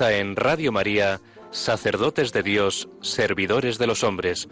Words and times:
en 0.00 0.34
Radio 0.34 0.72
María, 0.72 1.20
Sacerdotes 1.52 2.32
de 2.32 2.42
Dios, 2.42 2.88
Servidores 3.00 3.78
de 3.78 3.86
los 3.86 4.02
Hombres, 4.02 4.48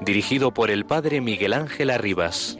dirigido 0.00 0.54
por 0.54 0.70
el 0.70 0.86
Padre 0.86 1.20
Miguel 1.20 1.52
Ángel 1.52 1.90
Arribas. 1.90 2.56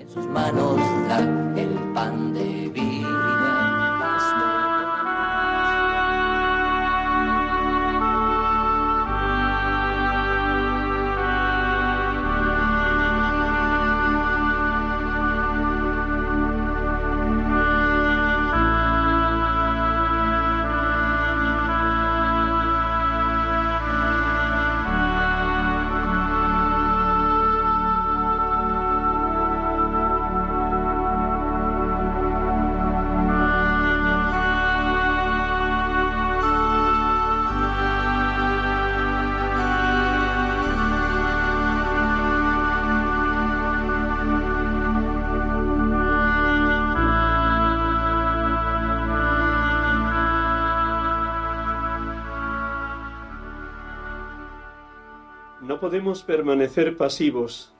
Podemos 55.85 56.23
permanecer 56.23 56.97
pasivos 56.97 57.75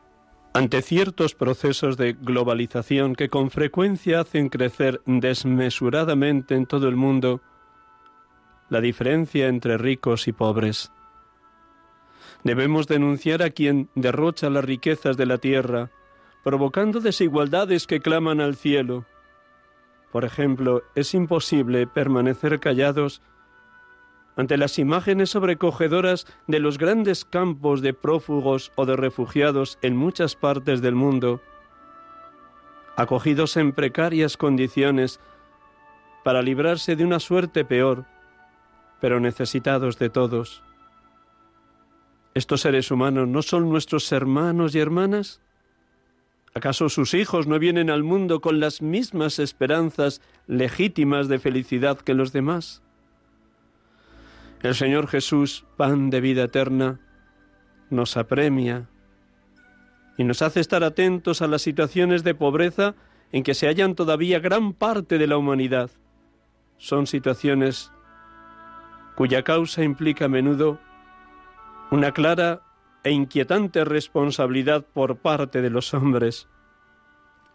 ante 0.53 0.83
ciertos 0.83 1.35
procesos 1.35 1.97
de 1.97 2.13
globalización 2.13 3.15
que 3.15 3.31
con 3.31 3.51
frecuencia 3.51 4.21
hacen 4.21 4.51
crecer 4.51 5.01
desmesuradamente 5.07 6.55
en 6.55 6.67
todo 6.67 6.87
el 6.87 6.97
mundo 6.97 7.41
la 8.69 8.83
diferencia 8.83 9.49
entre 9.49 9.79
ricos 9.79 10.29
y 10.29 10.33
pobres. 10.33 10.93
Debemos 12.43 12.89
denunciar 12.89 13.43
a 13.43 13.49
quien 13.49 13.89
derrocha 13.95 14.51
las 14.51 14.67
riquezas 14.67 15.17
de 15.17 15.25
la 15.25 15.39
tierra, 15.39 15.91
provocando 16.43 17.01
desigualdades 17.01 17.87
que 17.87 18.01
claman 18.01 18.43
al 18.43 18.55
cielo. 18.55 19.07
Por 20.13 20.27
ejemplo, 20.27 20.83
es 20.95 21.15
imposible 21.15 21.87
permanecer 21.87 22.61
callados 22.61 23.23
ante 24.37 24.57
las 24.57 24.79
imágenes 24.79 25.31
sobrecogedoras 25.31 26.27
de 26.47 26.59
los 26.59 26.79
grandes 26.79 27.25
campos 27.25 27.83
de 27.83 27.95
prófugos 27.95 28.73
o 28.75 28.87
de 28.87 28.97
refugiados 28.97 29.79
en 29.83 29.97
muchas 29.97 30.35
partes 30.35 30.83
del 30.83 30.95
mundo, 30.95 31.41
acogidos 32.97 33.57
en 33.57 33.73
precarias 33.73 34.37
condiciones 34.37 35.21
para 36.25 36.43
librarse 36.43 36.97
de 36.97 37.05
una 37.05 37.21
suerte 37.21 37.65
peor, 37.65 38.07
pero 39.01 39.21
necesitados 39.21 39.99
de 39.99 40.11
todos. 40.11 40.63
¿Estos 42.35 42.63
seres 42.63 42.91
humanos 42.91 43.29
no 43.29 43.43
son 43.43 43.69
nuestros 43.69 44.11
hermanos 44.11 44.75
y 44.75 44.81
hermanas? 44.81 45.41
¿Acaso 46.55 46.89
sus 46.89 47.15
hijos 47.15 47.47
no 47.47 47.59
vienen 47.59 47.91
al 47.91 48.03
mundo 48.05 48.41
con 48.41 48.61
las 48.61 48.81
mismas 48.81 49.39
esperanzas 49.39 50.21
legítimas 50.47 51.29
de 51.29 51.39
felicidad 51.39 51.99
que 51.99 52.15
los 52.15 52.33
demás? 52.33 52.84
El 54.65 54.75
Señor 54.75 55.09
Jesús, 55.09 55.67
pan 55.77 56.09
de 56.09 56.23
vida 56.23 56.45
eterna, 56.45 56.99
nos 57.91 58.17
apremia 58.17 58.89
y 60.17 60.25
nos 60.25 60.41
hace 60.41 60.61
estar 60.61 60.83
atentos 60.83 61.43
a 61.43 61.49
las 61.49 61.61
situaciones 61.61 62.25
de 62.25 62.35
pobreza 62.35 62.95
en 63.31 63.43
que 63.43 63.53
se 63.53 63.67
hallan 63.67 63.95
todavía 63.95 64.39
gran 64.39 64.73
parte 64.73 65.19
de 65.19 65.27
la 65.27 65.37
humanidad. 65.37 65.91
Son 66.79 67.07
situaciones 67.07 67.93
cuya 69.17 69.43
causa 69.43 69.85
implica 69.85 70.25
a 70.25 70.29
menudo 70.29 70.81
una 71.91 72.13
clara 72.13 72.63
e 73.03 73.11
inquietante 73.11 73.85
responsabilidad 73.85 74.87
por 74.95 75.19
parte 75.19 75.61
de 75.61 75.69
los 75.69 75.93
hombres. 75.93 76.49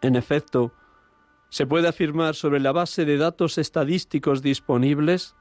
En 0.00 0.14
efecto, 0.14 0.72
se 1.48 1.66
puede 1.66 1.88
afirmar 1.88 2.36
sobre 2.36 2.60
la 2.60 2.70
base 2.70 3.04
de 3.04 3.16
datos 3.16 3.58
estadísticos 3.58 4.42
disponibles 4.42 5.34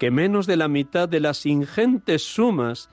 que 0.00 0.10
menos 0.10 0.46
de 0.46 0.56
la 0.56 0.66
mitad 0.66 1.10
de 1.10 1.20
las 1.20 1.44
ingentes 1.44 2.24
sumas 2.24 2.88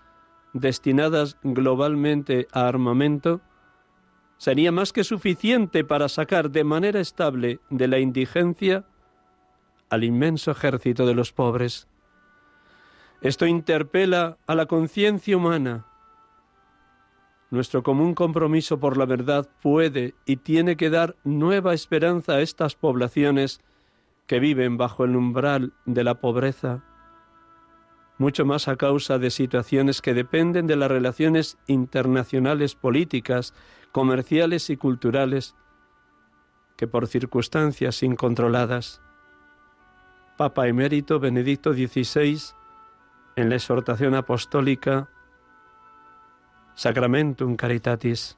destinadas 0.52 1.38
globalmente 1.42 2.50
a 2.52 2.68
armamento 2.68 3.40
sería 4.36 4.74
más 4.74 4.92
que 4.92 5.06
suficiente 5.06 5.86
para 5.86 6.10
sacar 6.10 6.52
de 6.52 6.66
manera 6.66 7.00
estable 7.00 7.62
de 7.70 7.88
la 7.88 8.00
indigencia 8.00 8.84
al 9.90 10.04
inmenso 10.04 10.52
ejército 10.52 11.06
de 11.06 11.16
los 11.16 11.32
pobres. 11.32 11.88
Esto 13.22 13.46
interpela 13.46 14.38
a 14.46 14.54
la 14.54 14.66
conciencia 14.66 15.38
humana. 15.38 15.86
Nuestro 17.52 17.84
común 17.84 18.16
compromiso 18.16 18.82
por 18.82 18.98
la 18.98 19.06
verdad 19.06 19.48
puede 19.62 20.14
y 20.26 20.36
tiene 20.36 20.76
que 20.76 20.90
dar 20.90 21.16
nueva 21.24 21.74
esperanza 21.74 22.34
a 22.34 22.42
estas 22.42 22.76
poblaciones 22.76 23.62
que 24.26 24.42
viven 24.42 24.76
bajo 24.76 25.06
el 25.06 25.16
umbral 25.16 25.72
de 25.86 26.04
la 26.04 26.20
pobreza 26.20 26.84
mucho 28.18 28.46
más 28.46 28.68
a 28.68 28.76
causa 28.76 29.20
de 29.20 29.30
situaciones 29.30 30.02
que 30.02 30.14
dependen 30.14 30.68
de 30.68 30.76
las 30.76 30.90
relaciones 30.90 31.58
internacionales 31.68 32.76
políticas, 32.76 33.54
comerciales 33.92 34.70
y 34.70 34.78
culturales, 34.78 35.56
que 36.76 36.88
por 36.88 37.08
circunstancias 37.08 38.04
incontroladas. 38.04 39.02
Papa 40.38 40.68
emérito 40.68 41.20
Benedicto 41.20 41.74
XVI, 41.74 42.40
en 43.36 43.50
la 43.50 43.56
exhortación 43.56 44.16
apostólica 44.16 45.10
Sacramentum 46.76 47.56
Caritatis. 47.56 48.38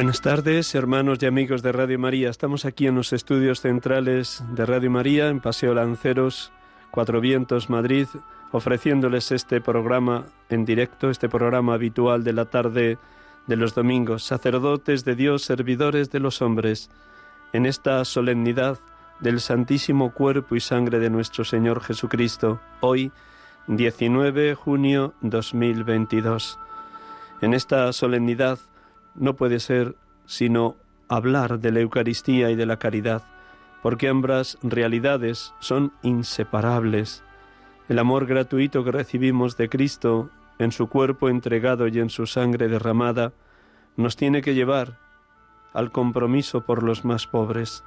Buenas 0.00 0.22
tardes, 0.22 0.74
hermanos 0.74 1.18
y 1.20 1.26
amigos 1.26 1.60
de 1.60 1.72
Radio 1.72 1.98
María. 1.98 2.30
Estamos 2.30 2.64
aquí 2.64 2.86
en 2.86 2.94
los 2.94 3.12
estudios 3.12 3.60
centrales 3.60 4.42
de 4.54 4.64
Radio 4.64 4.90
María, 4.90 5.28
en 5.28 5.40
Paseo 5.40 5.74
Lanceros, 5.74 6.52
Cuatro 6.90 7.20
Vientos, 7.20 7.68
Madrid, 7.68 8.06
ofreciéndoles 8.50 9.30
este 9.30 9.60
programa 9.60 10.24
en 10.48 10.64
directo, 10.64 11.10
este 11.10 11.28
programa 11.28 11.74
habitual 11.74 12.24
de 12.24 12.32
la 12.32 12.46
tarde 12.46 12.96
de 13.46 13.56
los 13.56 13.74
domingos, 13.74 14.24
sacerdotes 14.24 15.04
de 15.04 15.16
Dios, 15.16 15.42
servidores 15.42 16.10
de 16.10 16.20
los 16.20 16.40
hombres, 16.40 16.88
en 17.52 17.66
esta 17.66 18.02
solemnidad 18.06 18.78
del 19.20 19.38
Santísimo 19.38 20.14
Cuerpo 20.14 20.56
y 20.56 20.60
Sangre 20.60 20.98
de 20.98 21.10
nuestro 21.10 21.44
Señor 21.44 21.82
Jesucristo, 21.82 22.58
hoy, 22.80 23.12
19 23.66 24.40
de 24.44 24.54
junio 24.54 25.12
2022. 25.20 26.58
En 27.42 27.52
esta 27.52 27.92
solemnidad 27.92 28.58
no 29.20 29.36
puede 29.36 29.60
ser 29.60 29.94
sino 30.26 30.76
hablar 31.08 31.60
de 31.60 31.70
la 31.70 31.80
Eucaristía 31.80 32.50
y 32.50 32.56
de 32.56 32.66
la 32.66 32.78
caridad, 32.78 33.22
porque 33.82 34.08
ambas 34.08 34.58
realidades 34.62 35.54
son 35.60 35.92
inseparables. 36.02 37.22
El 37.88 37.98
amor 37.98 38.26
gratuito 38.26 38.82
que 38.84 38.92
recibimos 38.92 39.56
de 39.56 39.68
Cristo 39.68 40.30
en 40.58 40.72
su 40.72 40.88
cuerpo 40.88 41.28
entregado 41.28 41.88
y 41.88 41.98
en 41.98 42.10
su 42.10 42.26
sangre 42.26 42.68
derramada 42.68 43.32
nos 43.96 44.16
tiene 44.16 44.42
que 44.42 44.54
llevar 44.54 44.98
al 45.72 45.90
compromiso 45.90 46.64
por 46.64 46.82
los 46.82 47.04
más 47.04 47.26
pobres. 47.26 47.84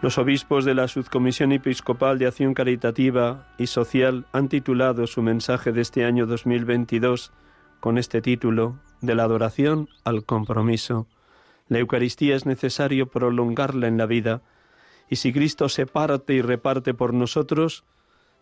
Los 0.00 0.16
obispos 0.18 0.64
de 0.64 0.74
la 0.74 0.86
Subcomisión 0.86 1.52
Episcopal 1.52 2.18
de 2.18 2.26
Acción 2.26 2.54
Caritativa 2.54 3.48
y 3.58 3.66
Social 3.66 4.26
han 4.32 4.48
titulado 4.48 5.06
su 5.06 5.22
mensaje 5.22 5.72
de 5.72 5.80
este 5.80 6.04
año 6.04 6.26
2022 6.26 7.32
con 7.80 7.98
este 7.98 8.22
título, 8.22 8.76
De 9.00 9.14
la 9.14 9.24
adoración 9.24 9.88
al 10.04 10.24
compromiso. 10.24 11.06
La 11.68 11.78
Eucaristía 11.78 12.34
es 12.34 12.46
necesario 12.46 13.06
prolongarla 13.06 13.86
en 13.86 13.96
la 13.96 14.06
vida, 14.06 14.42
y 15.08 15.16
si 15.16 15.32
Cristo 15.32 15.68
se 15.68 15.86
parte 15.86 16.34
y 16.34 16.42
reparte 16.42 16.94
por 16.94 17.14
nosotros, 17.14 17.84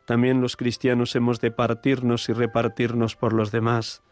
también 0.06 0.41
los 0.41 0.56
cristianos 0.56 1.14
hemos 1.14 1.41
de 1.41 1.50
partirnos 1.50 2.29
y 2.29 2.32
repartirnos 2.32 3.17
por 3.17 3.32
los 3.32 3.50
demás. 3.50 4.03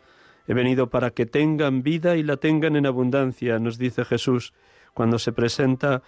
He 0.46 0.54
venido 0.54 0.90
para 0.90 1.10
que 1.10 1.24
tengan 1.24 1.82
vida 1.82 2.16
y 2.16 2.22
la 2.22 2.36
tengan 2.36 2.76
en 2.76 2.86
abundancia, 2.86 3.58
nos 3.58 3.78
dice 3.78 4.04
Jesús, 4.04 4.52
cuando 4.92 5.18
se 5.18 5.32
presenta 5.32 6.02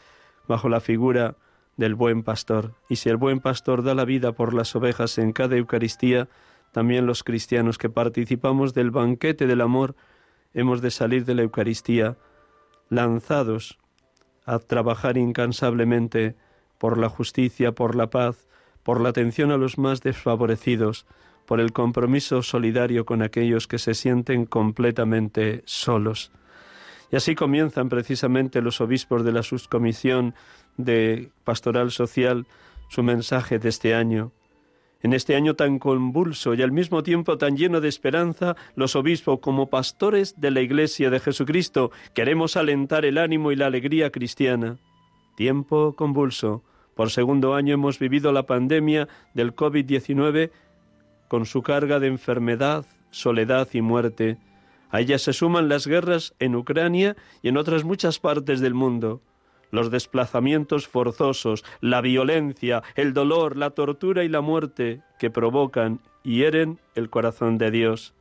bajo 0.46 0.68
la 0.68 0.80
figura 0.80 1.36
del 1.76 1.94
buen 1.94 2.22
pastor. 2.22 2.74
Y 2.88 2.96
si 2.96 3.08
el 3.08 3.16
buen 3.16 3.40
pastor 3.40 3.82
da 3.82 3.94
la 3.94 4.04
vida 4.04 4.32
por 4.32 4.54
las 4.54 4.74
ovejas 4.76 5.18
en 5.18 5.32
cada 5.32 5.56
Eucaristía, 5.56 6.28
también 6.72 7.06
los 7.06 7.22
cristianos 7.22 7.78
que 7.78 7.88
participamos 7.88 8.74
del 8.74 8.90
banquete 8.90 9.46
del 9.46 9.60
amor 9.62 9.96
hemos 10.56 10.80
de 10.80 10.90
salir 10.90 11.24
de 11.26 11.34
la 11.34 11.42
Eucaristía 11.42 12.16
lanzados 12.88 13.78
a 14.46 14.58
trabajar 14.58 15.18
incansablemente 15.18 16.34
por 16.78 16.98
la 16.98 17.10
justicia, 17.10 17.72
por 17.72 17.94
la 17.94 18.08
paz, 18.08 18.48
por 18.82 19.00
la 19.00 19.10
atención 19.10 19.50
a 19.50 19.58
los 19.58 19.76
más 19.76 20.00
desfavorecidos, 20.00 21.06
por 21.44 21.60
el 21.60 21.72
compromiso 21.72 22.42
solidario 22.42 23.04
con 23.04 23.20
aquellos 23.22 23.66
que 23.66 23.78
se 23.78 23.94
sienten 23.94 24.46
completamente 24.46 25.62
solos. 25.66 26.32
Y 27.12 27.16
así 27.16 27.34
comienzan 27.34 27.88
precisamente 27.88 28.62
los 28.62 28.80
obispos 28.80 29.24
de 29.24 29.32
la 29.32 29.42
subcomisión 29.42 30.34
de 30.78 31.30
pastoral 31.44 31.90
social 31.90 32.46
su 32.88 33.02
mensaje 33.02 33.58
de 33.58 33.68
este 33.68 33.94
año. 33.94 34.32
En 35.02 35.12
este 35.12 35.36
año 35.36 35.54
tan 35.54 35.78
convulso 35.78 36.54
y 36.54 36.62
al 36.62 36.72
mismo 36.72 37.02
tiempo 37.02 37.38
tan 37.38 37.56
lleno 37.56 37.80
de 37.80 37.88
esperanza, 37.88 38.56
los 38.74 38.96
obispos 38.96 39.40
como 39.40 39.68
pastores 39.68 40.40
de 40.40 40.50
la 40.50 40.62
Iglesia 40.62 41.10
de 41.10 41.20
Jesucristo 41.20 41.90
queremos 42.14 42.56
alentar 42.56 43.04
el 43.04 43.18
ánimo 43.18 43.52
y 43.52 43.56
la 43.56 43.66
alegría 43.66 44.10
cristiana. 44.10 44.78
Tiempo 45.36 45.94
convulso. 45.94 46.62
Por 46.94 47.10
segundo 47.10 47.54
año 47.54 47.74
hemos 47.74 47.98
vivido 47.98 48.32
la 48.32 48.46
pandemia 48.46 49.06
del 49.34 49.54
COVID-19 49.54 50.50
con 51.28 51.44
su 51.44 51.62
carga 51.62 52.00
de 52.00 52.06
enfermedad, 52.06 52.86
soledad 53.10 53.68
y 53.74 53.82
muerte. 53.82 54.38
A 54.90 55.00
ella 55.00 55.18
se 55.18 55.34
suman 55.34 55.68
las 55.68 55.86
guerras 55.86 56.34
en 56.38 56.56
Ucrania 56.56 57.16
y 57.42 57.48
en 57.48 57.58
otras 57.58 57.84
muchas 57.84 58.18
partes 58.18 58.60
del 58.60 58.72
mundo, 58.72 59.20
los 59.70 59.90
desplazamientos 59.90 60.88
forzosos, 60.88 61.64
la 61.80 62.00
violencia, 62.00 62.82
el 62.94 63.12
dolor, 63.12 63.56
la 63.56 63.70
tortura 63.70 64.24
y 64.24 64.28
la 64.28 64.40
muerte 64.40 65.02
que 65.18 65.30
provocan 65.30 66.00
y 66.22 66.38
hieren 66.38 66.78
el 66.94 67.10
corazón 67.10 67.58
de 67.58 67.70
Dios. 67.70 68.14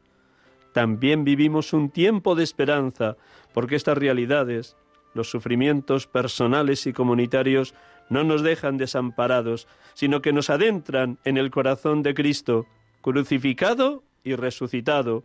También 0.73 1.23
vivimos 1.23 1.73
un 1.73 1.89
tiempo 1.89 2.35
de 2.35 2.43
esperanza, 2.43 3.15
porque 3.53 3.75
estas 3.75 3.97
realidades, 3.97 4.75
los 5.13 5.29
sufrimientos 5.29 6.05
personales 6.07 6.85
y 6.85 6.93
comunitarios, 6.93 7.73
no 8.09 8.23
nos 8.23 8.43
dejan 8.43 8.77
desamparados, 8.77 9.67
sino 9.93 10.21
que 10.21 10.33
nos 10.33 10.49
adentran 10.49 11.17
en 11.23 11.37
el 11.37 11.49
corazón 11.49 12.03
de 12.03 12.13
Cristo, 12.13 12.65
crucificado 13.01 14.03
y 14.23 14.35
resucitado, 14.35 15.23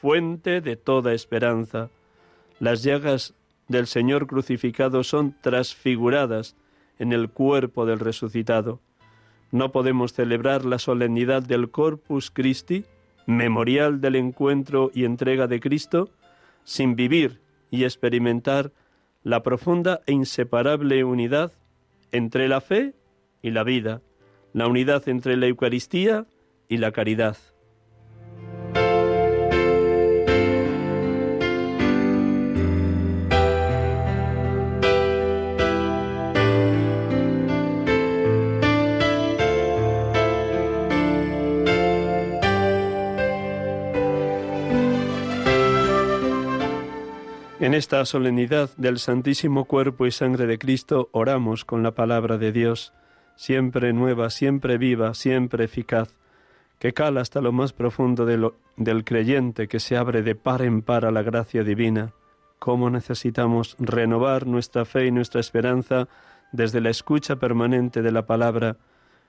fuente 0.00 0.60
de 0.60 0.76
toda 0.76 1.14
esperanza. 1.14 1.90
Las 2.58 2.82
llagas 2.82 3.34
del 3.70 3.86
Señor 3.86 4.26
crucificado 4.26 5.04
son 5.04 5.36
transfiguradas 5.40 6.56
en 6.98 7.12
el 7.12 7.30
cuerpo 7.30 7.86
del 7.86 8.00
resucitado. 8.00 8.80
No 9.52 9.70
podemos 9.70 10.12
celebrar 10.12 10.64
la 10.64 10.80
solemnidad 10.80 11.44
del 11.44 11.70
Corpus 11.70 12.32
Christi, 12.32 12.84
memorial 13.26 14.00
del 14.00 14.16
encuentro 14.16 14.90
y 14.92 15.04
entrega 15.04 15.46
de 15.46 15.60
Cristo, 15.60 16.10
sin 16.64 16.96
vivir 16.96 17.40
y 17.70 17.84
experimentar 17.84 18.72
la 19.22 19.44
profunda 19.44 20.00
e 20.04 20.12
inseparable 20.12 21.04
unidad 21.04 21.52
entre 22.10 22.48
la 22.48 22.60
fe 22.60 22.94
y 23.40 23.52
la 23.52 23.62
vida, 23.62 24.02
la 24.52 24.66
unidad 24.66 25.08
entre 25.08 25.36
la 25.36 25.46
Eucaristía 25.46 26.26
y 26.68 26.78
la 26.78 26.90
caridad. 26.90 27.36
En 47.60 47.74
esta 47.74 48.02
solemnidad 48.06 48.70
del 48.78 48.98
Santísimo 48.98 49.66
Cuerpo 49.66 50.06
y 50.06 50.10
Sangre 50.10 50.46
de 50.46 50.58
Cristo 50.58 51.10
oramos 51.12 51.66
con 51.66 51.82
la 51.82 51.90
palabra 51.90 52.38
de 52.38 52.52
Dios, 52.52 52.94
siempre 53.36 53.92
nueva, 53.92 54.30
siempre 54.30 54.78
viva, 54.78 55.12
siempre 55.12 55.64
eficaz, 55.64 56.16
que 56.78 56.94
cala 56.94 57.20
hasta 57.20 57.42
lo 57.42 57.52
más 57.52 57.74
profundo 57.74 58.24
del 58.24 59.04
creyente 59.04 59.68
que 59.68 59.78
se 59.78 59.98
abre 59.98 60.22
de 60.22 60.34
par 60.34 60.62
en 60.62 60.80
par 60.80 61.04
a 61.04 61.10
la 61.10 61.20
gracia 61.20 61.62
divina. 61.62 62.14
Cómo 62.58 62.88
necesitamos 62.88 63.76
renovar 63.78 64.46
nuestra 64.46 64.86
fe 64.86 65.08
y 65.08 65.10
nuestra 65.10 65.42
esperanza 65.42 66.08
desde 66.52 66.80
la 66.80 66.88
escucha 66.88 67.36
permanente 67.36 68.00
de 68.00 68.10
la 68.10 68.24
palabra, 68.24 68.78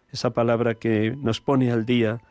esa 0.10 0.30
palabra 0.30 0.76
que 0.76 1.18
nos 1.18 1.42
pone 1.42 1.70
al 1.70 1.86
día 1.86 2.22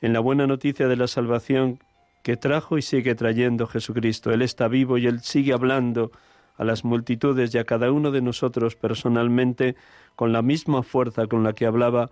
en 0.00 0.14
la 0.14 0.20
buena 0.20 0.46
noticia 0.46 0.88
de 0.88 0.96
la 0.96 1.06
salvación 1.06 1.80
que 2.22 2.36
trajo 2.36 2.78
y 2.78 2.82
sigue 2.82 3.14
trayendo 3.14 3.66
Jesucristo. 3.66 4.32
Él 4.32 4.42
está 4.42 4.68
vivo 4.68 4.98
y 4.98 5.06
Él 5.06 5.20
sigue 5.20 5.52
hablando 5.52 6.10
a 6.56 6.64
las 6.64 6.84
multitudes 6.84 7.54
y 7.54 7.58
a 7.58 7.64
cada 7.64 7.90
uno 7.90 8.10
de 8.10 8.20
nosotros 8.20 8.76
personalmente 8.76 9.76
con 10.16 10.32
la 10.32 10.42
misma 10.42 10.82
fuerza 10.82 11.26
con 11.26 11.42
la 11.42 11.54
que 11.54 11.66
hablaba 11.66 12.10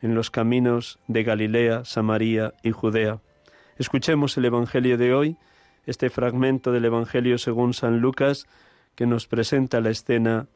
en 0.00 0.14
los 0.14 0.30
caminos 0.30 0.98
de 1.06 1.22
Galilea, 1.22 1.84
Samaria 1.84 2.54
y 2.62 2.70
Judea. 2.70 3.20
Escuchemos 3.76 4.36
el 4.36 4.46
Evangelio 4.46 4.96
de 4.96 5.14
hoy, 5.14 5.36
este 5.86 6.08
fragmento 6.08 6.72
del 6.72 6.84
Evangelio 6.84 7.38
según 7.38 7.74
San 7.74 8.00
Lucas, 8.00 8.46
que 8.94 9.06
nos 9.06 9.26
presenta 9.26 9.80
la 9.80 9.90
escena 9.90 10.46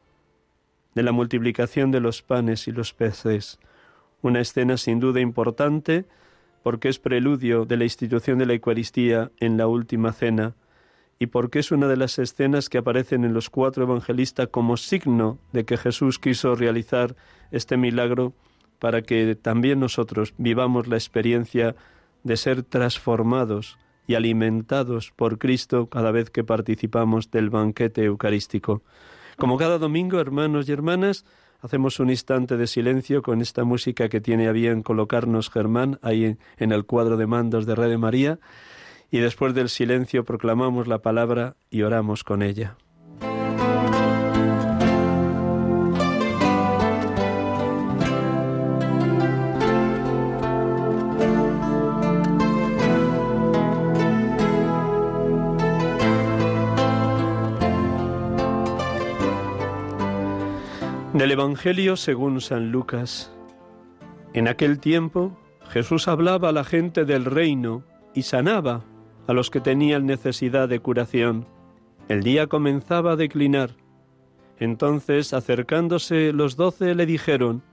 de 0.95 1.03
la 1.03 1.11
multiplicación 1.11 1.91
de 1.91 1.99
los 1.99 2.21
panes 2.21 2.67
y 2.67 2.71
los 2.71 2.93
peces. 2.93 3.59
Una 4.21 4.39
escena 4.39 4.77
sin 4.77 4.99
duda 4.99 5.19
importante, 5.19 6.05
porque 6.63 6.89
es 6.89 6.99
preludio 6.99 7.65
de 7.65 7.77
la 7.77 7.83
institución 7.83 8.39
de 8.39 8.45
la 8.45 8.53
Eucaristía 8.53 9.31
en 9.39 9.57
la 9.57 9.67
última 9.67 10.11
cena 10.13 10.55
y 11.19 11.27
porque 11.27 11.59
es 11.59 11.71
una 11.71 11.87
de 11.87 11.97
las 11.97 12.17
escenas 12.17 12.69
que 12.69 12.77
aparecen 12.77 13.25
en 13.25 13.33
los 13.33 13.49
cuatro 13.49 13.83
evangelistas 13.83 14.47
como 14.47 14.77
signo 14.77 15.37
de 15.51 15.65
que 15.65 15.77
Jesús 15.77 16.17
quiso 16.17 16.55
realizar 16.55 17.15
este 17.51 17.75
milagro 17.75 18.33
para 18.79 19.01
que 19.01 19.35
también 19.35 19.81
nosotros 19.81 20.33
vivamos 20.37 20.87
la 20.87 20.95
experiencia 20.95 21.75
de 22.23 22.37
ser 22.37 22.63
transformados 22.63 23.77
y 24.07 24.15
alimentados 24.15 25.11
por 25.15 25.37
Cristo 25.37 25.87
cada 25.87 26.11
vez 26.11 26.29
que 26.29 26.43
participamos 26.43 27.29
del 27.31 27.49
banquete 27.49 28.05
eucarístico. 28.05 28.81
Como 29.37 29.57
cada 29.57 29.77
domingo, 29.77 30.19
hermanos 30.19 30.67
y 30.67 30.71
hermanas, 30.71 31.25
Hacemos 31.61 31.99
un 31.99 32.09
instante 32.09 32.55
de 32.55 32.67
silencio 32.67 33.21
con 33.21 33.41
esta 33.41 33.65
música 33.65 34.07
que 34.07 34.21
tiene 34.21 34.47
a 34.47 34.53
bien 34.53 34.81
colocarnos 34.81 35.49
Germán 35.49 35.99
ahí 36.01 36.37
en 36.57 36.71
el 36.71 36.85
cuadro 36.85 37.17
de 37.17 37.27
mandos 37.27 37.65
de 37.65 37.75
Red 37.75 37.89
de 37.89 37.97
María 37.97 38.39
y 39.11 39.19
después 39.19 39.53
del 39.53 39.69
silencio 39.69 40.23
proclamamos 40.23 40.87
la 40.87 40.99
palabra 40.99 41.57
y 41.69 41.81
oramos 41.81 42.23
con 42.23 42.43
ella. 42.43 42.77
Del 61.19 61.31
Evangelio 61.31 61.97
según 61.97 62.39
San 62.39 62.71
Lucas. 62.71 63.29
En 64.33 64.47
aquel 64.47 64.79
tiempo 64.79 65.37
Jesús 65.67 66.07
hablaba 66.07 66.47
a 66.47 66.51
la 66.53 66.63
gente 66.63 67.03
del 67.03 67.25
reino 67.25 67.83
y 68.13 68.21
sanaba 68.21 68.85
a 69.27 69.33
los 69.33 69.49
que 69.49 69.59
tenían 69.59 70.05
necesidad 70.05 70.69
de 70.69 70.79
curación. 70.79 71.45
El 72.07 72.23
día 72.23 72.47
comenzaba 72.47 73.11
a 73.11 73.15
declinar. 73.17 73.71
Entonces, 74.59 75.33
acercándose 75.33 76.31
los 76.31 76.55
doce, 76.55 76.95
le 76.95 77.05
dijeron, 77.05 77.63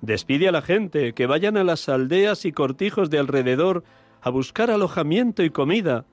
Despide 0.00 0.46
a 0.46 0.52
la 0.52 0.62
gente, 0.62 1.12
que 1.12 1.26
vayan 1.26 1.56
a 1.56 1.64
las 1.64 1.88
aldeas 1.88 2.44
y 2.44 2.52
cortijos 2.52 3.10
de 3.10 3.18
alrededor 3.18 3.82
a 4.22 4.30
buscar 4.30 4.70
alojamiento 4.70 5.42
y 5.42 5.50
comida, 5.50 6.04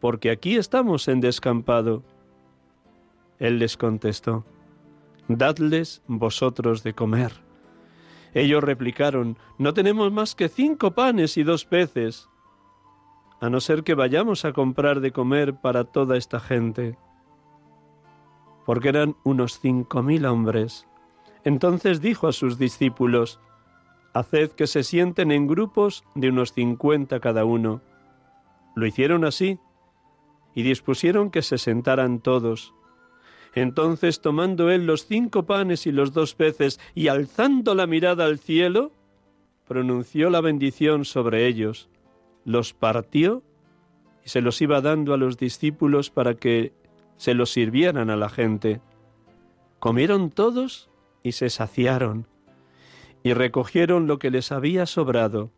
porque 0.00 0.30
aquí 0.30 0.56
estamos 0.56 1.08
en 1.08 1.22
descampado. 1.22 2.02
Él 3.38 3.58
les 3.58 3.78
contestó, 3.78 4.44
Dadles 5.28 6.02
vosotros 6.06 6.82
de 6.82 6.94
comer. 6.94 7.32
Ellos 8.34 8.62
replicaron, 8.62 9.38
No 9.58 9.72
tenemos 9.72 10.12
más 10.12 10.34
que 10.34 10.48
cinco 10.48 10.90
panes 10.90 11.36
y 11.36 11.44
dos 11.44 11.64
peces, 11.64 12.28
a 13.40 13.48
no 13.48 13.60
ser 13.60 13.84
que 13.84 13.94
vayamos 13.94 14.44
a 14.44 14.52
comprar 14.52 15.00
de 15.00 15.12
comer 15.12 15.54
para 15.54 15.84
toda 15.84 16.16
esta 16.16 16.40
gente, 16.40 16.98
porque 18.66 18.88
eran 18.88 19.16
unos 19.24 19.60
cinco 19.60 20.02
mil 20.02 20.26
hombres. 20.26 20.86
Entonces 21.44 22.00
dijo 22.00 22.26
a 22.26 22.32
sus 22.32 22.58
discípulos, 22.58 23.40
Haced 24.14 24.52
que 24.52 24.66
se 24.66 24.82
sienten 24.82 25.32
en 25.32 25.46
grupos 25.46 26.04
de 26.14 26.28
unos 26.28 26.52
cincuenta 26.52 27.20
cada 27.20 27.44
uno. 27.44 27.82
Lo 28.76 28.86
hicieron 28.86 29.24
así, 29.24 29.58
y 30.54 30.62
dispusieron 30.62 31.30
que 31.30 31.42
se 31.42 31.58
sentaran 31.58 32.20
todos. 32.20 32.74
Entonces, 33.54 34.20
tomando 34.20 34.70
él 34.70 34.86
los 34.86 35.06
cinco 35.06 35.44
panes 35.44 35.86
y 35.86 35.92
los 35.92 36.12
dos 36.12 36.34
peces, 36.34 36.80
y 36.94 37.08
alzando 37.08 37.74
la 37.74 37.86
mirada 37.86 38.24
al 38.24 38.38
cielo, 38.38 38.92
pronunció 39.66 40.28
la 40.28 40.40
bendición 40.40 41.04
sobre 41.04 41.46
ellos, 41.46 41.88
los 42.44 42.74
partió 42.74 43.42
y 44.24 44.28
se 44.28 44.40
los 44.40 44.60
iba 44.60 44.80
dando 44.80 45.14
a 45.14 45.16
los 45.16 45.36
discípulos 45.36 46.10
para 46.10 46.34
que 46.34 46.72
se 47.16 47.34
los 47.34 47.50
sirvieran 47.50 48.10
a 48.10 48.16
la 48.16 48.28
gente. 48.28 48.80
Comieron 49.78 50.30
todos 50.30 50.90
y 51.22 51.32
se 51.32 51.48
saciaron, 51.48 52.26
y 53.22 53.32
recogieron 53.34 54.06
lo 54.06 54.18
que 54.18 54.30
les 54.30 54.50
había 54.52 54.86
sobrado, 54.86 55.50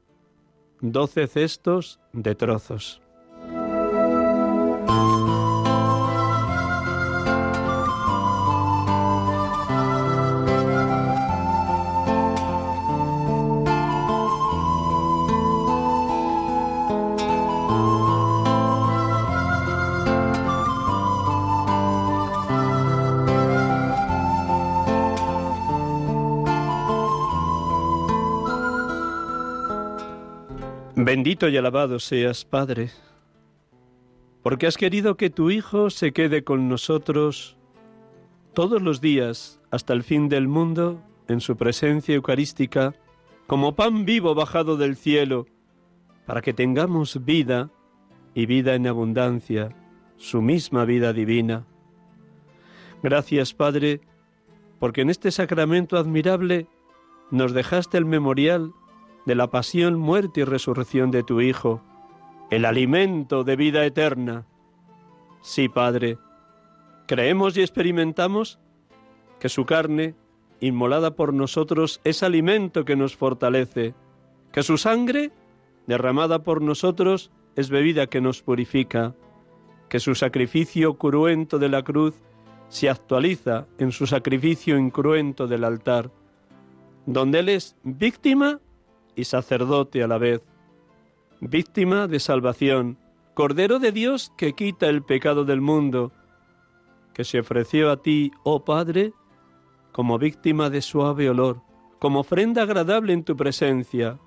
doce 0.81 1.27
cestos 1.27 2.01
de 2.13 2.35
trozos. 2.35 3.03
Bendito 31.27 31.49
y 31.49 31.57
alabado 31.57 31.99
seas, 31.99 32.45
Padre, 32.45 32.91
porque 34.45 34.69
has 34.69 34.77
querido 34.77 35.17
que 35.17 35.29
tu 35.29 35.51
Hijo 35.51 35.91
se 35.91 36.13
quede 36.13 36.45
con 36.45 36.69
nosotros 36.69 37.57
todos 38.55 38.81
los 38.81 39.01
días 39.01 39.61
hasta 39.73 39.93
el 39.93 40.05
fin 40.05 40.29
del 40.29 40.47
mundo 40.47 41.03
en 41.27 41.41
su 41.41 41.57
presencia 41.57 42.15
eucarística, 42.15 42.95
como 43.49 43.75
pan 43.75 44.05
vivo 44.05 44.37
bajado 44.37 44.77
del 44.77 44.95
cielo, 44.95 45.47
para 46.27 46.43
que 46.43 46.53
tengamos 46.53 47.25
vida 47.25 47.71
y 48.33 48.47
vida 48.47 48.77
en 48.77 48.87
abundancia, 48.87 49.75
su 50.19 50.43
misma 50.43 50.85
vida 50.85 51.13
divina. 51.13 51.67
Gracias, 53.03 53.53
Padre, 53.53 54.01
porque 54.79 55.01
en 55.01 55.11
este 55.11 55.33
sacramento 55.33 55.99
admirable 55.99 56.69
nos 57.33 57.53
dejaste 57.53 57.99
el 57.99 58.05
memorial 58.05 58.73
de 59.27 59.35
la 59.35 59.51
pasión, 59.51 59.99
muerte 59.99 60.41
y 60.41 60.45
resurrección 60.45 61.11
de 61.11 61.23
tu 61.23 61.41
Hijo, 61.41 61.83
el 62.51 62.65
alimento 62.65 63.45
de 63.45 63.57
vida 63.57 63.85
eterna. 63.85 64.47
Sí, 65.43 65.69
Padre, 65.69 66.17
creemos 67.07 67.57
y 67.57 67.61
experimentamos 67.61 68.59
que 69.41 69.49
su 69.49 69.67
carne, 69.67 70.15
inmolada 70.61 71.17
por 71.17 71.35
nosotros, 71.35 72.01
es 72.05 72.23
alimento 72.23 72.85
que 72.85 72.97
nos 72.97 73.17
fortalece, 73.17 73.95
que 74.53 74.63
su 74.63 74.79
sangre, 74.79 75.33
derramada 75.87 76.43
por 76.43 76.63
nosotros, 76.63 77.31
es 77.57 77.69
bebida 77.69 78.07
que 78.07 78.21
nos 78.21 78.43
purifica, 78.43 79.15
que 79.89 80.01
su 80.01 80.15
sacrificio 80.15 80.95
cruento 80.95 81.59
de 81.59 81.69
la 81.69 81.83
cruz 81.83 82.15
se 82.69 82.89
actualiza 82.89 83.67
en 83.79 83.93
su 83.93 84.07
sacrificio 84.07 84.79
incruento 84.79 85.47
del 85.47 85.65
altar, 85.65 86.11
donde 87.07 87.41
Él 87.41 87.49
es 87.49 87.77
víctima 87.83 88.61
y 89.17 89.25
sacerdote 89.25 90.03
a 90.03 90.07
la 90.07 90.19
vez, 90.19 90.43
víctima 91.41 92.07
de 92.07 92.21
salvación, 92.21 92.99
Cordero 93.35 93.79
de 93.79 93.93
Dios 93.93 94.33
que 94.37 94.55
quita 94.55 94.89
el 94.89 95.03
pecado 95.03 95.45
del 95.45 95.61
mundo, 95.61 96.13
que 97.13 97.25
se 97.25 97.41
ofreció 97.41 97.91
a 97.91 98.03
ti, 98.03 98.31
oh 98.45 98.65
Padre, 98.65 99.13
como 99.93 100.19
víctima 100.19 100.71
de 100.71 100.83
suave 100.83 101.29
olor, 101.29 101.63
como 101.99 102.21
ofrenda 102.21 102.63
agradable 102.63 103.13
en 103.13 103.25
tu 103.25 103.37
presencia. 103.37 104.19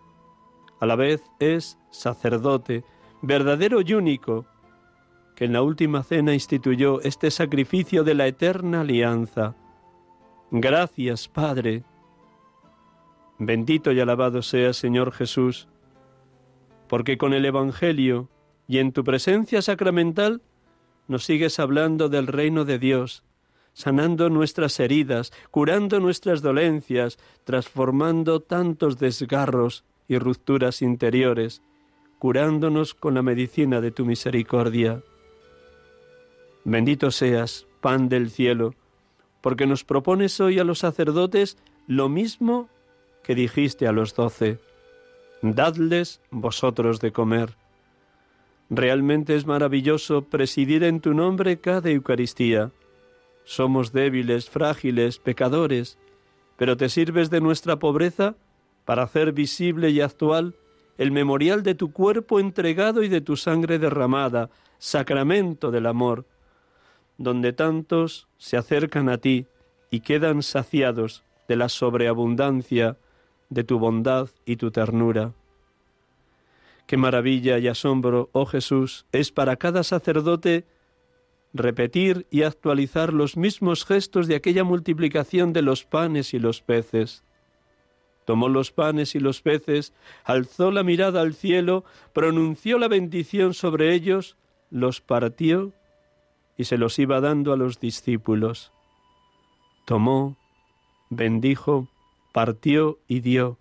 A 0.80 0.86
la 0.86 0.96
vez 0.96 1.24
es 1.40 1.78
sacerdote, 1.92 2.84
verdadero 3.22 3.82
y 3.82 3.94
único, 3.94 4.46
que 5.36 5.46
en 5.46 5.54
la 5.54 5.62
última 5.62 6.04
cena 6.04 6.34
instituyó 6.34 7.02
este 7.02 7.32
sacrificio 7.32 8.04
de 8.04 8.14
la 8.14 8.28
eterna 8.28 8.82
alianza. 8.82 9.56
Gracias, 10.52 11.28
Padre, 11.28 11.84
Bendito 13.40 13.94
y 13.94 14.00
alabado 14.02 14.42
sea 14.42 14.74
Señor 14.74 15.14
Jesús, 15.14 15.70
porque 16.90 17.18
con 17.18 17.34
el 17.34 17.46
Evangelio 17.46 18.30
y 18.68 18.80
en 18.80 18.92
tu 18.92 19.06
presencia 19.06 19.62
sacramental 19.62 20.42
nos 21.08 21.24
sigues 21.24 21.58
hablando 21.58 22.10
del 22.10 22.28
reino 22.28 22.66
de 22.66 22.78
Dios, 22.80 23.24
sanando 23.74 24.30
nuestras 24.30 24.78
heridas, 24.82 25.32
curando 25.52 26.02
nuestras 26.02 26.42
dolencias, 26.42 27.18
transformando 27.46 28.42
tantos 28.42 29.00
desgarros 29.00 29.86
y 30.10 30.18
rupturas 30.18 30.82
interiores, 30.82 31.62
curándonos 32.20 32.94
con 32.94 33.14
la 33.14 33.22
medicina 33.22 33.80
de 33.80 33.92
tu 33.92 34.06
misericordia. 34.06 35.02
Bendito 36.66 37.10
seas, 37.10 37.68
pan 37.80 38.10
del 38.10 38.30
cielo, 38.32 38.76
porque 39.40 39.66
nos 39.66 39.86
propones 39.86 40.42
hoy 40.42 40.60
a 40.60 40.66
los 40.66 40.80
sacerdotes 40.80 41.58
lo 41.88 42.10
mismo 42.10 42.68
que 43.30 43.36
dijiste 43.36 43.86
a 43.86 43.92
los 43.92 44.16
doce, 44.16 44.58
dadles 45.44 46.20
vosotros 46.32 47.00
de 47.00 47.12
comer. 47.12 47.58
Realmente 48.72 49.36
es 49.36 49.46
maravilloso 49.46 50.24
presidir 50.24 50.84
en 50.84 51.00
tu 51.00 51.14
nombre 51.14 51.60
cada 51.60 51.92
Eucaristía. 51.92 52.72
Somos 53.44 53.94
débiles, 53.94 54.50
frágiles, 54.50 55.20
pecadores, 55.20 56.00
pero 56.58 56.76
te 56.76 56.90
sirves 56.90 57.30
de 57.30 57.40
nuestra 57.40 57.78
pobreza 57.78 58.36
para 58.84 59.04
hacer 59.04 59.32
visible 59.32 59.92
y 59.92 60.02
actual 60.02 60.56
el 60.98 61.12
memorial 61.12 61.62
de 61.62 61.76
tu 61.76 61.92
cuerpo 61.92 62.40
entregado 62.40 63.04
y 63.04 63.10
de 63.10 63.22
tu 63.22 63.38
sangre 63.38 63.78
derramada, 63.78 64.50
sacramento 64.80 65.70
del 65.70 65.86
amor, 65.86 66.26
donde 67.20 67.54
tantos 67.54 68.28
se 68.40 68.58
acercan 68.58 69.08
a 69.08 69.20
ti 69.20 69.46
y 69.92 70.00
quedan 70.00 70.42
saciados 70.42 71.24
de 71.48 71.58
la 71.58 71.70
sobreabundancia 71.70 72.98
de 73.50 73.64
tu 73.64 73.80
bondad 73.80 74.30
y 74.46 74.56
tu 74.56 74.72
ternura. 74.72 75.34
Qué 76.88 76.98
maravilla 76.98 77.60
y 77.60 77.68
asombro, 77.68 78.30
oh 78.32 78.46
Jesús, 78.46 79.06
es 79.12 79.32
para 79.32 79.58
cada 79.58 79.84
sacerdote 79.84 80.66
repetir 81.54 82.28
y 82.30 82.44
actualizar 82.44 83.14
los 83.14 83.38
mismos 83.38 83.86
gestos 83.86 84.28
de 84.28 84.36
aquella 84.36 84.64
multiplicación 84.64 85.54
de 85.54 85.62
los 85.62 85.84
panes 85.84 86.34
y 86.34 86.40
los 86.40 86.62
peces. 86.62 87.24
Tomó 88.26 88.50
los 88.50 88.72
panes 88.72 89.16
y 89.16 89.20
los 89.20 89.42
peces, 89.42 89.94
alzó 90.24 90.72
la 90.72 90.84
mirada 90.84 91.22
al 91.22 91.34
cielo, 91.34 91.84
pronunció 92.14 92.78
la 92.78 92.88
bendición 92.88 93.56
sobre 93.56 93.94
ellos, 93.94 94.38
los 94.70 95.02
partió 95.02 95.74
y 96.56 96.66
se 96.66 96.78
los 96.78 97.00
iba 97.00 97.22
dando 97.22 97.54
a 97.54 97.58
los 97.58 97.80
discípulos. 97.80 98.72
Tomó, 99.86 100.38
bendijo, 101.10 101.88
partió 102.32 103.00
y 103.08 103.20
dio. 103.22 103.58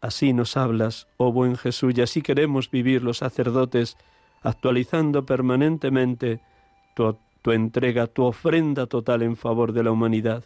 Así 0.00 0.32
nos 0.32 0.56
hablas, 0.56 1.08
oh 1.16 1.32
buen 1.32 1.56
Jesús, 1.56 1.94
y 1.96 2.02
así 2.02 2.22
queremos 2.22 2.70
vivir 2.70 3.02
los 3.02 3.18
sacerdotes, 3.18 3.96
actualizando 4.42 5.26
permanentemente 5.26 6.40
tu, 6.94 7.16
tu, 7.42 7.52
entrega, 7.52 8.06
tu 8.06 8.24
ofrenda 8.24 8.86
total 8.86 9.22
en 9.22 9.36
favor 9.36 9.72
de 9.72 9.82
la 9.82 9.92
humanidad. 9.92 10.44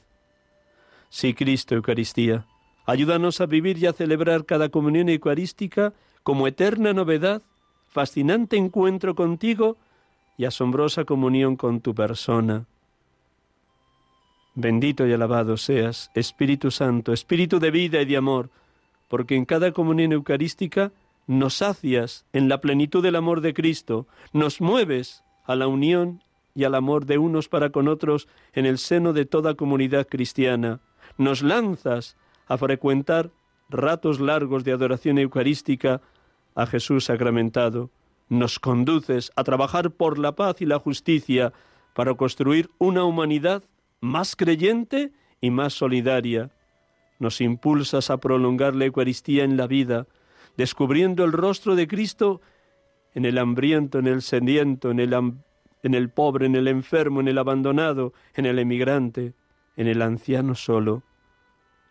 Sí, 1.08 1.34
Cristo, 1.34 1.74
Eucaristía, 1.74 2.46
ayúdanos 2.86 3.40
a 3.40 3.46
vivir 3.46 3.78
y 3.78 3.86
a 3.86 3.92
celebrar 3.92 4.44
cada 4.44 4.68
comunión 4.68 5.08
eucarística 5.08 5.92
como 6.22 6.46
eterna 6.46 6.92
novedad 6.92 7.42
fascinante 7.90 8.56
encuentro 8.56 9.14
contigo 9.14 9.76
y 10.38 10.44
asombrosa 10.44 11.04
comunión 11.04 11.56
con 11.56 11.80
tu 11.80 11.94
persona. 11.94 12.66
Bendito 14.54 15.06
y 15.06 15.12
alabado 15.12 15.56
seas, 15.56 16.10
Espíritu 16.14 16.70
Santo, 16.70 17.12
Espíritu 17.12 17.60
de 17.60 17.70
vida 17.70 18.00
y 18.02 18.04
de 18.04 18.16
amor, 18.16 18.50
porque 19.08 19.36
en 19.36 19.44
cada 19.44 19.72
comunión 19.72 20.12
eucarística 20.12 20.92
nos 21.26 21.54
sacias 21.54 22.26
en 22.32 22.48
la 22.48 22.60
plenitud 22.60 23.02
del 23.02 23.16
amor 23.16 23.40
de 23.40 23.54
Cristo, 23.54 24.08
nos 24.32 24.60
mueves 24.60 25.22
a 25.44 25.54
la 25.54 25.68
unión 25.68 26.22
y 26.54 26.64
al 26.64 26.74
amor 26.74 27.06
de 27.06 27.18
unos 27.18 27.48
para 27.48 27.70
con 27.70 27.86
otros 27.86 28.26
en 28.52 28.66
el 28.66 28.78
seno 28.78 29.12
de 29.12 29.24
toda 29.24 29.54
comunidad 29.54 30.08
cristiana, 30.08 30.80
nos 31.16 31.42
lanzas 31.42 32.16
a 32.48 32.58
frecuentar 32.58 33.30
ratos 33.68 34.18
largos 34.18 34.64
de 34.64 34.72
adoración 34.72 35.18
eucarística 35.18 36.00
a 36.56 36.66
Jesús 36.66 37.04
sacramentado, 37.04 37.90
nos 38.28 38.58
conduces 38.58 39.30
a 39.36 39.44
trabajar 39.44 39.92
por 39.92 40.18
la 40.18 40.34
paz 40.34 40.60
y 40.60 40.66
la 40.66 40.80
justicia 40.80 41.52
para 41.94 42.14
construir 42.14 42.70
una 42.78 43.04
humanidad 43.04 43.62
más 44.00 44.36
creyente 44.36 45.12
y 45.40 45.50
más 45.50 45.74
solidaria. 45.74 46.50
Nos 47.18 47.40
impulsas 47.40 48.10
a 48.10 48.18
prolongar 48.18 48.74
la 48.74 48.86
Eucaristía 48.86 49.44
en 49.44 49.56
la 49.56 49.66
vida, 49.66 50.06
descubriendo 50.56 51.24
el 51.24 51.32
rostro 51.32 51.74
de 51.76 51.86
Cristo 51.86 52.40
en 53.14 53.24
el 53.24 53.38
hambriento, 53.38 53.98
en 53.98 54.06
el 54.06 54.22
sediento, 54.22 54.90
en 54.90 55.00
el, 55.00 55.14
en 55.82 55.94
el 55.94 56.10
pobre, 56.10 56.46
en 56.46 56.56
el 56.56 56.68
enfermo, 56.68 57.20
en 57.20 57.28
el 57.28 57.38
abandonado, 57.38 58.12
en 58.34 58.46
el 58.46 58.58
emigrante, 58.58 59.34
en 59.76 59.86
el 59.86 60.02
anciano 60.02 60.54
solo. 60.54 61.02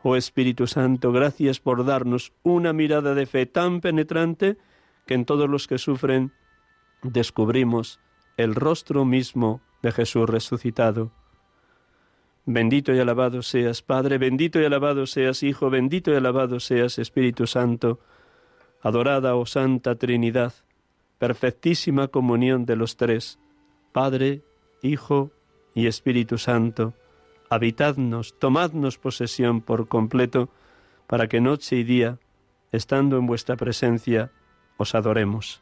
Oh 0.01 0.15
Espíritu 0.15 0.65
Santo, 0.65 1.11
gracias 1.11 1.59
por 1.59 1.85
darnos 1.85 2.31
una 2.43 2.71
mirada 2.71 3.13
de 3.13 3.25
fe 3.25 3.45
tan 3.45 3.81
penetrante 3.81 4.57
que 5.05 5.13
en 5.13 5.25
todos 5.25 5.49
los 5.49 5.67
que 5.67 5.77
sufren 5.77 6.31
descubrimos 7.03 7.99
el 8.37 8.55
rostro 8.55 9.03
mismo 9.03 9.61
de 9.81 9.91
Jesús 9.91 10.29
resucitado. 10.29 11.11
Bendito 12.51 12.93
y 12.93 12.99
alabado 12.99 13.43
seas, 13.43 13.83
Padre, 13.83 14.17
bendito 14.17 14.59
y 14.59 14.65
alabado 14.65 15.05
seas, 15.05 15.43
Hijo, 15.43 15.69
bendito 15.69 16.11
y 16.11 16.15
alabado 16.15 16.59
seas, 16.59 16.97
Espíritu 16.97 17.45
Santo. 17.45 17.99
Adorada, 18.81 19.35
oh 19.35 19.45
Santa 19.45 19.95
Trinidad, 19.95 20.53
perfectísima 21.19 22.07
comunión 22.07 22.65
de 22.65 22.75
los 22.75 22.97
tres, 22.97 23.37
Padre, 23.91 24.41
Hijo 24.81 25.31
y 25.75 25.85
Espíritu 25.85 26.37
Santo 26.37 26.93
habitadnos, 27.49 28.37
tomadnos 28.37 28.97
posesión 28.97 29.61
por 29.61 29.87
completo, 29.87 30.49
para 31.07 31.27
que 31.27 31.41
noche 31.41 31.77
y 31.77 31.83
día, 31.83 32.19
estando 32.71 33.17
en 33.17 33.25
vuestra 33.25 33.55
presencia, 33.57 34.31
os 34.77 34.93
adoremos. 34.93 35.61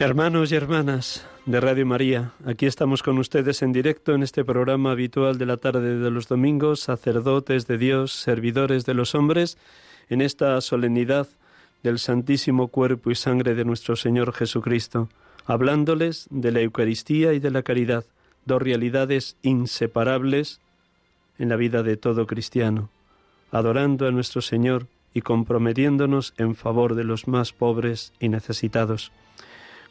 Hermanos 0.00 0.50
y 0.50 0.54
hermanas 0.54 1.26
de 1.44 1.60
Radio 1.60 1.84
María, 1.84 2.32
aquí 2.46 2.64
estamos 2.64 3.02
con 3.02 3.18
ustedes 3.18 3.60
en 3.60 3.70
directo 3.70 4.14
en 4.14 4.22
este 4.22 4.46
programa 4.46 4.92
habitual 4.92 5.36
de 5.36 5.44
la 5.44 5.58
tarde 5.58 5.98
de 5.98 6.10
los 6.10 6.26
domingos, 6.26 6.80
sacerdotes 6.80 7.66
de 7.66 7.76
Dios, 7.76 8.12
servidores 8.12 8.86
de 8.86 8.94
los 8.94 9.14
hombres, 9.14 9.58
en 10.08 10.22
esta 10.22 10.58
solemnidad 10.62 11.28
del 11.82 11.98
Santísimo 11.98 12.68
Cuerpo 12.68 13.10
y 13.10 13.14
Sangre 13.14 13.54
de 13.54 13.66
nuestro 13.66 13.94
Señor 13.94 14.32
Jesucristo, 14.32 15.10
hablándoles 15.44 16.28
de 16.30 16.50
la 16.50 16.62
Eucaristía 16.62 17.34
y 17.34 17.38
de 17.38 17.50
la 17.50 17.62
caridad, 17.62 18.06
dos 18.46 18.62
realidades 18.62 19.36
inseparables 19.42 20.62
en 21.38 21.50
la 21.50 21.56
vida 21.56 21.82
de 21.82 21.98
todo 21.98 22.26
cristiano, 22.26 22.88
adorando 23.52 24.08
a 24.08 24.12
nuestro 24.12 24.40
Señor 24.40 24.86
y 25.12 25.20
comprometiéndonos 25.20 26.32
en 26.38 26.54
favor 26.54 26.94
de 26.94 27.04
los 27.04 27.28
más 27.28 27.52
pobres 27.52 28.14
y 28.18 28.30
necesitados. 28.30 29.12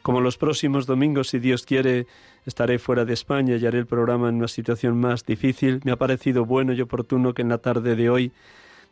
Como 0.01 0.21
los 0.21 0.38
próximos 0.38 0.85
domingos, 0.85 1.29
si 1.29 1.39
Dios 1.39 1.63
quiere, 1.65 2.07
estaré 2.45 2.79
fuera 2.79 3.05
de 3.05 3.13
España 3.13 3.57
y 3.57 3.65
haré 3.65 3.79
el 3.79 3.85
programa 3.85 4.29
en 4.29 4.35
una 4.35 4.47
situación 4.47 4.99
más 4.99 5.25
difícil, 5.25 5.81
me 5.83 5.91
ha 5.91 5.97
parecido 5.97 6.45
bueno 6.45 6.73
y 6.73 6.81
oportuno 6.81 7.33
que 7.33 7.41
en 7.41 7.49
la 7.49 7.57
tarde 7.57 7.95
de 7.95 8.09
hoy 8.09 8.31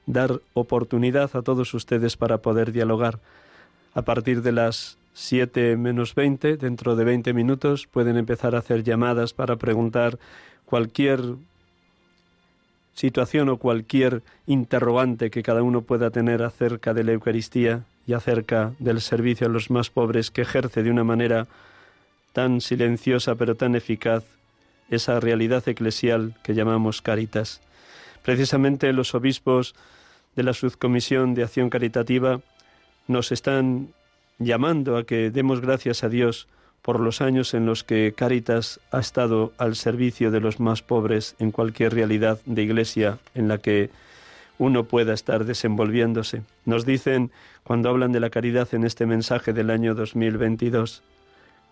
dar 0.05 0.41
oportunidad 0.53 1.35
a 1.35 1.41
todos 1.41 1.73
ustedes 1.73 2.17
para 2.17 2.39
poder 2.39 2.71
dialogar. 2.71 3.19
A 3.93 4.01
partir 4.01 4.41
de 4.41 4.51
las 4.51 4.97
siete 5.13 5.75
menos 5.77 6.13
veinte, 6.13 6.57
dentro 6.57 6.95
de 6.95 7.03
veinte 7.03 7.33
minutos, 7.33 7.87
pueden 7.87 8.17
empezar 8.17 8.53
a 8.53 8.59
hacer 8.59 8.83
llamadas 8.83 9.33
para 9.33 9.55
preguntar 9.55 10.19
cualquier 10.65 11.21
situación 12.93 13.49
o 13.49 13.57
cualquier 13.57 14.23
interrogante 14.45 15.29
que 15.29 15.43
cada 15.43 15.63
uno 15.63 15.81
pueda 15.81 16.09
tener 16.09 16.43
acerca 16.43 16.93
de 16.93 17.03
la 17.03 17.13
Eucaristía 17.13 17.85
y 18.07 18.13
acerca 18.13 18.73
del 18.79 19.01
servicio 19.01 19.47
a 19.47 19.49
los 19.49 19.69
más 19.69 19.89
pobres 19.89 20.31
que 20.31 20.41
ejerce 20.41 20.81
de 20.81 20.89
una 20.89 21.03
manera 21.03 21.47
tan 22.33 22.61
silenciosa 22.61 23.35
pero 23.35 23.55
tan 23.55 23.75
eficaz 23.75 24.23
esa 24.89 25.19
realidad 25.19 25.67
eclesial 25.67 26.33
que 26.43 26.55
llamamos 26.55 27.01
caritas. 27.01 27.61
Precisamente 28.23 28.93
los 28.93 29.13
obispos 29.13 29.75
de 30.35 30.43
la 30.43 30.53
Subcomisión 30.53 31.33
de 31.33 31.43
Acción 31.43 31.69
Caritativa 31.69 32.39
nos 33.07 33.31
están 33.31 33.89
llamando 34.39 34.97
a 34.97 35.03
que 35.03 35.29
demos 35.31 35.61
gracias 35.61 36.03
a 36.03 36.09
Dios 36.09 36.47
por 36.81 36.99
los 36.99 37.21
años 37.21 37.53
en 37.53 37.65
los 37.65 37.83
que 37.83 38.13
Caritas 38.15 38.79
ha 38.91 38.99
estado 38.99 39.51
al 39.57 39.75
servicio 39.75 40.31
de 40.31 40.39
los 40.39 40.59
más 40.59 40.81
pobres 40.81 41.35
en 41.39 41.51
cualquier 41.51 41.93
realidad 41.93 42.39
de 42.45 42.63
iglesia 42.63 43.17
en 43.33 43.47
la 43.47 43.57
que 43.57 43.89
uno 44.57 44.85
pueda 44.85 45.13
estar 45.13 45.45
desenvolviéndose. 45.45 46.43
Nos 46.65 46.85
dicen, 46.85 47.31
cuando 47.63 47.89
hablan 47.89 48.11
de 48.11 48.19
la 48.19 48.29
caridad 48.29 48.67
en 48.73 48.83
este 48.83 49.05
mensaje 49.05 49.53
del 49.53 49.69
año 49.69 49.93
2022, 49.95 51.03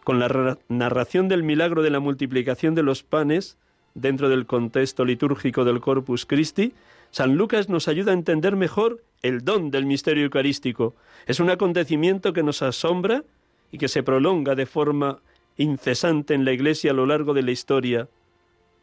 con 0.03 0.19
la 0.19 0.57
narración 0.69 1.27
del 1.27 1.43
milagro 1.43 1.81
de 1.81 1.89
la 1.89 1.99
multiplicación 1.99 2.75
de 2.75 2.83
los 2.83 3.03
panes 3.03 3.57
dentro 3.95 4.29
del 4.29 4.45
contexto 4.45 5.03
litúrgico 5.03 5.65
del 5.65 5.79
Corpus 5.79 6.25
Christi, 6.25 6.73
San 7.09 7.35
Lucas 7.35 7.69
nos 7.69 7.87
ayuda 7.87 8.11
a 8.11 8.15
entender 8.15 8.55
mejor 8.55 9.01
el 9.21 9.43
don 9.43 9.71
del 9.71 9.85
misterio 9.85 10.25
eucarístico. 10.25 10.95
Es 11.25 11.39
un 11.39 11.49
acontecimiento 11.49 12.33
que 12.33 12.43
nos 12.43 12.61
asombra 12.61 13.23
y 13.71 13.77
que 13.77 13.87
se 13.87 14.03
prolonga 14.03 14.53
de 14.53 14.65
forma 14.65 15.19
incesante 15.57 16.33
en 16.33 16.45
la 16.45 16.51
Iglesia 16.51 16.91
a 16.91 16.93
lo 16.93 17.05
largo 17.05 17.33
de 17.33 17.43
la 17.43 17.51
historia. 17.51 18.09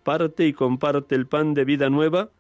Parte 0.02 0.46
y 0.46 0.52
comparte 0.52 1.14
el 1.14 1.26
pan 1.26 1.54
de 1.54 1.64
vida 1.64 1.88
nueva 1.90 2.30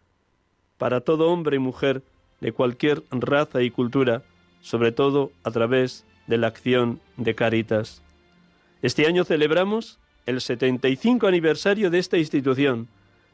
para 0.82 1.00
todo 1.00 1.30
hombre 1.30 1.54
y 1.54 1.58
mujer 1.60 2.02
de 2.40 2.50
cualquier 2.50 3.04
raza 3.12 3.62
y 3.62 3.70
cultura, 3.70 4.24
sobre 4.62 4.90
todo 4.90 5.30
a 5.44 5.52
través 5.52 6.04
de 6.26 6.38
la 6.38 6.48
acción 6.48 6.98
de 7.16 7.36
Caritas. 7.36 8.02
Este 8.82 9.06
año 9.06 9.22
celebramos 9.22 10.00
el 10.26 10.40
75 10.40 11.28
aniversario 11.28 11.88
de 11.88 12.00
esta 12.00 12.18
institución, 12.18 12.88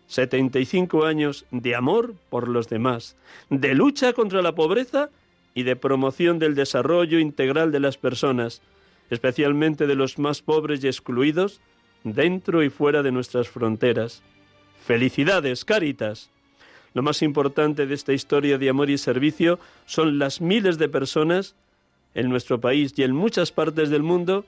75 0.08 1.06
años 1.06 1.46
de 1.50 1.74
amor 1.74 2.16
por 2.28 2.48
los 2.48 2.68
demás, 2.68 3.16
de 3.48 3.72
lucha 3.72 4.12
contra 4.12 4.42
la 4.42 4.54
pobreza 4.54 5.08
y 5.54 5.62
de 5.62 5.74
promoción 5.74 6.38
del 6.38 6.54
desarrollo 6.54 7.18
integral 7.18 7.72
de 7.72 7.80
las 7.80 7.96
personas, 7.96 8.60
especialmente 9.08 9.86
de 9.86 9.94
los 9.94 10.18
más 10.18 10.42
pobres 10.42 10.84
y 10.84 10.88
excluidos, 10.88 11.62
dentro 12.04 12.62
y 12.62 12.68
fuera 12.68 13.02
de 13.02 13.10
nuestras 13.10 13.48
fronteras. 13.48 14.22
Felicidades, 14.84 15.64
Caritas. 15.64 16.30
Lo 16.98 17.04
más 17.04 17.22
importante 17.22 17.86
de 17.86 17.94
esta 17.94 18.12
historia 18.12 18.58
de 18.58 18.68
amor 18.68 18.90
y 18.90 18.98
servicio 18.98 19.60
son 19.86 20.18
las 20.18 20.40
miles 20.40 20.78
de 20.78 20.88
personas 20.88 21.54
en 22.12 22.28
nuestro 22.28 22.60
país 22.60 22.92
y 22.96 23.04
en 23.04 23.14
muchas 23.14 23.52
partes 23.52 23.88
del 23.88 24.02
mundo 24.02 24.44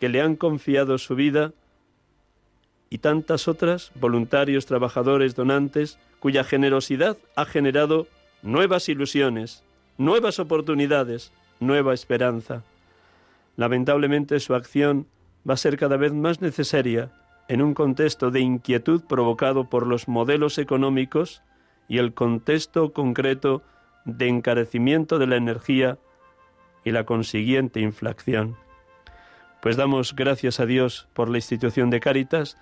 que 0.00 0.10
le 0.10 0.20
han 0.20 0.36
confiado 0.36 0.98
su 0.98 1.14
vida 1.14 1.54
y 2.90 2.98
tantas 2.98 3.48
otras, 3.48 3.90
voluntarios, 3.94 4.66
trabajadores, 4.66 5.34
donantes, 5.34 5.98
cuya 6.20 6.44
generosidad 6.44 7.16
ha 7.36 7.46
generado 7.46 8.06
nuevas 8.42 8.90
ilusiones, 8.90 9.64
nuevas 9.96 10.38
oportunidades, 10.38 11.32
nueva 11.58 11.94
esperanza. 11.94 12.64
Lamentablemente 13.56 14.40
su 14.40 14.54
acción 14.54 15.06
va 15.48 15.54
a 15.54 15.56
ser 15.56 15.78
cada 15.78 15.96
vez 15.96 16.12
más 16.12 16.42
necesaria 16.42 17.10
en 17.48 17.62
un 17.62 17.74
contexto 17.74 18.30
de 18.30 18.40
inquietud 18.40 19.02
provocado 19.02 19.68
por 19.68 19.86
los 19.86 20.08
modelos 20.08 20.58
económicos 20.58 21.42
y 21.88 21.98
el 21.98 22.14
contexto 22.14 22.92
concreto 22.92 23.62
de 24.04 24.28
encarecimiento 24.28 25.18
de 25.18 25.26
la 25.26 25.36
energía 25.36 25.98
y 26.84 26.92
la 26.92 27.04
consiguiente 27.04 27.80
inflación. 27.80 28.56
Pues 29.60 29.76
damos 29.76 30.14
gracias 30.14 30.60
a 30.60 30.66
Dios 30.66 31.08
por 31.12 31.28
la 31.28 31.38
institución 31.38 31.90
de 31.90 32.00
Cáritas, 32.00 32.56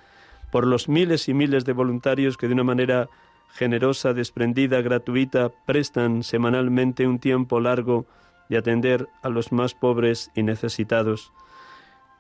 por 0.51 0.67
los 0.67 0.89
miles 0.89 1.29
y 1.29 1.35
miles 1.35 1.65
de 1.65 1.73
voluntarios 1.73 2.37
que 2.37 2.47
de 2.49 2.55
una 2.55 2.65
manera 2.65 3.09
generosa, 3.53 4.15
desprendida, 4.15 4.81
gratuita, 4.81 5.51
prestan 5.67 6.23
semanalmente 6.23 7.07
un 7.07 7.19
tiempo 7.19 7.61
largo 7.61 8.07
de 8.49 8.59
atender 8.59 9.09
a 9.23 9.29
los 9.29 9.53
más 9.53 9.75
pobres 9.75 10.31
y 10.35 10.43
necesitados. 10.43 11.33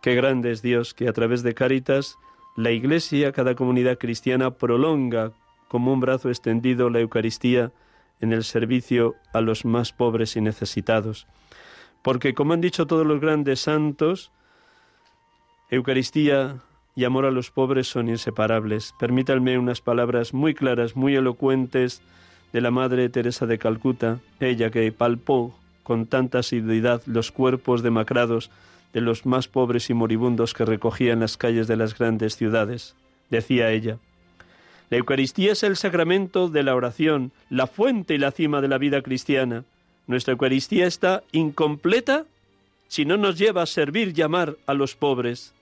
Qué 0.00 0.14
grande 0.14 0.50
es 0.50 0.62
Dios 0.62 0.94
que 0.94 1.08
a 1.08 1.12
través 1.12 1.42
de 1.42 1.54
Cáritas 1.54 2.18
la 2.56 2.70
Iglesia, 2.70 3.32
cada 3.32 3.54
comunidad 3.54 3.98
cristiana, 3.98 4.52
prolonga 4.52 5.32
como 5.68 5.92
un 5.92 6.00
brazo 6.00 6.28
extendido 6.28 6.90
la 6.90 7.00
Eucaristía 7.00 7.72
en 8.20 8.32
el 8.32 8.44
servicio 8.44 9.16
a 9.32 9.40
los 9.40 9.64
más 9.64 9.92
pobres 9.92 10.36
y 10.36 10.40
necesitados. 10.40 11.26
Porque, 12.02 12.34
como 12.34 12.52
han 12.52 12.60
dicho 12.60 12.86
todos 12.86 13.06
los 13.06 13.20
grandes 13.20 13.60
santos, 13.60 14.30
Eucaristía 15.70 16.58
y 16.94 17.04
amor 17.04 17.24
a 17.24 17.30
los 17.30 17.50
pobres 17.50 17.88
son 17.88 18.08
inseparables. 18.08 18.94
Permítanme 18.98 19.58
unas 19.58 19.80
palabras 19.80 20.32
muy 20.32 20.54
claras, 20.54 20.94
muy 20.94 21.16
elocuentes 21.16 22.02
de 22.52 22.60
la 22.60 22.70
Madre 22.70 23.08
Teresa 23.08 23.46
de 23.46 23.58
Calcuta, 23.58 24.20
ella 24.38 24.70
que 24.70 24.92
palpó 24.92 25.58
con 25.82 26.06
tanta 26.06 26.38
asiduidad 26.38 27.02
los 27.06 27.32
cuerpos 27.32 27.82
demacrados 27.82 28.50
de 28.94 29.02
los 29.02 29.26
más 29.26 29.48
pobres 29.48 29.90
y 29.90 29.94
moribundos 29.94 30.54
que 30.54 30.64
recogía 30.64 31.12
en 31.12 31.20
las 31.20 31.36
calles 31.36 31.66
de 31.66 31.76
las 31.76 31.98
grandes 31.98 32.36
ciudades. 32.36 32.94
Decía 33.28 33.70
ella, 33.72 33.98
la 34.90 34.98
Eucaristía 34.98 35.52
es 35.52 35.62
el 35.62 35.76
sacramento 35.76 36.48
de 36.48 36.62
la 36.62 36.74
oración, 36.74 37.32
la 37.50 37.66
fuente 37.66 38.14
y 38.14 38.18
la 38.18 38.30
cima 38.30 38.60
de 38.60 38.68
la 38.68 38.78
vida 38.78 39.02
cristiana. 39.02 39.64
Nuestra 40.06 40.32
Eucaristía 40.32 40.86
está 40.86 41.24
incompleta 41.32 42.26
si 42.86 43.04
no 43.04 43.16
nos 43.16 43.36
lleva 43.36 43.62
a 43.62 43.66
servir 43.66 44.12
y 44.16 44.22
amar 44.22 44.56
a 44.66 44.74
los 44.74 44.94
pobres. 44.94 45.52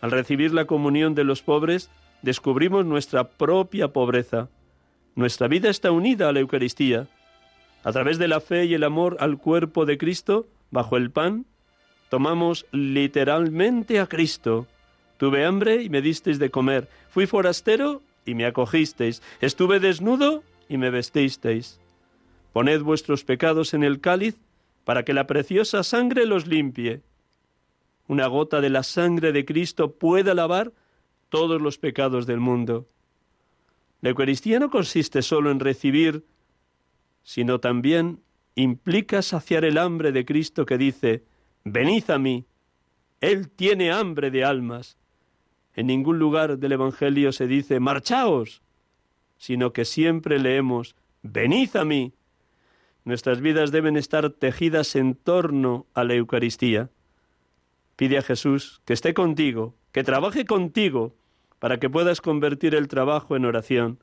Al 0.00 0.10
recibir 0.10 0.52
la 0.52 0.64
comunión 0.64 1.14
de 1.14 1.24
los 1.24 1.42
pobres, 1.42 1.90
descubrimos 2.22 2.84
nuestra 2.84 3.28
propia 3.28 3.88
pobreza. 3.88 4.48
Nuestra 5.14 5.46
vida 5.46 5.68
está 5.68 5.92
unida 5.92 6.28
a 6.28 6.32
la 6.32 6.40
Eucaristía. 6.40 7.06
A 7.84 7.92
través 7.92 8.18
de 8.18 8.26
la 8.26 8.40
fe 8.40 8.64
y 8.64 8.74
el 8.74 8.82
amor 8.82 9.18
al 9.20 9.38
cuerpo 9.38 9.86
de 9.86 9.98
Cristo, 9.98 10.48
bajo 10.70 10.96
el 10.96 11.10
pan, 11.10 11.44
tomamos 12.10 12.66
literalmente 12.72 13.98
a 13.98 14.06
Cristo. 14.06 14.66
Tuve 15.16 15.46
hambre 15.46 15.82
y 15.82 15.88
me 15.88 16.02
disteis 16.02 16.38
de 16.38 16.50
comer. 16.50 16.90
Fui 17.08 17.26
forastero 17.26 18.02
y 18.26 18.34
me 18.34 18.44
acogisteis. 18.44 19.22
Estuve 19.40 19.80
desnudo 19.80 20.44
y 20.68 20.76
me 20.76 20.90
vestisteis. 20.90 21.80
Poned 22.52 22.82
vuestros 22.82 23.24
pecados 23.24 23.72
en 23.72 23.82
el 23.82 24.00
cáliz 24.00 24.36
para 24.84 25.04
que 25.04 25.14
la 25.14 25.26
preciosa 25.26 25.82
sangre 25.82 26.26
los 26.26 26.46
limpie 26.46 27.00
una 28.10 28.26
gota 28.26 28.60
de 28.60 28.70
la 28.70 28.82
sangre 28.82 29.30
de 29.30 29.44
Cristo 29.44 29.92
pueda 29.92 30.34
lavar 30.34 30.72
todos 31.28 31.62
los 31.62 31.78
pecados 31.78 32.26
del 32.26 32.40
mundo. 32.40 32.88
La 34.00 34.10
Eucaristía 34.10 34.58
no 34.58 34.68
consiste 34.68 35.22
solo 35.22 35.52
en 35.52 35.60
recibir, 35.60 36.24
sino 37.22 37.60
también 37.60 38.18
implica 38.56 39.22
saciar 39.22 39.64
el 39.64 39.78
hambre 39.78 40.10
de 40.10 40.24
Cristo 40.24 40.66
que 40.66 40.76
dice, 40.76 41.22
venid 41.64 42.10
a 42.10 42.18
mí, 42.18 42.46
Él 43.20 43.50
tiene 43.50 43.92
hambre 43.92 44.30
de 44.30 44.44
almas. 44.44 44.96
En 45.74 45.86
ningún 45.86 46.18
lugar 46.18 46.58
del 46.58 46.72
Evangelio 46.72 47.32
se 47.32 47.46
dice, 47.46 47.80
marchaos, 47.80 48.62
sino 49.38 49.72
que 49.72 49.84
siempre 49.84 50.38
leemos, 50.38 50.96
venid 51.22 51.76
a 51.76 51.84
mí. 51.84 52.12
Nuestras 53.04 53.40
vidas 53.40 53.70
deben 53.70 53.96
estar 53.96 54.30
tejidas 54.30 54.94
en 54.96 55.14
torno 55.14 55.86
a 55.94 56.04
la 56.04 56.14
Eucaristía. 56.14 56.90
Pide 57.96 58.18
a 58.18 58.22
Jesús 58.22 58.82
que 58.84 58.92
esté 58.92 59.14
contigo, 59.14 59.74
que 59.92 60.04
trabaje 60.04 60.44
contigo, 60.44 61.14
para 61.58 61.78
que 61.78 61.90
puedas 61.90 62.20
convertir 62.20 62.74
el 62.74 62.88
trabajo 62.88 63.36
en 63.36 63.44
oración. 63.44 63.98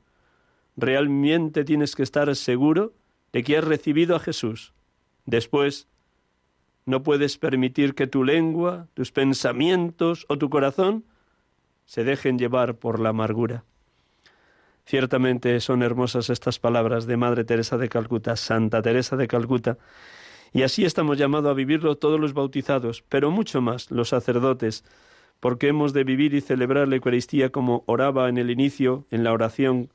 Realmente 0.76 1.64
tienes 1.64 1.94
que 1.94 2.04
estar 2.04 2.34
seguro 2.36 2.94
de 3.32 3.42
que 3.42 3.58
has 3.58 3.64
recibido 3.64 4.16
a 4.16 4.20
Jesús. 4.20 4.72
Después, 5.26 5.88
no 6.88 7.02
puedes 7.02 7.36
permitir 7.36 7.94
que 7.94 8.06
tu 8.06 8.24
lengua, 8.24 8.88
tus 8.94 9.12
pensamientos 9.12 10.24
o 10.30 10.38
tu 10.38 10.48
corazón 10.48 11.04
se 11.84 12.02
dejen 12.02 12.38
llevar 12.38 12.76
por 12.76 12.98
la 12.98 13.10
amargura. 13.10 13.64
Ciertamente 14.86 15.60
son 15.60 15.82
hermosas 15.82 16.30
estas 16.30 16.58
palabras 16.58 17.06
de 17.06 17.18
Madre 17.18 17.44
Teresa 17.44 17.76
de 17.76 17.90
Calcuta, 17.90 18.36
Santa 18.36 18.80
Teresa 18.80 19.18
de 19.18 19.28
Calcuta, 19.28 19.76
y 20.54 20.62
así 20.62 20.86
estamos 20.86 21.18
llamados 21.18 21.50
a 21.50 21.54
vivirlo 21.54 21.98
todos 21.98 22.18
los 22.18 22.32
bautizados, 22.32 23.04
pero 23.06 23.30
mucho 23.30 23.60
más 23.60 23.90
los 23.90 24.08
sacerdotes, 24.08 24.82
porque 25.40 25.68
hemos 25.68 25.92
de 25.92 26.04
vivir 26.04 26.32
y 26.32 26.40
celebrar 26.40 26.88
la 26.88 26.96
Eucaristía 26.96 27.50
como 27.50 27.84
oraba 27.84 28.30
en 28.30 28.38
el 28.38 28.50
inicio, 28.50 29.04
en 29.10 29.24
la 29.24 29.34
oración 29.34 29.90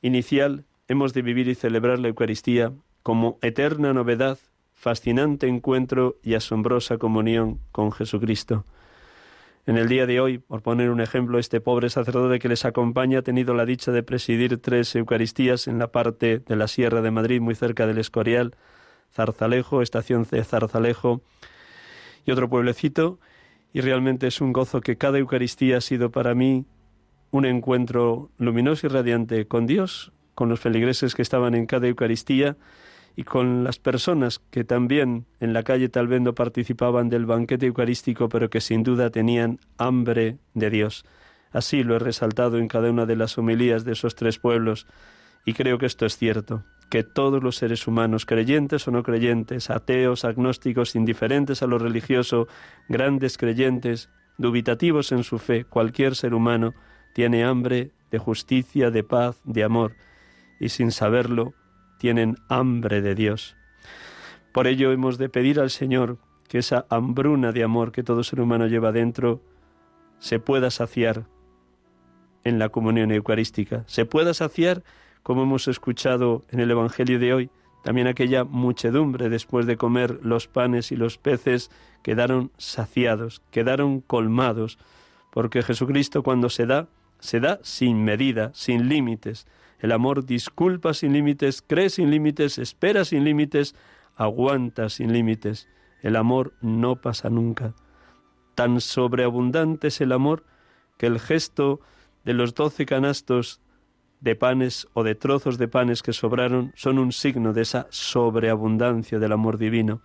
inicial, 0.00 0.64
hemos 0.86 1.12
de 1.12 1.22
vivir 1.22 1.48
y 1.48 1.56
celebrar 1.56 1.98
la 1.98 2.06
Eucaristía 2.06 2.72
como 3.02 3.36
eterna 3.42 3.92
novedad, 3.92 4.38
fascinante 4.78 5.48
encuentro 5.48 6.18
y 6.22 6.34
asombrosa 6.34 6.98
comunión 6.98 7.58
con 7.72 7.90
Jesucristo. 7.90 8.64
En 9.66 9.76
el 9.76 9.88
día 9.88 10.06
de 10.06 10.20
hoy, 10.20 10.38
por 10.38 10.62
poner 10.62 10.90
un 10.90 11.00
ejemplo, 11.00 11.40
este 11.40 11.60
pobre 11.60 11.90
sacerdote 11.90 12.38
que 12.38 12.48
les 12.48 12.64
acompaña 12.64 13.18
ha 13.18 13.22
tenido 13.22 13.54
la 13.54 13.66
dicha 13.66 13.90
de 13.90 14.04
presidir 14.04 14.56
tres 14.58 14.94
Eucaristías 14.94 15.66
en 15.66 15.80
la 15.80 15.88
parte 15.88 16.38
de 16.38 16.56
la 16.56 16.68
Sierra 16.68 17.02
de 17.02 17.10
Madrid, 17.10 17.40
muy 17.40 17.56
cerca 17.56 17.88
del 17.88 17.98
Escorial, 17.98 18.54
Zarzalejo, 19.12 19.82
estación 19.82 20.24
de 20.30 20.44
Zarzalejo 20.44 21.22
y 22.24 22.30
otro 22.30 22.48
pueblecito. 22.48 23.18
Y 23.72 23.80
realmente 23.80 24.28
es 24.28 24.40
un 24.40 24.52
gozo 24.52 24.80
que 24.80 24.96
cada 24.96 25.18
Eucaristía 25.18 25.78
ha 25.78 25.80
sido 25.80 26.12
para 26.12 26.36
mí 26.36 26.66
un 27.32 27.46
encuentro 27.46 28.30
luminoso 28.38 28.86
y 28.86 28.90
radiante 28.90 29.46
con 29.48 29.66
Dios, 29.66 30.12
con 30.36 30.48
los 30.48 30.60
feligreses 30.60 31.16
que 31.16 31.22
estaban 31.22 31.56
en 31.56 31.66
cada 31.66 31.88
Eucaristía 31.88 32.56
y 33.18 33.24
con 33.24 33.64
las 33.64 33.80
personas 33.80 34.38
que 34.38 34.62
también 34.62 35.26
en 35.40 35.52
la 35.52 35.64
calle 35.64 35.88
tal 35.88 36.06
vez 36.06 36.20
no 36.20 36.36
participaban 36.36 37.08
del 37.08 37.26
banquete 37.26 37.66
eucarístico, 37.66 38.28
pero 38.28 38.48
que 38.48 38.60
sin 38.60 38.84
duda 38.84 39.10
tenían 39.10 39.58
hambre 39.76 40.38
de 40.54 40.70
Dios. 40.70 41.04
Así 41.50 41.82
lo 41.82 41.96
he 41.96 41.98
resaltado 41.98 42.58
en 42.58 42.68
cada 42.68 42.88
una 42.88 43.06
de 43.06 43.16
las 43.16 43.36
homilías 43.36 43.84
de 43.84 43.94
esos 43.94 44.14
tres 44.14 44.38
pueblos, 44.38 44.86
y 45.44 45.54
creo 45.54 45.78
que 45.78 45.86
esto 45.86 46.06
es 46.06 46.16
cierto 46.16 46.62
que 46.90 47.02
todos 47.02 47.42
los 47.42 47.56
seres 47.56 47.88
humanos, 47.88 48.24
creyentes 48.24 48.86
o 48.86 48.92
no 48.92 49.02
creyentes, 49.02 49.68
ateos, 49.68 50.24
agnósticos, 50.24 50.94
indiferentes 50.94 51.60
a 51.60 51.66
lo 51.66 51.80
religioso, 51.80 52.46
grandes 52.88 53.36
creyentes, 53.36 54.10
dubitativos 54.36 55.10
en 55.10 55.24
su 55.24 55.40
fe, 55.40 55.64
cualquier 55.64 56.14
ser 56.14 56.34
humano 56.34 56.72
tiene 57.14 57.42
hambre 57.42 57.90
de 58.12 58.18
justicia, 58.18 58.92
de 58.92 59.02
paz, 59.02 59.40
de 59.42 59.64
amor, 59.64 59.96
y 60.60 60.68
sin 60.68 60.92
saberlo 60.92 61.54
tienen 61.98 62.36
hambre 62.48 63.02
de 63.02 63.14
Dios. 63.14 63.56
Por 64.52 64.66
ello 64.66 64.92
hemos 64.92 65.18
de 65.18 65.28
pedir 65.28 65.60
al 65.60 65.70
Señor 65.70 66.18
que 66.48 66.58
esa 66.58 66.86
hambruna 66.88 67.52
de 67.52 67.62
amor 67.62 67.92
que 67.92 68.02
todo 68.02 68.24
ser 68.24 68.40
humano 68.40 68.66
lleva 68.66 68.92
dentro 68.92 69.42
se 70.18 70.40
pueda 70.40 70.70
saciar 70.70 71.26
en 72.44 72.58
la 72.58 72.70
comunión 72.70 73.12
eucarística, 73.12 73.84
se 73.86 74.06
pueda 74.06 74.32
saciar 74.32 74.82
como 75.22 75.42
hemos 75.42 75.68
escuchado 75.68 76.44
en 76.50 76.60
el 76.60 76.70
Evangelio 76.70 77.18
de 77.18 77.34
hoy, 77.34 77.50
también 77.84 78.06
aquella 78.06 78.44
muchedumbre 78.44 79.28
después 79.28 79.66
de 79.66 79.76
comer 79.76 80.18
los 80.22 80.48
panes 80.48 80.90
y 80.90 80.96
los 80.96 81.18
peces 81.18 81.70
quedaron 82.02 82.50
saciados, 82.56 83.42
quedaron 83.50 84.00
colmados, 84.00 84.78
porque 85.30 85.62
Jesucristo 85.62 86.22
cuando 86.22 86.48
se 86.48 86.66
da, 86.66 86.88
se 87.18 87.40
da 87.40 87.60
sin 87.62 88.04
medida, 88.04 88.50
sin 88.54 88.88
límites. 88.88 89.46
El 89.78 89.92
amor 89.92 90.24
disculpa 90.24 90.94
sin 90.94 91.12
límites, 91.12 91.62
cree 91.62 91.90
sin 91.90 92.10
límites, 92.10 92.58
espera 92.58 93.04
sin 93.04 93.24
límites, 93.24 93.74
aguanta 94.16 94.88
sin 94.88 95.12
límites. 95.12 95.68
El 96.02 96.16
amor 96.16 96.54
no 96.60 97.00
pasa 97.00 97.30
nunca. 97.30 97.74
Tan 98.54 98.80
sobreabundante 98.80 99.88
es 99.88 100.00
el 100.00 100.12
amor 100.12 100.44
que 100.96 101.06
el 101.06 101.20
gesto 101.20 101.80
de 102.24 102.34
los 102.34 102.54
doce 102.54 102.86
canastos 102.86 103.60
de 104.20 104.34
panes 104.34 104.88
o 104.94 105.04
de 105.04 105.14
trozos 105.14 105.58
de 105.58 105.68
panes 105.68 106.02
que 106.02 106.12
sobraron 106.12 106.72
son 106.74 106.98
un 106.98 107.12
signo 107.12 107.52
de 107.52 107.62
esa 107.62 107.86
sobreabundancia 107.90 109.20
del 109.20 109.32
amor 109.32 109.58
divino, 109.58 110.02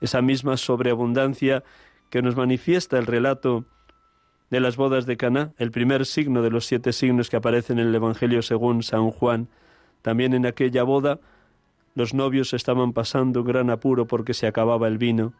esa 0.00 0.22
misma 0.22 0.56
sobreabundancia 0.56 1.62
que 2.10 2.20
nos 2.20 2.36
manifiesta 2.36 2.98
el 2.98 3.06
relato 3.06 3.64
de 4.54 4.60
las 4.60 4.76
bodas 4.76 5.04
de 5.04 5.16
Caná, 5.16 5.52
el 5.58 5.72
primer 5.72 6.06
signo 6.06 6.40
de 6.40 6.48
los 6.48 6.64
siete 6.64 6.92
signos 6.92 7.28
que 7.28 7.34
aparecen 7.34 7.80
en 7.80 7.88
el 7.88 7.94
Evangelio 7.96 8.40
según 8.40 8.84
San 8.84 9.10
Juan. 9.10 9.48
También 10.00 10.32
en 10.32 10.46
aquella 10.46 10.84
boda 10.84 11.18
los 11.96 12.14
novios 12.14 12.54
estaban 12.54 12.92
pasando 12.92 13.42
gran 13.42 13.68
apuro 13.68 14.06
porque 14.06 14.32
se 14.32 14.46
acababa 14.46 14.86
el 14.86 14.96
vino, 14.96 15.32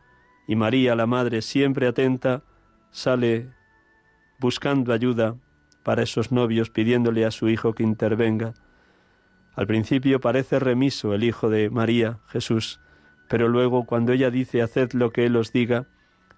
y 0.49 0.57
María, 0.57 0.97
la 0.97 1.07
Madre, 1.07 1.43
siempre 1.43 1.87
atenta, 1.87 2.43
sale 2.91 3.51
buscando 4.41 4.93
ayuda 4.93 5.37
para 5.85 6.03
esos 6.03 6.33
novios, 6.33 6.71
pidiéndole 6.71 7.25
a 7.25 7.31
su 7.31 7.49
hijo 7.49 7.73
que 7.73 7.85
intervenga. 7.85 8.55
Al 9.55 9.69
principio 9.69 10.19
parece 10.19 10.59
remiso 10.59 11.15
el 11.15 11.23
hijo 11.23 11.51
de 11.51 11.71
María, 11.71 12.19
Jesús, 12.27 12.81
pero 13.29 13.47
luego 13.47 13.87
cuando 13.87 14.11
ella 14.11 14.33
dice 14.33 14.61
haced 14.61 14.91
lo 14.93 15.13
que 15.13 15.25
él 15.25 15.37
os 15.37 15.53
diga, 15.53 15.87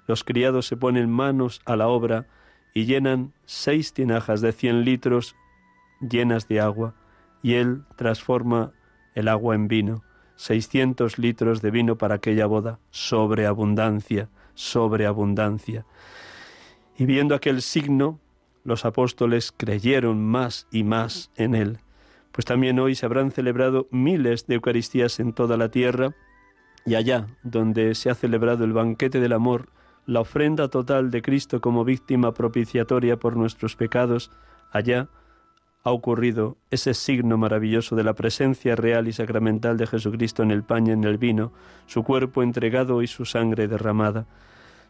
los 0.06 0.24
criados 0.24 0.66
se 0.66 0.76
ponen 0.76 1.08
manos 1.08 1.62
a 1.64 1.74
la 1.76 1.88
obra 1.88 2.26
y 2.76 2.84
llenan 2.84 3.32
seis 3.46 3.94
tinajas 3.94 4.42
de 4.42 4.52
cien 4.52 4.84
litros 4.84 5.34
llenas 5.98 6.46
de 6.46 6.60
agua, 6.60 6.94
y 7.42 7.54
él 7.54 7.84
transforma 7.96 8.72
el 9.14 9.28
agua 9.28 9.54
en 9.54 9.66
vino, 9.66 10.04
seiscientos 10.34 11.18
litros 11.18 11.62
de 11.62 11.70
vino 11.70 11.96
para 11.96 12.16
aquella 12.16 12.44
boda, 12.44 12.78
sobreabundancia, 12.90 14.28
sobreabundancia. 14.52 15.86
Y 16.98 17.06
viendo 17.06 17.34
aquel 17.34 17.62
signo, 17.62 18.20
los 18.62 18.84
apóstoles 18.84 19.54
creyeron 19.56 20.22
más 20.22 20.66
y 20.70 20.84
más 20.84 21.30
en 21.34 21.54
él. 21.54 21.78
Pues 22.30 22.44
también 22.44 22.78
hoy 22.78 22.94
se 22.94 23.06
habrán 23.06 23.30
celebrado 23.30 23.88
miles 23.90 24.46
de 24.46 24.56
Eucaristías 24.56 25.18
en 25.18 25.32
toda 25.32 25.56
la 25.56 25.70
tierra, 25.70 26.10
y 26.84 26.94
allá 26.94 27.26
donde 27.42 27.94
se 27.94 28.10
ha 28.10 28.14
celebrado 28.14 28.64
el 28.64 28.74
banquete 28.74 29.18
del 29.18 29.32
amor, 29.32 29.70
la 30.06 30.20
ofrenda 30.20 30.68
total 30.68 31.10
de 31.10 31.20
Cristo 31.20 31.60
como 31.60 31.84
víctima 31.84 32.32
propiciatoria 32.32 33.16
por 33.18 33.36
nuestros 33.36 33.76
pecados, 33.76 34.30
allá 34.70 35.08
ha 35.82 35.90
ocurrido 35.90 36.56
ese 36.70 36.94
signo 36.94 37.38
maravilloso 37.38 37.94
de 37.94 38.04
la 38.04 38.14
presencia 38.14 38.74
real 38.74 39.06
y 39.06 39.12
sacramental 39.12 39.76
de 39.76 39.86
Jesucristo 39.86 40.42
en 40.42 40.50
el 40.50 40.64
pan 40.64 40.86
y 40.86 40.90
en 40.90 41.04
el 41.04 41.18
vino, 41.18 41.52
su 41.86 42.02
cuerpo 42.02 42.42
entregado 42.42 43.02
y 43.02 43.06
su 43.06 43.24
sangre 43.24 43.68
derramada. 43.68 44.26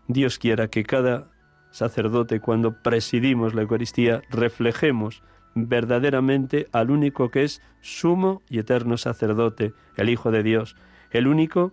Dios 0.09 0.39
quiera 0.39 0.69
que 0.69 0.85
cada 0.85 1.29
sacerdote, 1.71 2.41
cuando 2.41 2.83
presidimos 2.83 3.55
la 3.55 3.63
Eucaristía, 3.63 4.23
reflejemos 4.31 5.23
verdaderamente 5.55 6.67
al 6.73 6.91
único 6.91 7.31
que 7.31 7.45
es 7.45 7.61
sumo 7.81 8.43
y 8.49 8.59
eterno 8.59 8.97
sacerdote, 8.97 9.75
el 9.97 10.09
Hijo 10.09 10.31
de 10.31 10.43
Dios, 10.43 10.77
el 11.11 11.27
único 11.27 11.73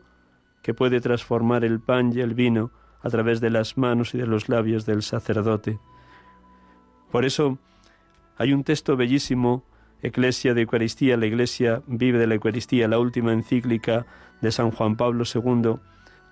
que 0.61 0.73
puede 0.73 1.01
transformar 1.01 1.63
el 1.63 1.79
pan 1.79 2.11
y 2.13 2.21
el 2.21 2.33
vino 2.33 2.71
a 3.03 3.09
través 3.09 3.41
de 3.41 3.49
las 3.49 3.77
manos 3.77 4.15
y 4.15 4.17
de 4.17 4.25
los 4.25 4.49
labios 4.49 4.85
del 4.85 5.03
sacerdote. 5.03 5.77
Por 7.11 7.25
eso 7.25 7.59
hay 8.37 8.53
un 8.53 8.63
texto 8.63 8.97
bellísimo, 8.97 9.63
Eclesia 10.01 10.53
de 10.53 10.61
Eucaristía, 10.61 11.15
la 11.15 11.27
Iglesia 11.27 11.83
vive 11.85 12.17
de 12.17 12.27
la 12.27 12.35
Eucaristía, 12.35 12.87
la 12.87 12.99
última 12.99 13.31
encíclica 13.31 14.05
de 14.41 14.51
San 14.51 14.71
Juan 14.71 14.97
Pablo 14.97 15.23
II, 15.23 15.75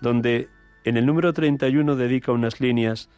donde 0.01 0.49
en 0.83 0.97
el 0.97 1.05
número 1.05 1.31
31 1.31 1.95
dedica 1.95 2.31
unas 2.31 2.59
líneas 2.59 3.09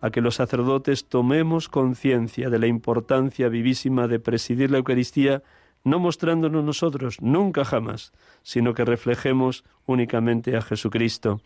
a 0.00 0.10
que 0.10 0.20
los 0.20 0.36
sacerdotes 0.36 1.08
tomemos 1.08 1.68
conciencia 1.68 2.50
de 2.50 2.58
la 2.58 2.66
importancia 2.66 3.48
vivísima 3.48 4.06
de 4.06 4.20
presidir 4.20 4.70
la 4.70 4.78
Eucaristía, 4.78 5.42
no 5.84 5.98
mostrándonos 5.98 6.62
nosotros, 6.64 7.20
nunca 7.20 7.64
jamás, 7.64 8.12
sino 8.42 8.74
que 8.74 8.84
reflejemos 8.84 9.64
únicamente 9.86 10.56
a 10.56 10.62
Jesucristo. 10.62 11.40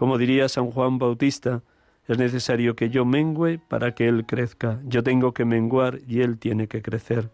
Como 0.00 0.16
diría 0.16 0.48
San 0.48 0.70
Juan 0.70 0.96
Bautista, 0.96 1.60
es 2.08 2.16
necesario 2.16 2.74
que 2.74 2.88
yo 2.88 3.04
mengüe 3.04 3.58
para 3.58 3.94
que 3.94 4.08
Él 4.08 4.24
crezca. 4.24 4.80
Yo 4.86 5.02
tengo 5.02 5.34
que 5.34 5.44
menguar 5.44 5.98
y 6.08 6.22
Él 6.22 6.38
tiene 6.38 6.68
que 6.68 6.80
crecer. 6.80 7.28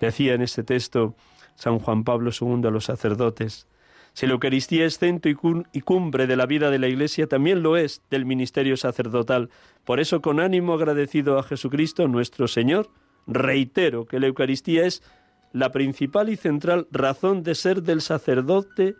Decía 0.00 0.34
en 0.34 0.42
este 0.42 0.64
texto 0.64 1.14
San 1.54 1.78
Juan 1.78 2.02
Pablo 2.02 2.32
II 2.32 2.66
a 2.66 2.72
los 2.72 2.86
sacerdotes, 2.86 3.68
si 4.14 4.26
la 4.26 4.32
Eucaristía 4.32 4.84
es 4.84 4.98
centro 4.98 5.30
y 5.30 5.80
cumbre 5.82 6.26
de 6.26 6.34
la 6.34 6.46
vida 6.46 6.72
de 6.72 6.80
la 6.80 6.88
Iglesia, 6.88 7.28
también 7.28 7.62
lo 7.62 7.76
es 7.76 8.02
del 8.10 8.26
ministerio 8.26 8.76
sacerdotal. 8.76 9.48
Por 9.84 10.00
eso, 10.00 10.20
con 10.20 10.40
ánimo 10.40 10.74
agradecido 10.74 11.38
a 11.38 11.44
Jesucristo, 11.44 12.08
nuestro 12.08 12.48
Señor, 12.48 12.88
reitero 13.28 14.06
que 14.06 14.18
la 14.18 14.26
Eucaristía 14.26 14.86
es 14.86 15.04
la 15.52 15.70
principal 15.70 16.30
y 16.30 16.36
central 16.36 16.88
razón 16.90 17.44
de 17.44 17.54
ser 17.54 17.84
del 17.84 18.00
sacerdote, 18.00 18.96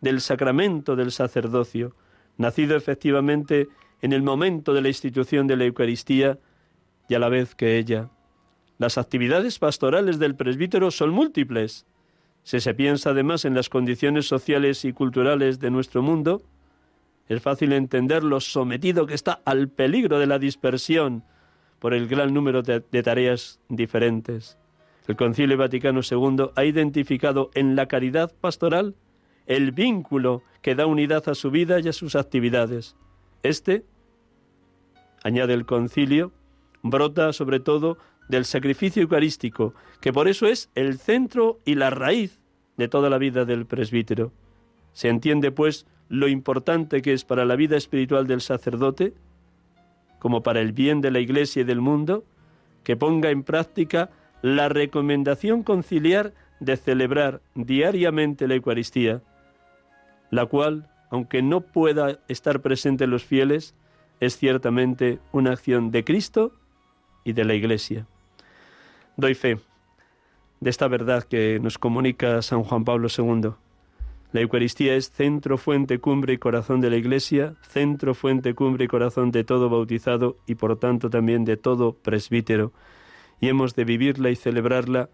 del 0.00 0.20
sacramento 0.20 0.96
del 0.96 1.12
sacerdocio, 1.12 1.94
nacido 2.36 2.76
efectivamente 2.76 3.68
en 4.02 4.12
el 4.12 4.22
momento 4.22 4.74
de 4.74 4.82
la 4.82 4.88
institución 4.88 5.46
de 5.46 5.56
la 5.56 5.64
Eucaristía 5.64 6.38
y 7.08 7.14
a 7.14 7.18
la 7.18 7.28
vez 7.28 7.54
que 7.54 7.78
ella. 7.78 8.10
Las 8.78 8.98
actividades 8.98 9.58
pastorales 9.58 10.18
del 10.18 10.34
presbítero 10.34 10.90
son 10.90 11.10
múltiples 11.10 11.86
si 12.44 12.60
se 12.60 12.74
piensa 12.74 13.10
además 13.10 13.46
en 13.46 13.54
las 13.54 13.70
condiciones 13.70 14.28
sociales 14.28 14.84
y 14.84 14.92
culturales 14.92 15.58
de 15.60 15.70
nuestro 15.70 16.02
mundo, 16.02 16.42
es 17.26 17.40
fácil 17.40 17.72
entender 17.72 18.22
lo 18.22 18.38
sometido 18.38 19.06
que 19.06 19.14
está 19.14 19.40
al 19.46 19.70
peligro 19.70 20.18
de 20.18 20.26
la 20.26 20.38
dispersión 20.38 21.24
por 21.78 21.94
el 21.94 22.06
gran 22.06 22.34
número 22.34 22.62
de, 22.62 22.80
tareas 22.80 23.60
diferentes. 23.70 24.58
El 25.08 25.16
Concilio 25.16 25.56
Vaticano 25.56 26.00
II 26.08 26.50
ha 26.54 26.64
identificado 26.66 27.50
en 27.54 27.76
la 27.76 27.86
caridad 27.86 28.30
pastoral 28.38 28.94
el 29.46 29.72
vínculo 29.72 30.42
que 30.62 30.74
da 30.74 30.86
unidad 30.86 31.28
a 31.28 31.34
su 31.34 31.50
vida 31.50 31.80
y 31.80 31.88
a 31.88 31.92
sus 31.92 32.16
actividades. 32.16 32.96
Este, 33.42 33.84
añade 35.22 35.54
el 35.54 35.66
concilio, 35.66 36.32
brota 36.82 37.32
sobre 37.32 37.60
todo 37.60 37.98
del 38.28 38.44
sacrificio 38.44 39.02
eucarístico, 39.02 39.74
que 40.00 40.12
por 40.12 40.28
eso 40.28 40.46
es 40.46 40.70
el 40.74 40.98
centro 40.98 41.60
y 41.64 41.74
la 41.74 41.90
raíz 41.90 42.40
de 42.76 42.88
toda 42.88 43.10
la 43.10 43.18
vida 43.18 43.44
del 43.44 43.66
presbítero. 43.66 44.32
Se 44.92 45.08
entiende, 45.08 45.50
pues, 45.50 45.86
lo 46.08 46.28
importante 46.28 47.02
que 47.02 47.12
es 47.12 47.24
para 47.24 47.44
la 47.44 47.56
vida 47.56 47.76
espiritual 47.76 48.26
del 48.26 48.40
sacerdote, 48.40 49.14
como 50.18 50.42
para 50.42 50.60
el 50.60 50.72
bien 50.72 51.00
de 51.00 51.10
la 51.10 51.20
Iglesia 51.20 51.62
y 51.62 51.64
del 51.64 51.80
mundo, 51.80 52.24
que 52.82 52.96
ponga 52.96 53.30
en 53.30 53.42
práctica 53.42 54.10
la 54.42 54.68
recomendación 54.68 55.62
conciliar 55.62 56.34
de 56.60 56.76
celebrar 56.76 57.40
diariamente 57.54 58.46
la 58.46 58.54
Eucaristía, 58.54 59.22
la 60.34 60.46
cual, 60.46 60.88
aunque 61.10 61.42
no 61.42 61.60
pueda 61.60 62.18
estar 62.26 62.60
presente 62.60 63.04
en 63.04 63.10
los 63.10 63.24
fieles, 63.24 63.74
es 64.18 64.36
ciertamente 64.36 65.20
una 65.32 65.52
acción 65.52 65.90
de 65.92 66.02
Cristo 66.02 66.52
y 67.22 67.34
de 67.34 67.44
la 67.44 67.54
Iglesia. 67.54 68.06
Doy 69.16 69.34
fe 69.34 69.60
de 70.60 70.70
esta 70.70 70.88
verdad 70.88 71.22
que 71.22 71.60
nos 71.60 71.78
comunica 71.78 72.42
San 72.42 72.64
Juan 72.64 72.84
Pablo 72.84 73.08
II. 73.16 73.50
La 74.32 74.40
Eucaristía 74.40 74.96
es 74.96 75.12
centro, 75.12 75.56
fuente, 75.56 76.00
cumbre 76.00 76.32
y 76.32 76.38
corazón 76.38 76.80
de 76.80 76.90
la 76.90 76.96
Iglesia, 76.96 77.54
centro, 77.62 78.14
fuente, 78.14 78.54
cumbre 78.54 78.86
y 78.86 78.88
corazón 78.88 79.30
de 79.30 79.44
todo 79.44 79.68
bautizado 79.68 80.36
y 80.46 80.56
por 80.56 80.76
tanto 80.80 81.10
también 81.10 81.44
de 81.44 81.56
todo 81.56 81.92
presbítero. 81.94 82.72
Y 83.40 83.48
hemos 83.48 83.76
de 83.76 83.84
vivirla 83.84 84.30
y 84.30 84.36
celebrarla 84.36 85.10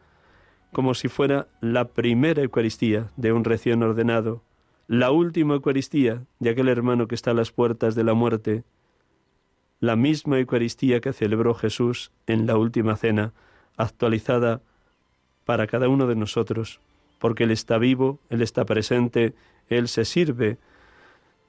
como 0.73 0.95
si 0.95 1.09
fuera 1.09 1.49
la 1.61 1.89
primera 1.89 2.43
Eucaristía 2.43 3.11
de 3.17 3.33
un 3.33 3.45
recién 3.45 3.83
ordenado, 3.83 4.43
la 4.91 5.13
última 5.13 5.55
Eucaristía 5.55 6.25
de 6.41 6.51
aquel 6.51 6.67
hermano 6.67 7.07
que 7.07 7.15
está 7.15 7.31
a 7.31 7.35
las 7.35 7.53
puertas 7.53 7.95
de 7.95 8.03
la 8.03 8.13
muerte, 8.13 8.65
la 9.79 9.95
misma 9.95 10.41
Eucaristía 10.41 11.01
que 11.01 11.13
celebró 11.13 11.55
Jesús 11.55 12.11
en 12.27 12.45
la 12.49 12.57
última 12.57 12.97
cena, 12.97 13.33
actualizada 13.77 14.63
para 15.45 15.69
cada 15.69 15.89
uno 15.89 16.09
de 16.09 16.17
nosotros, 16.17 16.81
porque 17.21 17.45
Él 17.45 17.53
está 17.53 17.79
vivo, 17.79 18.19
Él 18.31 18.43
está 18.43 18.65
presente, 18.65 19.33
Él 19.69 19.87
se 19.87 20.05
sirve 20.05 20.59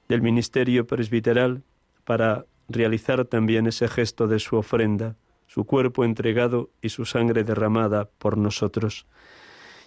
del 0.06 0.22
ministerio 0.22 0.86
presbiteral 0.86 1.64
para 2.04 2.46
realizar 2.68 3.24
también 3.24 3.66
ese 3.66 3.88
gesto 3.88 4.28
de 4.28 4.38
su 4.38 4.54
ofrenda, 4.54 5.16
su 5.48 5.64
cuerpo 5.64 6.04
entregado 6.04 6.70
y 6.80 6.90
su 6.90 7.06
sangre 7.06 7.42
derramada 7.42 8.08
por 8.20 8.38
nosotros. 8.38 9.04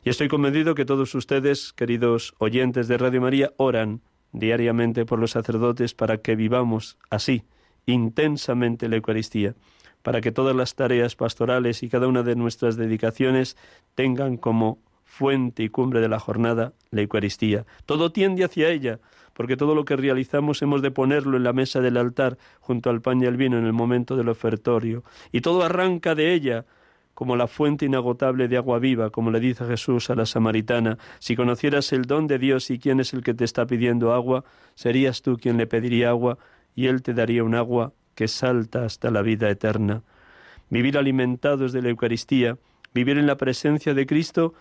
Y 0.06 0.12
estoy 0.12 0.28
convencido 0.28 0.76
que 0.76 0.86
todos 0.86 1.16
ustedes, 1.16 1.74
queridos 1.74 2.36
oyentes 2.38 2.88
de 2.88 3.00
Radio 3.00 3.22
María, 3.22 3.54
oran 3.58 4.02
diariamente 4.34 5.04
por 5.04 5.18
los 5.18 5.32
sacerdotes 5.32 5.96
para 5.96 6.20
que 6.20 6.36
vivamos 6.36 7.00
así, 7.10 7.44
intensamente 7.88 8.88
la 8.88 8.98
Eucaristía, 8.98 9.56
para 10.04 10.22
que 10.22 10.32
todas 10.32 10.56
las 10.56 10.76
tareas 10.76 11.16
pastorales 11.16 11.82
y 11.82 11.90
cada 11.90 12.08
una 12.08 12.22
de 12.22 12.36
nuestras 12.36 12.76
dedicaciones 12.76 13.58
tengan 13.96 14.38
como 14.38 14.78
fuente 15.04 15.64
y 15.64 15.70
cumbre 15.70 16.02
de 16.02 16.10
la 16.10 16.20
jornada 16.20 16.74
la 16.92 17.02
Eucaristía. 17.02 17.66
Todo 17.88 18.12
tiende 18.12 18.44
hacia 18.44 18.70
ella, 18.70 19.00
porque 19.34 19.58
todo 19.58 19.74
lo 19.74 19.86
que 19.86 19.96
realizamos 19.96 20.62
hemos 20.62 20.84
de 20.84 20.92
ponerlo 20.92 21.36
en 21.36 21.44
la 21.44 21.54
mesa 21.54 21.82
del 21.82 21.98
altar 21.98 22.38
junto 22.60 22.92
al 22.92 23.02
pan 23.02 23.24
y 23.24 23.26
al 23.26 23.38
vino 23.38 23.58
en 23.58 23.66
el 23.66 23.74
momento 23.74 24.16
del 24.16 24.30
ofertorio, 24.30 25.04
y 25.32 25.42
todo 25.42 25.64
arranca 25.64 26.14
de 26.14 26.36
ella, 26.36 26.64
como 27.16 27.38
la 27.38 27.48
fuente 27.48 27.86
inagotable 27.86 28.48
de 28.48 28.58
agua 28.58 28.78
viva, 28.78 29.10
como 29.10 29.32
le 29.32 29.40
dice 29.40 29.66
Jesús 29.66 30.10
a 30.10 30.16
la 30.16 30.26
samaritana, 30.26 31.00
si 31.20 31.36
conocieras 31.36 31.92
el 31.94 32.04
don 32.04 32.28
de 32.28 32.38
Dios 32.38 32.70
y 32.70 32.78
quién 32.78 33.00
es 33.00 33.14
el 33.14 33.24
que 33.24 33.34
te 33.34 33.46
está 33.46 33.66
pidiendo 33.66 34.14
agua, 34.14 34.44
serías 34.76 35.22
tú 35.22 35.38
quien 35.38 35.58
le 35.58 35.66
pediría 35.66 36.10
agua, 36.10 36.38
y 36.76 36.88
él 36.88 37.02
te 37.02 37.14
daría 37.14 37.46
un 37.46 37.56
agua 37.56 37.94
que 38.16 38.28
salta 38.28 38.84
hasta 38.84 39.12
la 39.12 39.22
vida 39.22 39.50
eterna. 39.50 40.04
Vivir 40.70 40.98
alimentados 40.98 41.72
de 41.72 41.82
la 41.82 41.90
Eucaristía, 41.90 42.58
vivir 42.94 43.18
en 43.18 43.28
la 43.28 43.38
presencia 43.38 43.94
de 43.94 44.06
Cristo, 44.06 44.54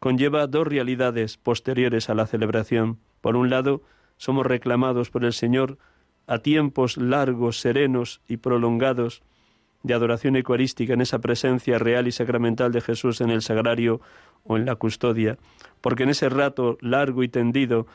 conlleva 0.00 0.48
dos 0.48 0.66
realidades 0.66 1.36
posteriores 1.36 2.10
a 2.10 2.14
la 2.14 2.26
celebración. 2.26 2.98
Por 3.20 3.36
un 3.36 3.50
lado, 3.50 3.82
somos 4.16 4.46
reclamados 4.46 5.10
por 5.10 5.24
el 5.24 5.32
Señor 5.32 5.78
a 6.26 6.38
tiempos 6.38 6.96
largos, 6.96 7.60
serenos 7.60 8.20
y 8.26 8.38
prolongados 8.38 9.22
de 9.82 9.94
adoración 9.94 10.36
eucarística 10.36 10.92
en 10.92 11.00
esa 11.00 11.18
presencia 11.18 11.78
real 11.78 12.06
y 12.06 12.12
sacramental 12.12 12.72
de 12.72 12.80
Jesús 12.80 13.20
en 13.20 13.30
el 13.30 13.42
sagrario 13.42 14.00
o 14.44 14.56
en 14.56 14.66
la 14.66 14.76
custodia, 14.76 15.38
porque 15.80 16.02
en 16.02 16.10
ese 16.10 16.28
rato 16.28 16.76
largo 16.80 17.22
y 17.22 17.28
tendido 17.28 17.86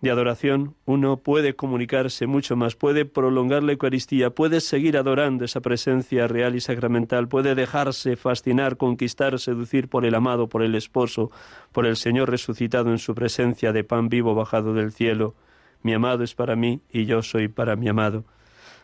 de 0.00 0.10
adoración 0.10 0.76
uno 0.84 1.16
puede 1.16 1.54
comunicarse 1.54 2.26
mucho 2.26 2.56
más, 2.56 2.76
puede 2.76 3.04
prolongar 3.04 3.62
la 3.62 3.72
Eucaristía, 3.72 4.30
puede 4.30 4.60
seguir 4.60 4.96
adorando 4.96 5.44
esa 5.44 5.60
presencia 5.60 6.28
real 6.28 6.54
y 6.54 6.60
sacramental, 6.60 7.28
puede 7.28 7.54
dejarse 7.54 8.16
fascinar, 8.16 8.76
conquistar, 8.76 9.38
seducir 9.38 9.88
por 9.88 10.04
el 10.04 10.14
amado, 10.14 10.48
por 10.48 10.62
el 10.62 10.74
esposo, 10.74 11.30
por 11.72 11.84
el 11.84 11.96
Señor 11.96 12.30
resucitado 12.30 12.90
en 12.90 12.98
su 12.98 13.14
presencia 13.14 13.72
de 13.72 13.84
pan 13.84 14.08
vivo 14.08 14.34
bajado 14.34 14.72
del 14.72 14.92
cielo. 14.92 15.34
Mi 15.82 15.94
amado 15.94 16.22
es 16.22 16.34
para 16.34 16.54
mí 16.54 16.80
y 16.90 17.06
yo 17.06 17.22
soy 17.22 17.48
para 17.48 17.76
mi 17.76 17.88
amado. 17.88 18.24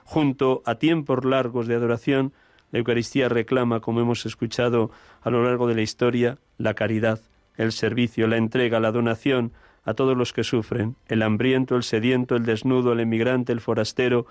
Junto 0.04 0.62
a 0.66 0.76
tiempos 0.76 1.24
largos 1.24 1.66
de 1.66 1.74
adoración, 1.74 2.32
la 2.70 2.78
Eucaristía 2.78 3.28
reclama, 3.28 3.80
como 3.80 4.00
hemos 4.00 4.26
escuchado 4.26 4.90
a 5.22 5.30
lo 5.30 5.44
largo 5.44 5.66
de 5.66 5.74
la 5.74 5.82
historia, 5.82 6.38
la 6.58 6.74
caridad, 6.74 7.20
el 7.56 7.72
servicio, 7.72 8.26
la 8.26 8.36
entrega, 8.36 8.80
la 8.80 8.92
donación 8.92 9.52
a 9.84 9.94
todos 9.94 10.16
los 10.16 10.32
que 10.32 10.44
sufren, 10.44 10.96
el 11.08 11.22
hambriento, 11.22 11.76
el 11.76 11.82
sediento, 11.82 12.36
el 12.36 12.44
desnudo, 12.44 12.92
el 12.92 13.00
emigrante, 13.00 13.52
el 13.52 13.60
forastero, 13.60 14.26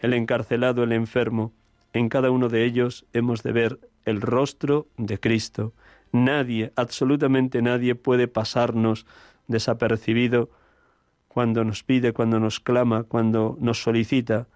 el 0.00 0.12
encarcelado, 0.12 0.82
el 0.82 0.92
enfermo. 0.92 1.52
En 1.92 2.08
cada 2.08 2.30
uno 2.30 2.48
de 2.48 2.64
ellos 2.64 3.06
hemos 3.12 3.42
de 3.42 3.52
ver 3.52 3.78
el 4.04 4.20
rostro 4.20 4.86
de 4.96 5.18
Cristo. 5.18 5.72
Nadie, 6.12 6.72
absolutamente 6.76 7.62
nadie 7.62 7.94
puede 7.94 8.28
pasarnos 8.28 9.06
desapercibido 9.46 10.50
cuando 11.28 11.64
nos 11.64 11.82
pide, 11.82 12.12
cuando 12.12 12.40
nos 12.40 12.60
clama, 12.60 13.04
cuando 13.04 13.56
nos 13.60 13.82
solicita 13.82 14.46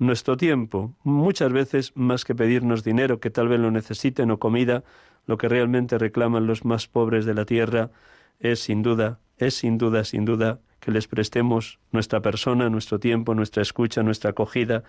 nuestro 0.00 0.38
tiempo, 0.38 0.94
muchas 1.04 1.52
veces 1.52 1.92
más 1.94 2.24
que 2.24 2.34
pedirnos 2.34 2.82
dinero, 2.82 3.20
que 3.20 3.28
tal 3.28 3.48
vez 3.48 3.60
lo 3.60 3.70
necesiten, 3.70 4.30
o 4.30 4.38
comida, 4.38 4.82
lo 5.26 5.36
que 5.36 5.46
realmente 5.46 5.98
reclaman 5.98 6.46
los 6.46 6.64
más 6.64 6.88
pobres 6.88 7.26
de 7.26 7.34
la 7.34 7.44
tierra 7.44 7.90
es 8.40 8.60
sin 8.60 8.82
duda, 8.82 9.20
es 9.36 9.54
sin 9.54 9.76
duda, 9.76 10.04
sin 10.04 10.24
duda, 10.24 10.58
que 10.80 10.90
les 10.90 11.06
prestemos 11.06 11.78
nuestra 11.92 12.22
persona, 12.22 12.70
nuestro 12.70 12.98
tiempo, 12.98 13.34
nuestra 13.34 13.60
escucha, 13.60 14.02
nuestra 14.02 14.30
acogida, 14.30 14.84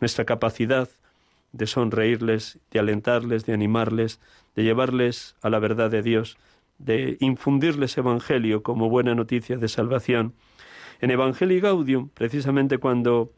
nuestra 0.00 0.24
capacidad 0.24 0.88
de 1.52 1.66
sonreírles, 1.68 2.58
de 2.72 2.80
alentarles, 2.80 3.46
de 3.46 3.52
animarles, 3.52 4.20
de 4.56 4.64
llevarles 4.64 5.36
a 5.40 5.50
la 5.50 5.60
verdad 5.60 5.88
de 5.88 6.02
Dios, 6.02 6.36
de 6.78 7.16
infundirles 7.20 7.96
evangelio 7.96 8.64
como 8.64 8.90
buena 8.90 9.14
noticia 9.14 9.56
de 9.56 9.68
salvación. 9.68 10.34
En 11.00 11.12
Evangelii 11.12 11.60
Gaudium, 11.60 12.08
precisamente 12.08 12.78
cuando 12.78 13.32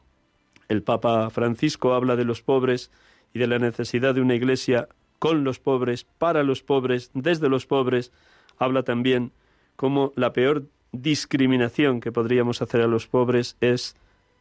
el 0.70 0.84
Papa 0.84 1.28
Francisco 1.30 1.94
habla 1.94 2.14
de 2.14 2.24
los 2.24 2.42
pobres 2.42 2.92
y 3.34 3.40
de 3.40 3.48
la 3.48 3.58
necesidad 3.58 4.14
de 4.14 4.20
una 4.20 4.36
iglesia 4.36 4.88
con 5.18 5.42
los 5.42 5.58
pobres, 5.58 6.04
para 6.04 6.44
los 6.44 6.62
pobres, 6.62 7.10
desde 7.12 7.48
los 7.48 7.66
pobres. 7.66 8.12
Habla 8.56 8.84
también 8.84 9.32
como 9.74 10.12
la 10.14 10.32
peor 10.32 10.62
discriminación 10.92 12.00
que 12.00 12.12
podríamos 12.12 12.62
hacer 12.62 12.82
a 12.82 12.86
los 12.86 13.08
pobres 13.08 13.56
es 13.60 13.96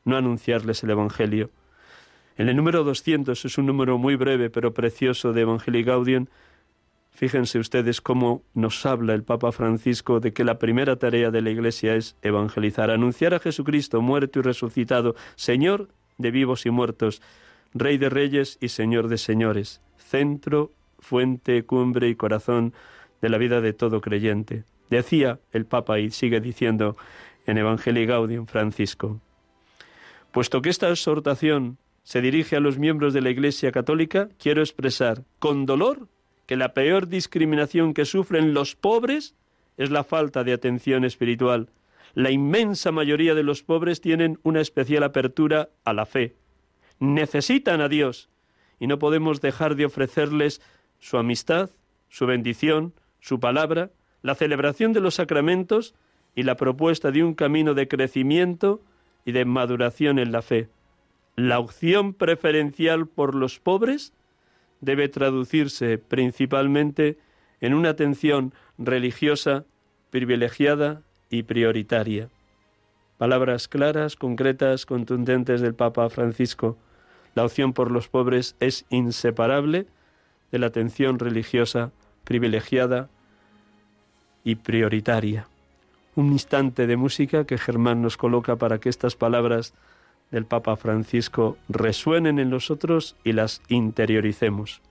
no 0.06 0.18
anunciarles 0.18 0.84
el 0.84 0.92
Evangelio. 0.92 1.50
En 2.38 2.48
el 2.48 2.56
número 2.56 2.84
200 2.84 3.44
es 3.44 3.58
un 3.58 3.66
número 3.66 3.98
muy 3.98 4.16
breve 4.16 4.52
pero 4.52 4.72
precioso 4.72 5.34
de 5.34 5.42
Evangelii 5.42 5.84
Gaudium. 5.84 6.28
Fíjense 7.10 7.58
ustedes 7.58 8.02
cómo 8.02 8.44
nos 8.54 8.86
habla 8.86 9.16
el 9.16 9.24
Papa 9.24 9.52
Francisco 9.52 10.20
de 10.20 10.32
que 10.32 10.44
la 10.44 10.60
primera 10.60 10.98
tarea 10.98 11.32
de 11.32 11.42
la 11.42 11.50
Iglesia 11.50 11.96
es 11.96 12.16
evangelizar, 12.22 12.92
anunciar 12.92 13.34
a 13.34 13.40
Jesucristo 13.40 14.00
muerto 14.00 14.40
y 14.40 14.42
resucitado, 14.44 15.16
Señor 15.36 15.90
de 16.20 16.30
vivos 16.30 16.68
y 16.68 16.70
muertos, 16.70 17.24
Rey 17.74 17.98
de 17.98 18.10
reyes 18.10 18.58
y 18.62 18.70
Señor 18.70 19.08
de 19.08 19.18
señores, 19.18 19.82
centro, 19.98 20.72
fuente, 21.00 21.64
cumbre 21.64 22.10
y 22.10 22.16
corazón 22.16 22.74
de 23.22 23.30
la 23.30 23.38
vida 23.38 23.62
de 23.62 23.74
todo 23.74 24.02
creyente. 24.02 24.64
Decía 24.90 25.40
el 25.52 25.66
Papa 25.66 26.00
y 26.00 26.10
sigue 26.10 26.42
diciendo 26.42 26.98
en 27.46 27.58
Evangelii 27.58 28.06
Gaudium 28.06 28.48
Francisco. 28.48 29.22
Puesto 30.32 30.62
que 30.62 30.70
esta 30.70 30.90
exhortación 30.90 31.78
se 32.04 32.22
dirige 32.22 32.56
a 32.56 32.60
los 32.60 32.80
miembros 32.80 33.14
de 33.14 33.22
la 33.22 33.30
Iglesia 33.30 33.72
Católica, 33.72 34.30
quiero 34.40 34.62
expresar 34.62 35.24
con 35.38 35.66
dolor 35.66 36.08
que 36.48 36.56
la 36.56 36.74
peor 36.74 37.08
discriminación 37.08 37.94
que 37.94 38.06
sufren 38.06 38.56
los 38.56 38.76
pobres 38.76 39.36
es 39.78 39.92
la 39.92 40.04
falta 40.04 40.44
de 40.44 40.54
atención 40.54 41.06
espiritual, 41.06 41.70
la 42.14 42.32
inmensa 42.32 42.92
mayoría 42.92 43.36
de 43.36 43.44
los 43.44 43.64
pobres 43.64 44.02
tienen 44.02 44.40
una 44.44 44.62
especial 44.62 45.04
apertura 45.04 45.70
a 45.84 45.94
la 45.94 46.06
fe. 46.06 46.36
Necesitan 47.00 47.82
a 47.82 47.90
Dios 47.90 48.30
y 48.80 48.88
no 48.88 49.00
podemos 49.00 49.42
dejar 49.42 49.76
de 49.76 49.86
ofrecerles 49.86 50.62
su 51.00 51.18
amistad, 51.18 51.70
su 52.10 52.26
bendición, 52.26 52.94
su 53.20 53.40
palabra, 53.40 53.92
la 54.22 54.36
celebración 54.36 54.94
de 54.94 55.02
los 55.02 55.16
sacramentos 55.16 55.96
y 56.36 56.44
la 56.44 56.56
propuesta 56.56 57.12
de 57.12 57.24
un 57.24 57.34
camino 57.34 57.74
de 57.74 57.88
crecimiento 57.88 58.82
y 59.26 59.32
de 59.32 59.46
maduración 59.46 60.20
en 60.20 60.32
la 60.32 60.42
fe. 60.42 60.70
La 61.36 61.60
opción 61.60 62.14
preferencial 62.14 63.08
por 63.08 63.36
los 63.36 63.60
pobres 63.60 64.14
debe 64.82 65.10
traducirse 65.10 65.98
principalmente 65.98 67.18
en 67.62 67.74
una 67.74 67.90
atención 67.90 68.54
religiosa 68.78 69.66
privilegiada 70.10 71.04
y 71.30 71.44
prioritaria. 71.44 72.30
Palabras 73.18 73.68
claras, 73.68 74.16
concretas, 74.16 74.86
contundentes 74.86 75.62
del 75.62 75.76
Papa 75.76 76.10
Francisco. 76.10 76.78
La 77.36 77.46
opción 77.46 77.74
por 77.74 77.92
los 77.92 78.08
pobres 78.08 78.56
es 78.60 78.86
inseparable 78.90 79.88
de 80.52 80.60
la 80.60 80.68
atención 80.68 81.20
religiosa 81.20 81.92
privilegiada 82.24 83.10
y 84.44 84.56
prioritaria. 84.56 85.48
Un 86.16 86.32
instante 86.32 86.88
de 86.88 86.98
música 86.98 87.46
que 87.46 87.58
Germán 87.58 88.02
nos 88.02 88.18
coloca 88.18 88.56
para 88.56 88.80
que 88.80 88.90
estas 88.90 89.16
palabras 89.16 89.74
del 90.32 90.46
Papa 90.46 90.76
Francisco 90.76 91.58
resuenen 91.68 92.40
en 92.40 92.50
nosotros 92.50 93.16
y 93.24 93.34
las 93.34 93.62
interioricemos. 93.68 94.82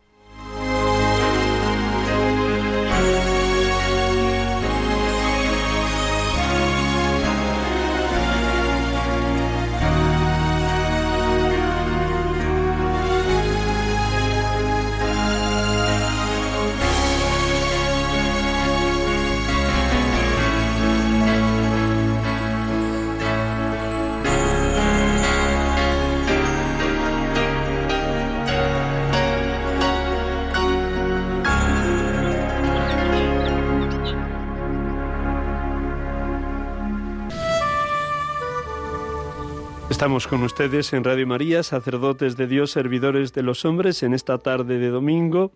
Estamos 40.08 40.26
con 40.26 40.42
ustedes 40.42 40.94
en 40.94 41.04
Radio 41.04 41.26
María, 41.26 41.62
sacerdotes 41.62 42.38
de 42.38 42.46
Dios, 42.46 42.70
servidores 42.70 43.34
de 43.34 43.42
los 43.42 43.66
hombres, 43.66 44.02
en 44.02 44.14
esta 44.14 44.38
tarde 44.38 44.78
de 44.78 44.88
domingo, 44.88 45.52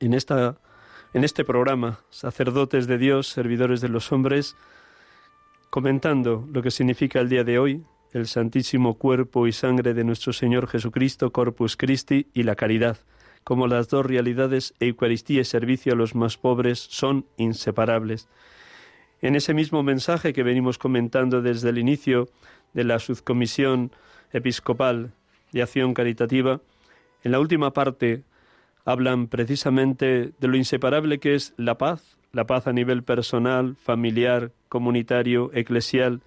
en, 0.00 0.14
esta, 0.14 0.56
en 1.12 1.24
este 1.24 1.44
programa, 1.44 2.00
sacerdotes 2.08 2.86
de 2.86 2.96
Dios, 2.96 3.28
servidores 3.28 3.82
de 3.82 3.90
los 3.90 4.12
hombres, 4.12 4.56
comentando 5.68 6.48
lo 6.50 6.62
que 6.62 6.70
significa 6.70 7.20
el 7.20 7.28
día 7.28 7.44
de 7.44 7.58
hoy, 7.58 7.84
el 8.14 8.28
santísimo 8.28 8.94
cuerpo 8.94 9.46
y 9.46 9.52
sangre 9.52 9.92
de 9.92 10.04
nuestro 10.04 10.32
Señor 10.32 10.66
Jesucristo, 10.66 11.30
Corpus 11.30 11.76
Christi, 11.76 12.28
y 12.32 12.44
la 12.44 12.54
caridad, 12.54 12.96
como 13.44 13.66
las 13.66 13.88
dos 13.88 14.06
realidades, 14.06 14.72
Eucaristía 14.80 15.42
y 15.42 15.44
servicio 15.44 15.92
a 15.92 15.96
los 15.96 16.14
más 16.14 16.38
pobres, 16.38 16.78
son 16.78 17.26
inseparables. 17.36 18.26
En 19.20 19.36
ese 19.36 19.52
mismo 19.52 19.82
mensaje 19.82 20.32
que 20.32 20.42
venimos 20.42 20.78
comentando 20.78 21.42
desde 21.42 21.68
el 21.68 21.76
inicio 21.76 22.30
de 22.74 22.84
la 22.84 22.98
Subcomisión 22.98 23.92
Episcopal 24.32 25.12
de 25.52 25.62
Acción 25.62 25.94
Caritativa, 25.94 26.60
en 27.22 27.32
la 27.32 27.40
última 27.40 27.72
parte 27.72 28.22
hablan 28.84 29.28
precisamente 29.28 30.32
de 30.38 30.48
lo 30.48 30.56
inseparable 30.56 31.18
que 31.18 31.34
es 31.34 31.54
la 31.56 31.78
paz, 31.78 32.18
la 32.32 32.46
paz 32.46 32.66
a 32.66 32.72
nivel 32.72 33.02
personal, 33.02 33.76
familiar, 33.76 34.52
comunitario, 34.68 35.50
eclesial, 35.54 36.20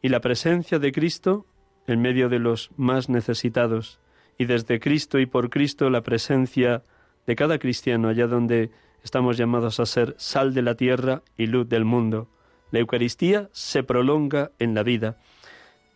y 0.00 0.10
la 0.10 0.20
presencia 0.20 0.78
de 0.78 0.92
Cristo 0.92 1.46
en 1.86 2.00
medio 2.00 2.28
de 2.28 2.38
los 2.38 2.70
más 2.76 3.08
necesitados, 3.08 3.98
y 4.36 4.44
desde 4.44 4.78
Cristo 4.78 5.18
y 5.18 5.26
por 5.26 5.50
Cristo 5.50 5.90
la 5.90 6.02
presencia 6.02 6.84
de 7.26 7.34
cada 7.34 7.58
cristiano 7.58 8.08
allá 8.08 8.26
donde 8.26 8.70
estamos 9.02 9.36
llamados 9.36 9.80
a 9.80 9.86
ser 9.86 10.14
sal 10.18 10.54
de 10.54 10.62
la 10.62 10.74
tierra 10.74 11.22
y 11.36 11.46
luz 11.46 11.68
del 11.68 11.84
mundo. 11.84 12.28
La 12.70 12.78
Eucaristía 12.78 13.48
se 13.52 13.82
prolonga 13.82 14.52
en 14.58 14.74
la 14.74 14.82
vida 14.82 15.16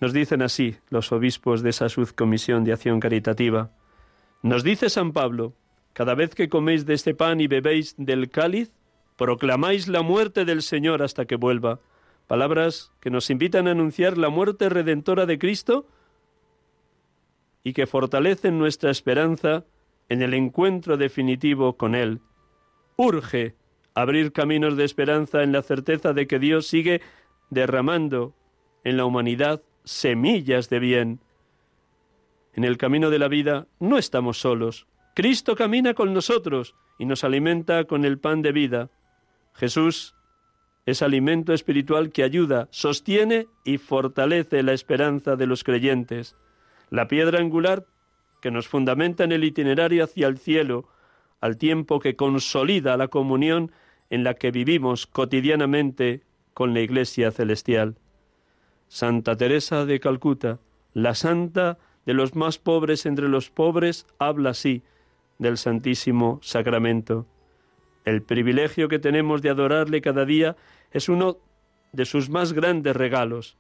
Nos 0.03 0.12
dicen 0.12 0.42
así 0.42 0.78
los 0.90 1.12
obispos 1.12 1.62
de 1.62 1.70
esa 1.70 1.88
subcomisión 1.88 2.64
de 2.64 2.72
acción 2.72 2.98
caritativa. 2.98 3.70
Nos 4.42 4.64
dice 4.64 4.90
San 4.90 5.12
Pablo, 5.12 5.55
cada 5.92 6.16
vez 6.16 6.34
que 6.34 6.48
coméis 6.48 6.86
de 6.86 6.94
este 6.94 7.14
pan 7.14 7.40
y 7.40 7.46
bebéis 7.46 7.94
del 7.96 8.28
cáliz, 8.28 8.72
proclamáis 9.16 9.86
la 9.86 10.03
muerte 10.03 10.44
del 10.44 10.62
Señor 10.62 11.05
hasta 11.05 11.26
que 11.26 11.36
vuelva. 11.36 11.78
Palabras 12.26 12.90
que 12.98 13.11
nos 13.11 13.30
invitan 13.30 13.68
a 13.68 13.70
anunciar 13.70 14.18
la 14.18 14.28
muerte 14.28 14.68
redentora 14.68 15.24
de 15.24 15.38
Cristo 15.38 15.86
y 17.62 17.72
que 17.72 17.86
fortalecen 17.86 18.59
nuestra 18.59 18.90
esperanza 18.90 19.66
en 20.09 20.20
el 20.20 20.34
encuentro 20.34 20.96
definitivo 20.96 21.76
con 21.76 21.94
Él. 21.94 22.18
Urge 22.96 23.55
abrir 23.94 24.32
caminos 24.32 24.76
de 24.76 24.82
esperanza 24.82 25.44
en 25.44 25.53
la 25.53 25.62
certeza 25.62 26.12
de 26.12 26.26
que 26.26 26.40
Dios 26.40 26.66
sigue 26.66 27.03
derramando 27.50 28.34
en 28.82 28.96
la 28.96 29.05
humanidad 29.05 29.62
semillas 29.85 30.68
de 30.68 30.78
bien. 30.78 31.20
En 32.55 32.64
el 32.64 32.76
camino 32.76 33.11
de 33.11 33.18
la 33.18 33.28
vida 33.28 33.66
no 33.80 33.99
estamos 33.99 34.39
solos. 34.39 34.87
Cristo 35.14 35.57
camina 35.57 35.95
con 35.95 36.12
nosotros 36.14 36.74
y 36.99 37.07
nos 37.07 37.24
alimenta 37.24 37.85
con 37.85 38.05
el 38.05 38.18
pan 38.18 38.43
de 38.43 38.53
vida. 38.53 38.91
Jesús 39.55 40.14
es 40.87 41.03
alimento 41.03 41.53
espiritual 41.53 42.11
que 42.11 42.24
ayuda, 42.24 42.68
sostiene 42.70 43.47
y 43.64 43.78
fortalece 43.78 44.62
la 44.62 44.72
esperanza 44.72 45.37
de 45.37 45.47
los 45.47 45.64
creyentes. 45.64 46.37
La 46.91 47.09
piedra 47.09 47.39
angular 47.39 47.87
que 48.41 48.51
nos 48.51 48.66
fundamenta 48.66 49.24
en 49.24 49.33
el 49.33 49.45
itinerario 49.45 50.05
hacia 50.05 50.26
el 50.26 50.39
cielo, 50.39 50.89
al 51.41 51.57
tiempo 51.57 52.01
que 52.01 52.16
consolida 52.16 52.97
la 52.97 53.09
comunión 53.09 53.70
en 54.11 54.24
la 54.24 54.35
que 54.35 54.51
vivimos 54.51 55.07
cotidianamente 55.07 56.22
con 56.53 56.74
la 56.74 56.80
Iglesia 56.80 57.30
celestial. 57.30 57.97
Santa 58.93 59.36
Teresa 59.36 59.86
de 59.86 60.01
Calcuta, 60.01 60.59
la 60.93 61.14
santa 61.14 61.78
de 62.05 62.12
los 62.12 62.36
más 62.36 62.59
pobres 62.59 63.07
entre 63.07 63.26
los 63.26 63.49
pobres, 63.49 64.07
habla 64.18 64.51
así 64.51 64.82
del 65.38 65.57
Santísimo 65.57 66.40
Sacramento. 66.43 67.24
El 68.05 68.20
privilegio 68.20 68.88
que 68.88 68.99
tenemos 68.99 69.40
de 69.40 69.49
adorarle 69.49 70.03
cada 70.03 70.26
día 70.26 70.57
es 70.90 71.09
uno 71.09 71.38
de 71.93 72.05
sus 72.05 72.28
más 72.28 72.53
grandes 72.53 72.95
regalos. 72.95 73.57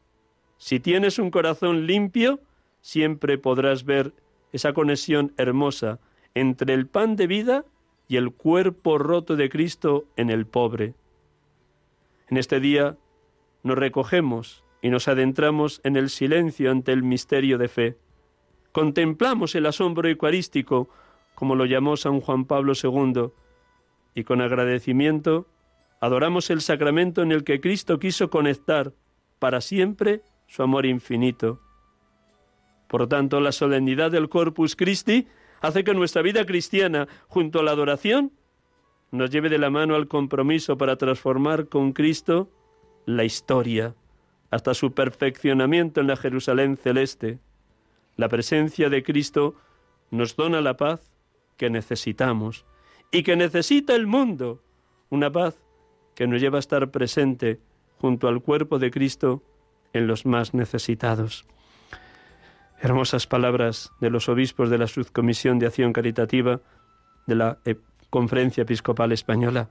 Si 0.58 0.80
tienes 0.80 1.18
un 1.18 1.30
corazón 1.30 1.86
limpio, 1.86 2.40
siempre 2.82 3.38
podrás 3.38 3.86
ver 3.86 4.12
esa 4.52 4.74
conexión 4.74 5.32
hermosa 5.38 5.98
entre 6.34 6.74
el 6.74 6.86
pan 6.86 7.16
de 7.16 7.26
vida 7.26 7.64
y 8.06 8.16
el 8.16 8.34
cuerpo 8.34 8.98
roto 8.98 9.34
de 9.36 9.48
Cristo 9.48 10.04
en 10.16 10.28
el 10.28 10.44
pobre. 10.44 10.92
En 12.28 12.36
este 12.36 12.60
día 12.60 12.98
nos 13.62 13.78
recogemos 13.78 14.62
y 14.82 14.90
nos 14.90 15.06
adentramos 15.06 15.80
en 15.84 15.96
el 15.96 16.10
silencio 16.10 16.70
ante 16.70 16.92
el 16.92 17.04
misterio 17.04 17.56
de 17.56 17.68
fe. 17.68 17.96
Contemplamos 18.72 19.54
el 19.54 19.66
asombro 19.66 20.08
eucarístico, 20.08 20.90
como 21.36 21.54
lo 21.54 21.64
llamó 21.64 21.96
San 21.96 22.20
Juan 22.20 22.44
Pablo 22.44 22.72
II, 22.74 23.30
y 24.14 24.24
con 24.24 24.42
agradecimiento 24.42 25.46
adoramos 26.00 26.50
el 26.50 26.60
sacramento 26.60 27.22
en 27.22 27.30
el 27.30 27.44
que 27.44 27.60
Cristo 27.60 28.00
quiso 28.00 28.28
conectar 28.28 28.92
para 29.38 29.60
siempre 29.60 30.22
su 30.48 30.64
amor 30.64 30.84
infinito. 30.84 31.60
Por 32.88 33.06
tanto, 33.06 33.40
la 33.40 33.52
solemnidad 33.52 34.10
del 34.10 34.28
Corpus 34.28 34.74
Christi 34.74 35.28
hace 35.60 35.84
que 35.84 35.94
nuestra 35.94 36.22
vida 36.22 36.44
cristiana, 36.44 37.06
junto 37.28 37.60
a 37.60 37.62
la 37.62 37.70
adoración, 37.70 38.32
nos 39.12 39.30
lleve 39.30 39.48
de 39.48 39.58
la 39.58 39.70
mano 39.70 39.94
al 39.94 40.08
compromiso 40.08 40.76
para 40.76 40.96
transformar 40.96 41.68
con 41.68 41.92
Cristo 41.92 42.50
la 43.06 43.24
historia 43.24 43.94
hasta 44.52 44.74
su 44.74 44.92
perfeccionamiento 44.92 46.02
en 46.02 46.06
la 46.06 46.16
Jerusalén 46.16 46.76
celeste. 46.76 47.38
La 48.16 48.28
presencia 48.28 48.90
de 48.90 49.02
Cristo 49.02 49.56
nos 50.10 50.36
dona 50.36 50.60
la 50.60 50.76
paz 50.76 51.00
que 51.56 51.70
necesitamos 51.70 52.66
y 53.10 53.22
que 53.22 53.34
necesita 53.34 53.96
el 53.96 54.06
mundo, 54.06 54.62
una 55.08 55.32
paz 55.32 55.56
que 56.14 56.26
nos 56.26 56.38
lleva 56.42 56.58
a 56.58 56.60
estar 56.60 56.90
presente 56.90 57.60
junto 57.96 58.28
al 58.28 58.42
cuerpo 58.42 58.78
de 58.78 58.90
Cristo 58.90 59.42
en 59.94 60.06
los 60.06 60.26
más 60.26 60.52
necesitados. 60.52 61.46
Hermosas 62.78 63.26
palabras 63.26 63.90
de 64.00 64.10
los 64.10 64.28
obispos 64.28 64.68
de 64.68 64.76
la 64.76 64.86
Subcomisión 64.86 65.58
de 65.60 65.66
Acción 65.68 65.94
Caritativa 65.94 66.60
de 67.26 67.36
la 67.36 67.58
eh, 67.64 67.76
Conferencia 68.10 68.62
Episcopal 68.62 69.12
Española. 69.12 69.70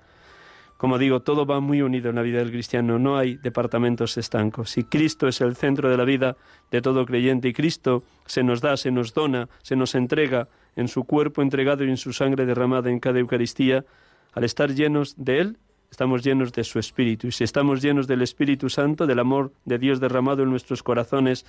Como 0.82 0.98
digo, 0.98 1.20
todo 1.20 1.46
va 1.46 1.60
muy 1.60 1.84
unido 1.84 2.10
en 2.10 2.16
la 2.16 2.24
vida 2.24 2.40
del 2.40 2.50
cristiano, 2.50 2.98
no 2.98 3.16
hay 3.16 3.36
departamentos 3.36 4.18
estancos. 4.18 4.72
Si 4.72 4.84
Cristo 4.84 5.28
es 5.28 5.40
el 5.40 5.56
centro 5.56 5.92
de 5.92 5.96
la 5.96 6.06
vida 6.06 6.38
de 6.72 6.82
todo 6.82 7.06
creyente 7.06 7.50
y 7.50 7.54
Cristo 7.54 8.02
se 8.26 8.42
nos 8.42 8.62
da, 8.62 8.76
se 8.78 8.90
nos 8.90 9.14
dona, 9.14 9.48
se 9.62 9.76
nos 9.76 9.94
entrega 9.94 10.48
en 10.76 10.88
su 10.88 11.04
cuerpo 11.04 11.44
entregado 11.44 11.84
y 11.84 11.90
en 11.92 11.98
su 11.98 12.14
sangre 12.14 12.48
derramada 12.48 12.90
en 12.90 13.00
cada 13.00 13.20
Eucaristía, 13.20 13.86
al 14.34 14.44
estar 14.44 14.74
llenos 14.74 15.14
de 15.24 15.42
Él, 15.42 15.58
estamos 15.92 16.24
llenos 16.24 16.52
de 16.52 16.64
su 16.64 16.80
Espíritu. 16.80 17.28
Y 17.28 17.32
si 17.32 17.44
estamos 17.44 17.80
llenos 17.80 18.08
del 18.08 18.24
Espíritu 18.24 18.68
Santo, 18.68 19.06
del 19.06 19.20
amor 19.20 19.54
de 19.66 19.78
Dios 19.78 20.00
derramado 20.00 20.42
en 20.42 20.50
nuestros 20.50 20.82
corazones 20.82 21.46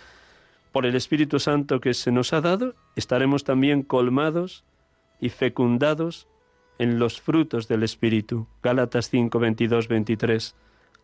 por 0.73 0.85
el 0.85 0.95
Espíritu 0.95 1.39
Santo 1.39 1.81
que 1.81 1.95
se 1.95 2.13
nos 2.13 2.35
ha 2.35 2.43
dado, 2.43 2.75
estaremos 2.97 3.45
también 3.45 3.83
colmados 3.83 4.63
y 5.21 5.31
fecundados 5.31 6.29
en 6.83 6.99
los 6.99 7.21
frutos 7.21 7.69
del 7.69 7.85
Espíritu. 7.85 8.49
Gálatas 8.61 9.09
5, 9.09 9.39
22, 9.39 9.87
23. 9.87 10.57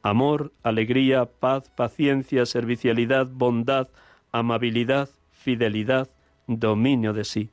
Amor, 0.02 0.50
alegría, 0.64 1.26
paz, 1.26 1.70
paciencia, 1.70 2.46
servicialidad, 2.46 3.28
bondad, 3.28 3.86
amabilidad, 4.32 5.08
fidelidad, 5.30 6.10
dominio 6.48 7.12
de 7.12 7.22
sí. 7.22 7.50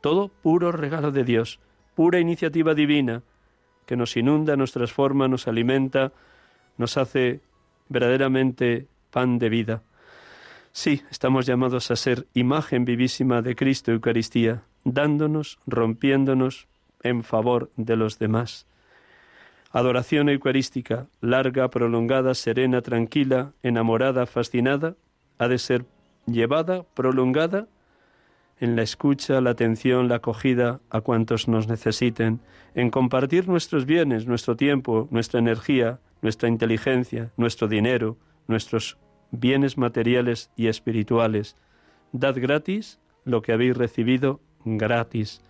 Todo 0.00 0.28
puro 0.28 0.70
regalo 0.70 1.10
de 1.10 1.24
Dios, 1.24 1.58
pura 1.96 2.20
iniciativa 2.20 2.72
divina, 2.72 3.24
que 3.84 3.96
nos 3.96 4.16
inunda, 4.16 4.56
nos 4.56 4.70
transforma, 4.70 5.26
nos 5.26 5.48
alimenta, 5.48 6.12
nos 6.78 6.96
hace 6.96 7.40
verdaderamente 7.88 8.86
pan 9.10 9.40
de 9.40 9.48
vida. 9.48 9.82
Sí, 10.70 11.02
estamos 11.10 11.46
llamados 11.46 11.90
a 11.90 11.96
ser 11.96 12.28
imagen 12.32 12.84
vivísima 12.84 13.42
de 13.42 13.56
Cristo 13.56 13.90
Eucaristía, 13.90 14.62
dándonos, 14.84 15.58
rompiéndonos, 15.66 16.68
en 17.08 17.22
favor 17.22 17.70
de 17.76 17.96
los 17.96 18.18
demás. 18.18 18.66
Adoración 19.72 20.28
eucarística, 20.28 21.06
larga, 21.20 21.68
prolongada, 21.68 22.34
serena, 22.34 22.80
tranquila, 22.82 23.52
enamorada, 23.62 24.26
fascinada, 24.26 24.94
ha 25.38 25.48
de 25.48 25.58
ser 25.58 25.84
llevada, 26.26 26.84
prolongada, 26.94 27.68
en 28.58 28.74
la 28.74 28.82
escucha, 28.82 29.40
la 29.40 29.50
atención, 29.50 30.08
la 30.08 30.16
acogida 30.16 30.80
a 30.88 31.02
cuantos 31.02 31.46
nos 31.46 31.68
necesiten, 31.68 32.40
en 32.74 32.90
compartir 32.90 33.48
nuestros 33.48 33.84
bienes, 33.84 34.26
nuestro 34.26 34.56
tiempo, 34.56 35.08
nuestra 35.10 35.40
energía, 35.40 35.98
nuestra 36.22 36.48
inteligencia, 36.48 37.30
nuestro 37.36 37.68
dinero, 37.68 38.16
nuestros 38.48 38.96
bienes 39.30 39.76
materiales 39.76 40.50
y 40.56 40.68
espirituales. 40.68 41.56
Dad 42.12 42.36
gratis 42.38 42.98
lo 43.24 43.42
que 43.42 43.52
habéis 43.52 43.76
recibido 43.76 44.40
gratis. 44.64 45.42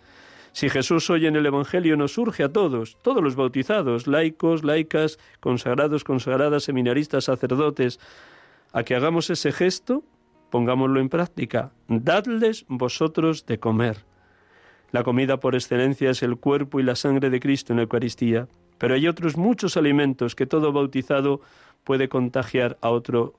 Si 0.56 0.70
Jesús 0.70 1.10
hoy 1.10 1.26
en 1.26 1.36
el 1.36 1.44
Evangelio 1.44 1.98
nos 1.98 2.16
urge 2.16 2.42
a 2.42 2.50
todos, 2.50 2.96
todos 3.02 3.22
los 3.22 3.36
bautizados, 3.36 4.06
laicos, 4.06 4.64
laicas, 4.64 5.18
consagrados, 5.38 6.02
consagradas, 6.02 6.64
seminaristas, 6.64 7.24
sacerdotes, 7.24 8.00
a 8.72 8.82
que 8.82 8.94
hagamos 8.94 9.28
ese 9.28 9.52
gesto, 9.52 10.02
pongámoslo 10.48 10.98
en 10.98 11.10
práctica. 11.10 11.72
Dadles 11.88 12.64
vosotros 12.68 13.44
de 13.44 13.60
comer. 13.60 14.06
La 14.92 15.04
comida 15.04 15.40
por 15.40 15.54
excelencia 15.54 16.08
es 16.08 16.22
el 16.22 16.38
cuerpo 16.38 16.80
y 16.80 16.84
la 16.84 16.96
sangre 16.96 17.28
de 17.28 17.38
Cristo 17.38 17.74
en 17.74 17.76
la 17.76 17.82
Eucaristía, 17.82 18.48
pero 18.78 18.94
hay 18.94 19.08
otros 19.08 19.36
muchos 19.36 19.76
alimentos 19.76 20.34
que 20.34 20.46
todo 20.46 20.72
bautizado 20.72 21.42
puede 21.84 22.08
contagiar 22.08 22.78
a 22.80 22.88
otro 22.88 23.34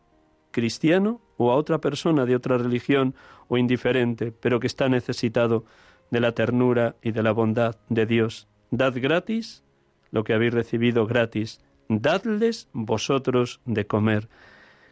cristiano 0.51 1.19
o 1.37 1.51
a 1.51 1.55
otra 1.55 1.81
persona 1.81 2.27
de 2.27 2.35
otra 2.35 2.59
religión 2.59 3.15
o 3.47 3.57
indiferente, 3.57 4.31
pero 4.31 4.59
que 4.59 4.67
está 4.67 4.87
necesitado 4.87 5.65
de 6.11 6.19
la 6.19 6.31
ternura 6.33 6.95
y 7.01 7.11
de 7.11 7.23
la 7.23 7.31
bondad 7.31 7.75
de 7.89 8.05
Dios. 8.05 8.47
Dad 8.71 8.93
gratis 8.95 9.63
lo 10.11 10.23
que 10.23 10.33
habéis 10.33 10.53
recibido 10.53 11.05
gratis. 11.05 11.61
Dadles 11.89 12.69
vosotros 12.73 13.61
de 13.65 13.87
comer. 13.87 14.27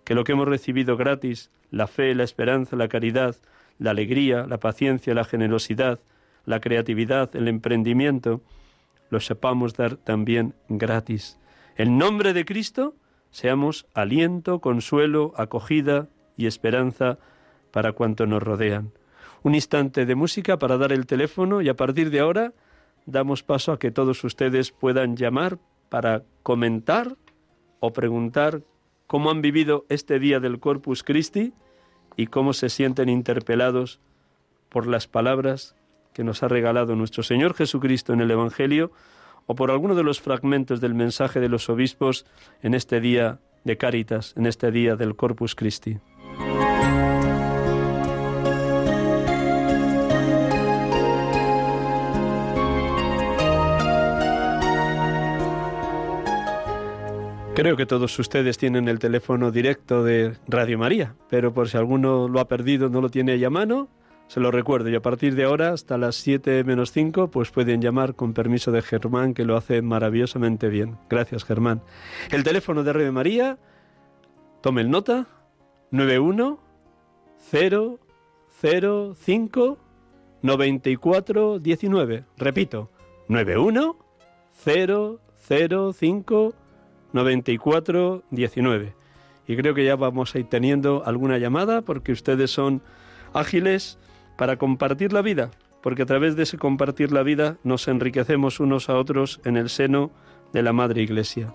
Que 0.03 0.15
lo 0.15 0.23
que 0.23 0.33
hemos 0.33 0.47
recibido 0.47 0.97
gratis, 0.97 1.51
la 1.71 1.87
fe, 1.87 2.13
la 2.15 2.23
esperanza, 2.23 2.75
la 2.75 2.87
caridad, 2.87 3.35
la 3.79 3.91
alegría, 3.91 4.45
la 4.45 4.59
paciencia, 4.59 5.13
la 5.13 5.23
generosidad, 5.23 5.99
la 6.45 6.59
creatividad, 6.59 7.35
el 7.35 7.47
emprendimiento, 7.47 8.41
lo 9.09 9.19
sepamos 9.19 9.73
dar 9.75 9.97
también 9.97 10.53
gratis. 10.69 11.39
En 11.75 11.97
nombre 11.97 12.33
de 12.33 12.45
Cristo, 12.45 12.95
seamos 13.31 13.87
aliento, 13.93 14.59
consuelo, 14.59 15.33
acogida 15.37 16.07
y 16.37 16.45
esperanza 16.45 17.17
para 17.71 17.93
cuanto 17.93 18.25
nos 18.25 18.41
rodean 18.41 18.91
un 19.45 19.53
instante 19.53 20.07
de 20.07 20.15
música 20.15 20.57
para 20.57 20.75
dar 20.75 20.91
el 20.91 21.05
teléfono 21.05 21.61
y 21.61 21.69
a 21.69 21.75
partir 21.75 22.09
de 22.09 22.19
ahora 22.19 22.53
damos 23.05 23.43
paso 23.43 23.71
a 23.71 23.77
que 23.77 23.91
todos 23.91 24.23
ustedes 24.23 24.71
puedan 24.71 25.15
llamar 25.15 25.59
para 25.89 26.23
comentar 26.41 27.15
o 27.79 27.93
preguntar 27.93 28.63
cómo 29.05 29.29
han 29.29 29.43
vivido 29.43 29.85
este 29.87 30.17
día 30.17 30.39
del 30.39 30.59
Corpus 30.59 31.03
Christi 31.03 31.53
y 32.17 32.25
cómo 32.25 32.53
se 32.53 32.69
sienten 32.69 33.07
interpelados 33.07 33.99
por 34.69 34.87
las 34.87 35.05
palabras 35.05 35.75
que 36.11 36.23
nos 36.23 36.41
ha 36.41 36.47
regalado 36.47 36.95
nuestro 36.95 37.21
Señor 37.21 37.53
Jesucristo 37.53 38.13
en 38.13 38.21
el 38.21 38.31
Evangelio 38.31 38.91
o 39.45 39.53
por 39.53 39.69
alguno 39.69 39.93
de 39.93 40.03
los 40.03 40.21
fragmentos 40.21 40.81
del 40.81 40.95
mensaje 40.95 41.39
de 41.39 41.49
los 41.49 41.69
obispos 41.69 42.25
en 42.63 42.73
este 42.73 42.99
día 42.99 43.37
de 43.63 43.77
Cáritas, 43.77 44.33
en 44.37 44.47
este 44.47 44.71
día 44.71 44.95
del 44.95 45.15
Corpus 45.15 45.53
Christi. 45.53 45.99
Creo 57.55 57.77
que 57.77 57.85
todos 57.85 58.19
ustedes 58.19 58.57
tienen 58.57 58.89
el 58.89 58.99
teléfono 58.99 59.49
directo 59.49 60.03
de 60.03 60.35
Radio 60.45 60.77
María, 60.77 61.15
pero 61.29 61.53
por 61.53 61.69
si 61.69 61.77
alguno 61.77 62.27
lo 62.27 62.41
ha 62.41 62.49
perdido, 62.49 62.89
no 62.89 62.99
lo 62.99 63.07
tiene 63.07 63.31
ahí 63.31 63.45
a 63.45 63.49
mano, 63.49 63.87
se 64.27 64.41
lo 64.41 64.51
recuerdo. 64.51 64.89
Y 64.89 64.95
a 64.95 65.01
partir 65.01 65.35
de 65.35 65.45
ahora, 65.45 65.71
hasta 65.71 65.97
las 65.97 66.17
7 66.17 66.65
menos 66.65 66.91
5, 66.91 67.31
pues 67.31 67.51
pueden 67.51 67.81
llamar 67.81 68.13
con 68.13 68.33
permiso 68.33 68.73
de 68.73 68.81
Germán, 68.81 69.33
que 69.33 69.45
lo 69.45 69.55
hace 69.55 69.81
maravillosamente 69.81 70.67
bien. 70.67 70.97
Gracias, 71.09 71.45
Germán. 71.45 71.81
El 72.29 72.43
teléfono 72.43 72.83
de 72.83 72.91
Radio 72.91 73.13
María, 73.13 73.57
tomen 74.61 74.91
nota, 74.91 75.25
91 75.91 76.59
005 77.39 79.77
94 80.41 81.59
19. 81.59 82.25
Repito, 82.37 82.91
91 83.29 83.95
005 84.61 86.53
94 87.15 88.23
19. 88.29 88.93
Y 89.47 89.55
creo 89.55 89.73
que 89.73 89.85
ya 89.85 89.95
vamos 89.95 90.35
a 90.35 90.39
ir 90.39 90.47
teniendo 90.47 91.03
alguna 91.05 91.37
llamada 91.37 91.81
porque 91.81 92.11
ustedes 92.11 92.51
son 92.51 92.81
ágiles 93.33 93.97
para 94.37 94.57
compartir 94.57 95.13
la 95.13 95.21
vida, 95.21 95.49
porque 95.81 96.03
a 96.03 96.05
través 96.05 96.35
de 96.35 96.43
ese 96.43 96.57
compartir 96.57 97.11
la 97.11 97.23
vida 97.23 97.57
nos 97.63 97.87
enriquecemos 97.87 98.59
unos 98.59 98.89
a 98.89 98.97
otros 98.97 99.39
en 99.45 99.55
el 99.55 99.69
seno 99.69 100.11
de 100.51 100.61
la 100.61 100.73
Madre 100.73 101.01
Iglesia. 101.01 101.53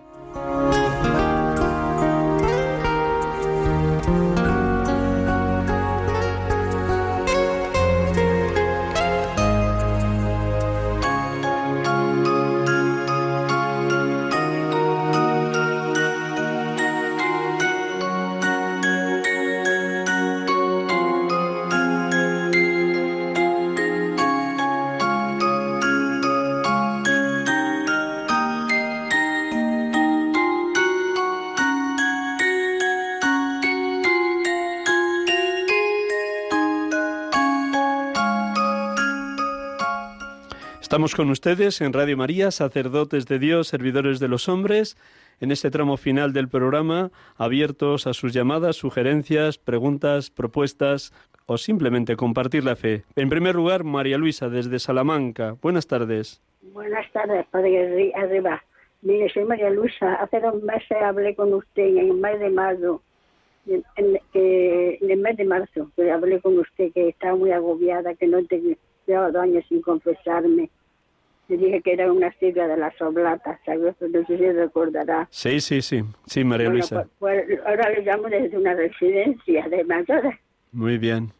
Estamos 40.90 41.14
con 41.14 41.30
ustedes 41.30 41.80
en 41.82 41.92
Radio 41.92 42.16
María, 42.16 42.50
sacerdotes 42.50 43.24
de 43.26 43.38
Dios, 43.38 43.68
servidores 43.68 44.18
de 44.18 44.26
los 44.26 44.48
hombres, 44.48 44.96
en 45.40 45.52
este 45.52 45.70
tramo 45.70 45.96
final 45.96 46.32
del 46.32 46.48
programa, 46.48 47.12
abiertos 47.36 48.08
a 48.08 48.12
sus 48.12 48.32
llamadas, 48.32 48.74
sugerencias, 48.74 49.56
preguntas, 49.56 50.30
propuestas 50.30 51.12
o 51.46 51.58
simplemente 51.58 52.16
compartir 52.16 52.64
la 52.64 52.74
fe. 52.74 53.04
En 53.14 53.28
primer 53.28 53.54
lugar, 53.54 53.84
María 53.84 54.18
Luisa, 54.18 54.48
desde 54.48 54.80
Salamanca. 54.80 55.54
Buenas 55.62 55.86
tardes. 55.86 56.42
Buenas 56.60 57.08
tardes, 57.12 57.46
Padre 57.52 58.12
Arriba. 58.16 58.60
Mire, 59.02 59.32
soy 59.32 59.44
María 59.44 59.70
Luisa. 59.70 60.14
Hace 60.14 60.40
dos 60.40 60.60
meses 60.60 60.98
hablé 61.00 61.36
con 61.36 61.54
usted 61.54 61.84
en 61.84 61.98
el 61.98 62.14
mes 62.14 62.40
de 62.40 62.50
marzo. 62.50 63.00
En, 63.64 63.84
el 64.34 65.16
mes 65.18 65.36
de 65.36 65.44
marzo, 65.44 65.88
que 65.94 66.10
hablé 66.10 66.40
con 66.40 66.58
usted 66.58 66.90
que 66.92 67.10
estaba 67.10 67.36
muy 67.36 67.52
agobiada, 67.52 68.12
que 68.16 68.26
no 68.26 68.44
tenía 68.46 68.74
llevaba 69.06 69.30
dos 69.30 69.42
años 69.42 69.64
sin 69.68 69.82
confesarme 69.82 70.70
le 71.50 71.56
dije 71.56 71.82
que 71.82 71.92
era 71.92 72.12
una 72.12 72.32
sigla 72.38 72.68
de 72.68 72.76
las 72.76 73.00
oblatas, 73.02 73.58
¿sabes? 73.66 73.94
No 74.00 74.24
sé 74.26 74.38
si 74.38 74.52
recordará. 74.52 75.26
Sí, 75.30 75.60
sí, 75.60 75.82
sí, 75.82 76.02
sí, 76.26 76.44
María 76.44 76.70
Luisa. 76.70 77.06
Pues, 77.18 77.44
pues, 77.46 77.60
ahora 77.66 77.90
le 77.90 78.02
llamo 78.02 78.28
desde 78.28 78.56
una 78.56 78.74
residencia 78.74 79.68
de 79.68 79.84
mayores. 79.84 80.38
Muy 80.72 80.98
bien. 80.98 81.32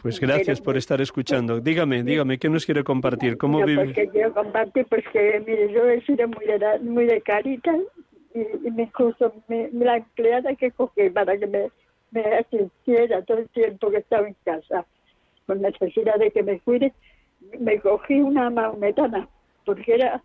Pues 0.00 0.20
gracias 0.20 0.60
por 0.60 0.76
estar 0.76 1.00
escuchando. 1.00 1.60
Dígame, 1.60 2.04
dígame, 2.04 2.38
¿qué 2.38 2.48
nos 2.48 2.64
quiere 2.64 2.84
compartir? 2.84 3.36
¿Cómo 3.36 3.64
vive? 3.64 3.86
Pues 3.86 3.96
que 3.96 4.08
quiero 4.08 4.32
compartir, 4.32 4.86
pues 4.88 5.04
que, 5.12 5.42
mire, 5.44 5.72
yo 5.72 5.88
he 5.88 6.00
sido 6.02 6.28
muy 6.28 6.46
de, 6.46 6.78
muy 6.82 7.06
de 7.06 7.20
carita 7.20 7.76
y, 8.32 8.70
me 8.70 8.84
incluso 8.84 9.34
me, 9.48 9.68
la 9.72 9.96
empleada 9.96 10.54
que 10.54 10.70
cogí 10.70 11.10
para 11.10 11.36
que 11.36 11.48
me, 11.48 11.70
me 12.12 12.20
asistiera 12.36 13.22
todo 13.22 13.38
el 13.38 13.48
tiempo 13.48 13.90
que 13.90 13.96
estaba 13.96 14.28
en 14.28 14.36
casa, 14.44 14.86
con 15.46 15.60
necesidad 15.62 16.16
de 16.20 16.30
que 16.30 16.44
me 16.44 16.60
cuide, 16.60 16.92
me 17.58 17.78
cogí 17.80 18.20
una 18.20 18.50
maometana, 18.50 19.28
porque 19.64 19.94
era, 19.94 20.22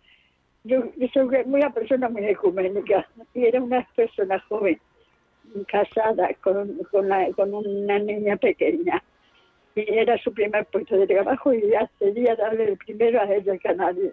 yo, 0.64 0.82
soy 1.12 1.28
una 1.44 1.70
persona 1.70 2.08
muy 2.08 2.24
ecuménica, 2.26 3.06
y 3.34 3.46
era 3.46 3.62
una 3.62 3.86
persona 3.94 4.38
joven, 4.48 4.78
casada 5.68 6.32
con, 6.42 6.78
con, 6.90 7.08
con 7.36 7.54
una 7.54 7.98
niña 7.98 8.36
pequeña. 8.36 9.02
Y 9.76 9.82
era 9.98 10.16
su 10.18 10.32
primer 10.32 10.66
puesto 10.66 10.96
de 10.96 11.06
trabajo 11.06 11.52
y 11.52 11.74
accedía 11.74 12.32
a 12.32 12.36
darle 12.36 12.64
el 12.64 12.76
primero 12.76 13.20
a 13.20 13.32
ella 13.32 13.58
que 13.58 13.68
a 13.68 13.74
nadie. 13.74 14.12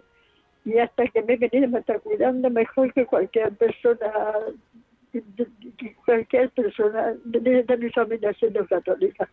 Y 0.64 0.78
hasta 0.78 1.06
que 1.06 1.22
me 1.22 1.34
he 1.34 1.36
venido 1.36 1.68
me 1.68 1.80
está 1.80 1.98
cuidando 2.00 2.50
mejor 2.50 2.92
que 2.92 3.06
cualquier 3.06 3.52
persona, 3.56 4.12
cualquier 6.04 6.50
persona 6.50 7.14
de, 7.24 7.62
de 7.62 7.76
mi 7.76 7.90
familia 7.90 8.32
siendo 8.34 8.66
católica. 8.66 9.28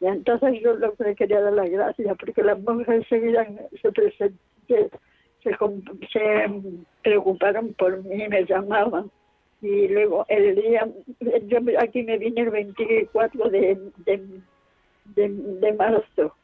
Y 0.00 0.06
entonces 0.06 0.60
yo 0.62 0.74
lo 0.74 0.94
que 0.94 1.14
quería 1.14 1.40
dar 1.40 1.52
las 1.52 1.70
gracias, 1.70 2.16
porque 2.18 2.42
las 2.42 2.60
monjas 2.60 2.96
enseguida 2.96 3.46
se, 3.80 3.90
se, 4.12 4.32
se, 6.12 6.62
preocuparon 7.02 7.72
por 7.74 8.02
mí, 8.04 8.28
me 8.28 8.44
llamaban. 8.44 9.10
Y 9.62 9.88
luego 9.88 10.26
el 10.28 10.54
día, 10.54 10.86
yo 11.46 11.58
aquí 11.78 12.02
me 12.02 12.18
vine 12.18 12.42
el 12.42 12.50
24 12.50 13.48
de, 13.50 13.78
de, 14.04 14.22
de, 15.14 15.72
marzo, 15.72 16.34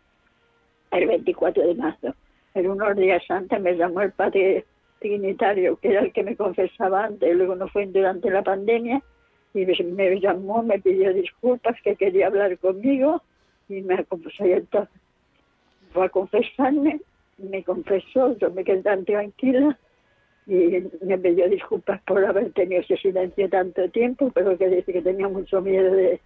el 0.91 1.07
24 1.07 1.67
de 1.67 1.75
marzo. 1.75 2.15
En 2.55 2.71
unos 2.71 2.97
días 2.97 3.23
antes 3.29 3.61
me 3.61 3.77
llamó 3.77 4.01
el 4.01 4.13
padre 4.13 4.65
dignitario, 5.01 5.77
que 5.77 5.89
era 5.89 6.01
el 6.01 6.13
que 6.13 6.23
me 6.23 6.37
confesaba 6.37 7.05
antes, 7.05 7.35
luego 7.37 7.55
no 7.55 7.69
fue 7.69 7.87
durante 7.87 8.31
la 8.31 8.43
pandemia, 8.43 9.03
y 9.53 9.67
me 9.67 10.21
llamó, 10.21 10.63
me 10.63 10.79
pidió 10.79 11.13
disculpas, 11.13 11.77
que 11.83 11.97
quería 11.97 12.29
hablar 12.29 12.57
conmigo, 12.59 13.23
y 13.73 13.83
me 13.83 14.05
confesó 14.05 14.47
y 14.47 14.53
entonces 14.53 14.95
fue 15.93 16.07
a 16.07 16.09
confesarme, 16.09 17.01
me 17.39 17.63
confesó, 17.65 18.37
yo 18.39 18.51
me 18.51 18.65
quedé 18.65 18.83
tan 18.83 19.05
tranquila 19.05 19.79
y 20.47 20.83
me 21.03 21.19
pidió 21.19 21.49
disculpas 21.49 22.01
por 22.03 22.25
haber 22.25 22.53
tenido 22.53 22.83
ese 22.83 22.97
silencio 22.97 23.49
tanto 23.49 23.89
tiempo, 23.91 24.31
pero 24.35 24.57
que 24.59 24.69
dice 24.69 24.93
que 24.93 25.03
tenía 25.03 25.29
mucho 25.29 25.61
miedo 25.61 25.93
de 25.93 26.21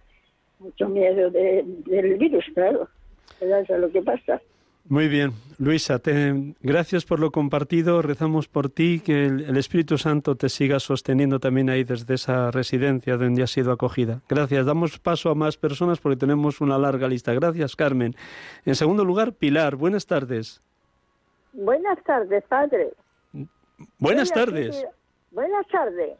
mucho 0.59 0.89
miedo 0.89 1.29
de, 1.29 1.63
del 1.85 2.15
virus, 2.15 2.45
claro. 2.53 2.89
Eso 3.39 3.75
es 3.75 3.79
lo 3.79 3.91
que 3.91 4.01
pasa. 4.01 4.41
Muy 4.89 5.09
bien, 5.09 5.31
Luisa, 5.59 5.99
te, 5.99 6.53
gracias 6.61 7.03
por 7.03 7.19
lo 7.19 7.31
compartido. 7.31 8.01
Rezamos 8.01 8.47
por 8.47 8.69
ti, 8.69 9.01
que 9.01 9.25
el, 9.25 9.57
Espíritu 9.57 9.97
Santo 9.97 10.35
te 10.35 10.47
siga 10.47 10.79
sosteniendo 10.79 11.39
también 11.41 11.69
ahí 11.69 11.83
desde 11.83 12.13
esa 12.13 12.51
residencia 12.51 13.17
donde 13.17 13.43
has 13.43 13.51
sido 13.51 13.73
acogida. 13.73 14.21
Gracias. 14.29 14.65
Damos 14.65 14.97
paso 14.97 15.29
a 15.29 15.35
más 15.35 15.57
personas 15.57 15.99
porque 15.99 16.15
tenemos 16.15 16.61
una 16.61 16.77
larga 16.77 17.09
lista. 17.09 17.33
Gracias, 17.33 17.75
Carmen. 17.75 18.15
En 18.65 18.75
segundo 18.75 19.03
lugar, 19.03 19.33
Pilar. 19.33 19.75
Buenas 19.75 20.07
tardes. 20.07 20.61
Buenas 21.51 22.01
tardes, 22.03 22.45
padre. 22.45 22.93
Buenas 23.99 24.31
tardes. 24.31 24.85
buenas 25.31 25.67
tardes. 25.67 26.17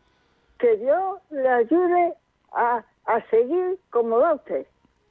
Que 0.59 0.75
Dios 0.75 1.19
le 1.29 1.47
ayude 1.47 2.13
a, 2.51 2.83
seguir 3.29 3.77
como 3.91 4.17
va 4.17 4.33
usted. 4.33 4.65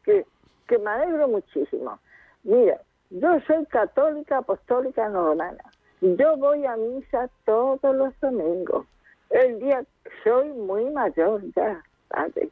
Que, 0.04 0.26
que 0.68 0.76
me 0.78 0.90
alegro 0.90 1.28
muchísimo. 1.28 1.98
Mira, 2.42 2.80
yo 3.10 3.40
soy 3.46 3.64
católica 3.66 4.38
apostólica 4.38 5.08
romana. 5.08 5.64
Yo 6.00 6.36
voy 6.36 6.64
a 6.66 6.76
misa 6.76 7.30
todos 7.44 7.94
los 7.94 8.18
domingos. 8.20 8.86
El 9.30 9.58
día 9.60 9.84
soy 10.24 10.52
muy 10.52 10.90
mayor 10.90 11.42
ya. 11.54 11.82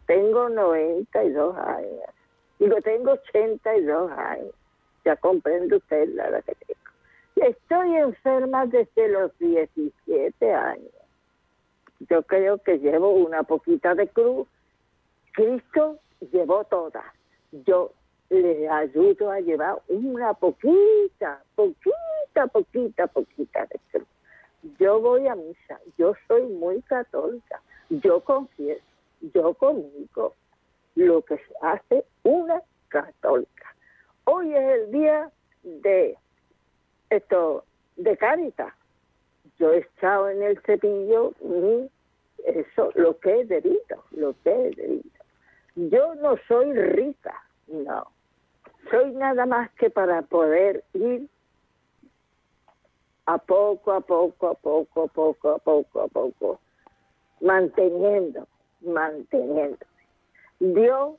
Tengo 0.07 0.49
92 0.49 1.57
años. 1.57 2.11
Digo, 2.59 2.77
tengo 2.83 3.13
82 3.13 4.11
años. 4.13 4.55
Ya 5.05 5.17
comprende 5.17 5.77
usted 5.77 6.09
la 6.15 6.29
edad 6.29 6.45
que 6.45 6.55
tengo. 6.55 7.49
Estoy 7.49 7.97
enferma 7.97 8.67
desde 8.67 9.09
los 9.09 9.37
17 9.39 10.53
años. 10.53 10.93
Yo 12.09 12.23
creo 12.23 12.59
que 12.59 12.79
llevo 12.79 13.11
una 13.11 13.43
poquita 13.43 13.95
de 13.95 14.09
cruz. 14.09 14.47
Cristo 15.33 15.99
llevó 16.33 16.65
todas. 16.65 17.05
Yo 17.67 17.93
le 18.31 18.69
ayudo 18.69 19.31
a 19.31 19.41
llevar 19.41 19.83
una 19.89 20.35
poquita, 20.35 21.43
poquita, 21.55 22.47
poquita, 22.53 23.07
poquita 23.07 23.67
de 23.67 23.81
cruz. 23.91 24.09
Yo 24.79 25.01
voy 25.01 25.29
a 25.29 25.35
misa, 25.35 25.79
yo 25.99 26.15
soy 26.27 26.43
muy 26.45 26.81
católica, 26.83 27.61
yo 27.91 28.21
confieso, 28.21 28.83
yo 29.35 29.55
comunico 29.55 30.35
lo 30.95 31.23
que 31.23 31.39
hace 31.61 32.05
una 32.23 32.63
católica. 32.89 33.75
Hoy 34.25 34.55
es 34.55 34.75
el 34.79 34.91
día 34.91 35.31
de 35.63 36.17
esto 37.11 37.65
de 37.97 38.17
Cáritas. 38.17 38.73
Yo 39.59 39.73
he 39.73 39.79
echado 39.79 40.31
en 40.31 40.43
el 40.43 40.59
cepillo 40.63 41.33
mi, 41.43 41.91
eso, 42.45 42.91
lo 42.95 43.19
que 43.19 43.41
he 43.41 43.45
debido, 43.45 44.05
lo 44.13 44.35
que 44.43 44.51
he 44.51 44.71
debido. 44.71 45.11
Yo 45.77 46.15
no 46.17 46.37
soy 46.49 46.73
rica, 46.73 47.43
no. 47.69 48.14
Soy 48.91 49.13
nada 49.13 49.47
más 49.47 49.71
que 49.73 49.91
para 49.91 50.23
poder 50.23 50.85
ir 50.93 51.29
a 53.27 53.39
poco, 53.39 53.93
a 53.93 54.01
poco, 54.01 54.49
a 54.49 54.55
poco, 54.55 55.05
a 55.05 55.07
poco, 55.07 55.51
a 55.53 55.59
poco, 55.59 56.01
a 56.03 56.09
poco, 56.09 56.61
manteniendo, 57.41 58.47
manteniendo. 58.83 59.79
Dios 60.61 61.15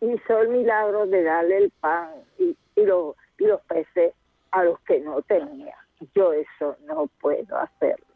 hizo 0.00 0.38
el 0.38 0.48
milagro 0.48 1.06
de 1.06 1.22
darle 1.24 1.56
el 1.58 1.70
pan 1.70 2.10
y, 2.38 2.56
y, 2.76 2.84
los, 2.84 3.16
y 3.38 3.46
peces 3.66 4.14
a 4.52 4.64
los 4.64 4.78
que 4.80 5.00
no 5.00 5.22
tenía. 5.22 5.76
Yo 6.14 6.32
eso 6.32 6.76
no 6.86 7.08
puedo 7.20 7.56
hacerlo. 7.58 8.06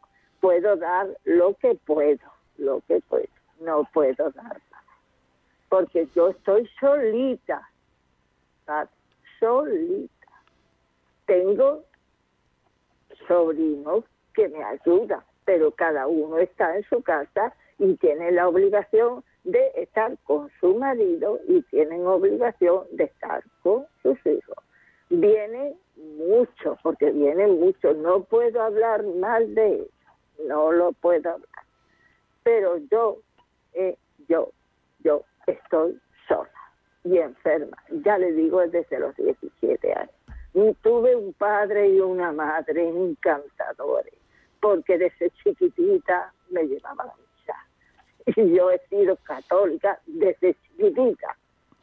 Puedo 0.40 0.76
dar 0.76 1.08
lo 1.24 1.54
que 1.54 1.74
puedo, 1.74 2.30
lo 2.58 2.80
que 2.86 3.00
puedo. 3.08 3.26
No 3.60 3.84
puedo 3.92 4.30
dar 4.30 4.60
más. 4.70 4.84
Porque 5.68 6.06
yo 6.14 6.28
estoy 6.28 6.68
solita, 6.80 7.68
¿sabes? 8.72 8.90
solita. 9.42 10.28
Tengo 11.26 11.84
sobrinos 13.26 14.04
que 14.34 14.48
me 14.48 14.62
ayudan, 14.62 15.20
pero 15.44 15.70
cada 15.72 16.06
uno 16.06 16.38
está 16.38 16.76
en 16.76 16.84
su 16.84 17.02
casa 17.02 17.54
y 17.78 17.96
tiene 17.96 18.30
la 18.32 18.48
obligación 18.48 19.24
de 19.44 19.72
estar 19.74 20.16
con 20.24 20.50
su 20.60 20.76
marido 20.76 21.40
y 21.48 21.62
tienen 21.62 22.06
obligación 22.06 22.84
de 22.92 23.04
estar 23.04 23.42
con 23.62 23.86
sus 24.02 24.18
hijos. 24.26 24.56
Vienen 25.10 25.74
mucho, 25.96 26.78
porque 26.82 27.10
vienen 27.10 27.58
mucho. 27.58 27.92
No 27.94 28.22
puedo 28.24 28.62
hablar 28.62 29.02
mal 29.04 29.54
de 29.54 29.74
ellos, 29.74 29.88
no 30.46 30.72
lo 30.72 30.92
puedo 30.92 31.30
hablar. 31.30 31.48
Pero 32.44 32.78
yo, 32.90 33.18
eh, 33.74 33.96
yo, 34.28 34.52
yo 35.00 35.24
estoy 35.46 36.00
y 37.04 37.18
enferma. 37.18 37.76
Ya 38.04 38.18
le 38.18 38.32
digo 38.32 38.60
desde 38.66 38.98
los 38.98 39.14
17 39.16 39.92
años. 39.92 40.10
Y 40.54 40.72
tuve 40.82 41.16
un 41.16 41.32
padre 41.32 41.88
y 41.88 42.00
una 42.00 42.30
madre 42.32 42.88
encantadores, 42.88 44.14
porque 44.60 44.98
desde 44.98 45.30
chiquitita 45.42 46.32
me 46.50 46.64
llevaban 46.64 47.08
a 47.08 47.12
misa. 47.16 47.56
Y 48.26 48.54
yo 48.54 48.70
he 48.70 48.78
sido 48.88 49.16
católica 49.16 49.98
desde 50.06 50.54
chiquitita, 50.54 51.36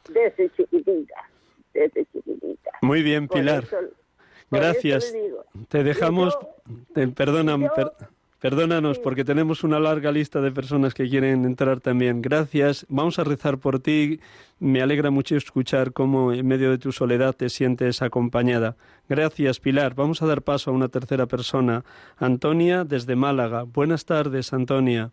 desde 0.08 0.50
chiquitita, 0.50 1.28
desde 1.74 2.06
chiquitita. 2.06 2.70
Muy 2.82 3.02
bien, 3.02 3.26
Por 3.28 3.38
Pilar. 3.38 3.64
eso- 3.64 3.76
por 4.48 4.58
Gracias. 4.60 5.12
digo, 5.12 5.44
Te 5.68 5.82
dejamos. 5.84 6.38
te- 6.94 7.08
perdona, 7.08 7.56
yo- 7.58 7.72
per- 7.74 7.92
perdónanos, 8.40 8.98
porque 8.98 9.24
tenemos 9.24 9.62
una 9.64 9.78
larga 9.78 10.10
lista 10.10 10.40
de 10.40 10.50
personas 10.50 10.94
que 10.94 11.08
quieren 11.08 11.44
entrar 11.44 11.80
también. 11.80 12.22
Gracias. 12.22 12.86
Vamos 12.88 13.18
a 13.18 13.24
rezar 13.24 13.58
por 13.58 13.80
ti. 13.80 14.20
Me 14.58 14.82
alegra 14.82 15.10
mucho 15.10 15.36
escuchar 15.36 15.92
cómo 15.92 16.32
en 16.32 16.46
medio 16.46 16.70
de 16.70 16.78
tu 16.78 16.90
soledad 16.92 17.34
te 17.34 17.48
sientes 17.48 18.02
acompañada. 18.02 18.76
Gracias, 19.08 19.60
Pilar. 19.60 19.94
Vamos 19.94 20.22
a 20.22 20.26
dar 20.26 20.42
paso 20.42 20.70
a 20.70 20.74
una 20.74 20.88
tercera 20.88 21.26
persona. 21.26 21.84
Antonia, 22.18 22.84
desde 22.84 23.14
Málaga. 23.16 23.62
Buenas 23.64 24.04
tardes, 24.04 24.52
Antonia. 24.52 25.10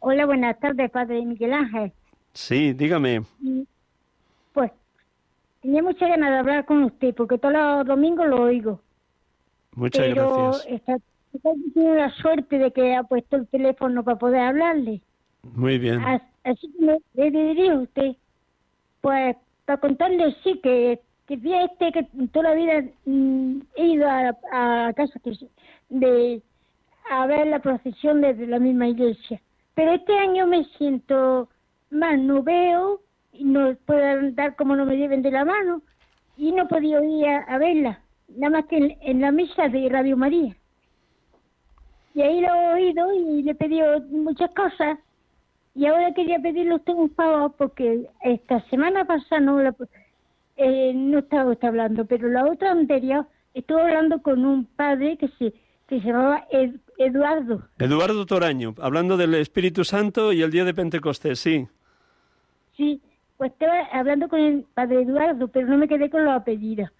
Hola, 0.00 0.24
buenas 0.26 0.58
tardes, 0.58 0.90
Padre 0.90 1.24
Miguel 1.24 1.52
Ángel. 1.52 1.92
Sí, 2.32 2.72
dígame. 2.72 3.22
Y, 3.42 3.66
Pues 4.52 4.70
tenía 5.60 5.82
mucha 5.82 6.08
ganas 6.08 6.30
de 6.30 6.38
hablar 6.38 6.64
con 6.64 6.84
usted 6.84 7.14
porque 7.14 7.36
todos 7.38 7.52
los 7.54 7.86
domingos 7.86 8.26
lo 8.28 8.42
oigo. 8.42 8.80
Muchas 9.74 10.06
pero 10.06 10.50
gracias. 10.52 10.66
está, 10.72 10.96
teniendo 11.38 11.94
la 11.94 12.10
suerte 12.10 12.58
de 12.58 12.72
que 12.72 12.94
ha 12.94 13.02
puesto 13.04 13.36
el 13.36 13.46
teléfono 13.48 14.02
para 14.04 14.18
poder 14.18 14.40
hablarle. 14.40 15.00
Muy 15.54 15.78
bien. 15.78 16.00
As- 16.00 16.22
Así 16.42 16.72
que 16.72 16.98
le 17.14 17.30
diría 17.30 17.74
a 17.74 17.80
usted, 17.80 18.12
pues 19.02 19.36
para 19.66 19.78
contarle 19.78 20.34
sí 20.42 20.58
que 20.62 21.00
que 21.26 21.34
este 21.64 21.92
que 21.92 22.02
toda 22.32 22.48
la 22.50 22.54
vida 22.54 22.82
mm, 23.04 23.60
he 23.76 23.86
ido 23.88 24.08
a, 24.08 24.34
a 24.88 24.92
casa 24.94 25.20
que, 25.22 25.32
de 25.90 26.42
a 27.10 27.26
ver 27.26 27.46
la 27.46 27.58
procesión 27.60 28.20
desde 28.22 28.46
la 28.46 28.58
misma 28.58 28.88
iglesia. 28.88 29.40
Pero 29.74 29.92
este 29.92 30.18
año 30.18 30.46
me 30.46 30.64
siento 30.78 31.48
mal, 31.90 32.26
no 32.26 32.42
veo 32.42 33.00
y 33.32 33.44
no 33.44 33.74
puedo 33.86 34.02
andar 34.04 34.56
como 34.56 34.74
no 34.74 34.86
me 34.86 34.96
lleven 34.96 35.22
de 35.22 35.30
la 35.30 35.44
mano 35.44 35.82
y 36.38 36.52
no 36.52 36.62
he 36.64 36.66
podido 36.66 37.04
ir 37.04 37.26
a, 37.26 37.38
a 37.44 37.58
verla, 37.58 38.00
nada 38.28 38.50
más 38.50 38.64
que 38.66 38.78
en, 38.78 38.96
en 39.02 39.20
la 39.20 39.30
misa 39.30 39.68
de 39.68 39.88
Radio 39.90 40.16
María. 40.16 40.56
Y 42.14 42.22
ahí 42.22 42.40
lo 42.40 42.48
he 42.54 42.72
oído 42.74 43.12
y 43.14 43.42
le 43.42 43.52
he 43.52 43.54
pedido 43.54 44.00
muchas 44.10 44.50
cosas 44.50 44.98
y 45.74 45.86
ahora 45.86 46.12
quería 46.12 46.38
pedirle 46.40 46.72
a 46.72 46.76
usted 46.76 46.92
un 46.94 47.10
favor 47.10 47.54
porque 47.56 48.08
esta 48.22 48.60
semana 48.68 49.04
pasada 49.04 49.40
no, 49.40 49.62
la- 49.62 49.74
eh, 50.56 50.92
no 50.94 51.20
estaba 51.20 51.52
usted 51.52 51.68
hablando, 51.68 52.04
pero 52.06 52.28
la 52.28 52.44
otra 52.46 52.72
anterior 52.72 53.26
estuve 53.54 53.82
hablando 53.82 54.20
con 54.22 54.44
un 54.44 54.64
padre 54.64 55.16
que 55.16 55.28
se, 55.38 55.52
que 55.86 56.00
se 56.00 56.06
llamaba 56.08 56.44
Ed- 56.50 56.80
Eduardo. 56.98 57.62
Eduardo 57.78 58.26
Toraño, 58.26 58.74
hablando 58.80 59.16
del 59.16 59.34
Espíritu 59.36 59.84
Santo 59.84 60.32
y 60.32 60.42
el 60.42 60.50
día 60.50 60.64
de 60.64 60.74
Pentecostés, 60.74 61.38
sí. 61.38 61.66
Sí, 62.76 63.00
pues 63.38 63.52
estaba 63.52 63.84
hablando 63.92 64.28
con 64.28 64.40
el 64.40 64.64
padre 64.74 65.02
Eduardo, 65.02 65.48
pero 65.48 65.66
no 65.68 65.78
me 65.78 65.88
quedé 65.88 66.10
con 66.10 66.24
los 66.24 66.34
apellidos. 66.34 66.90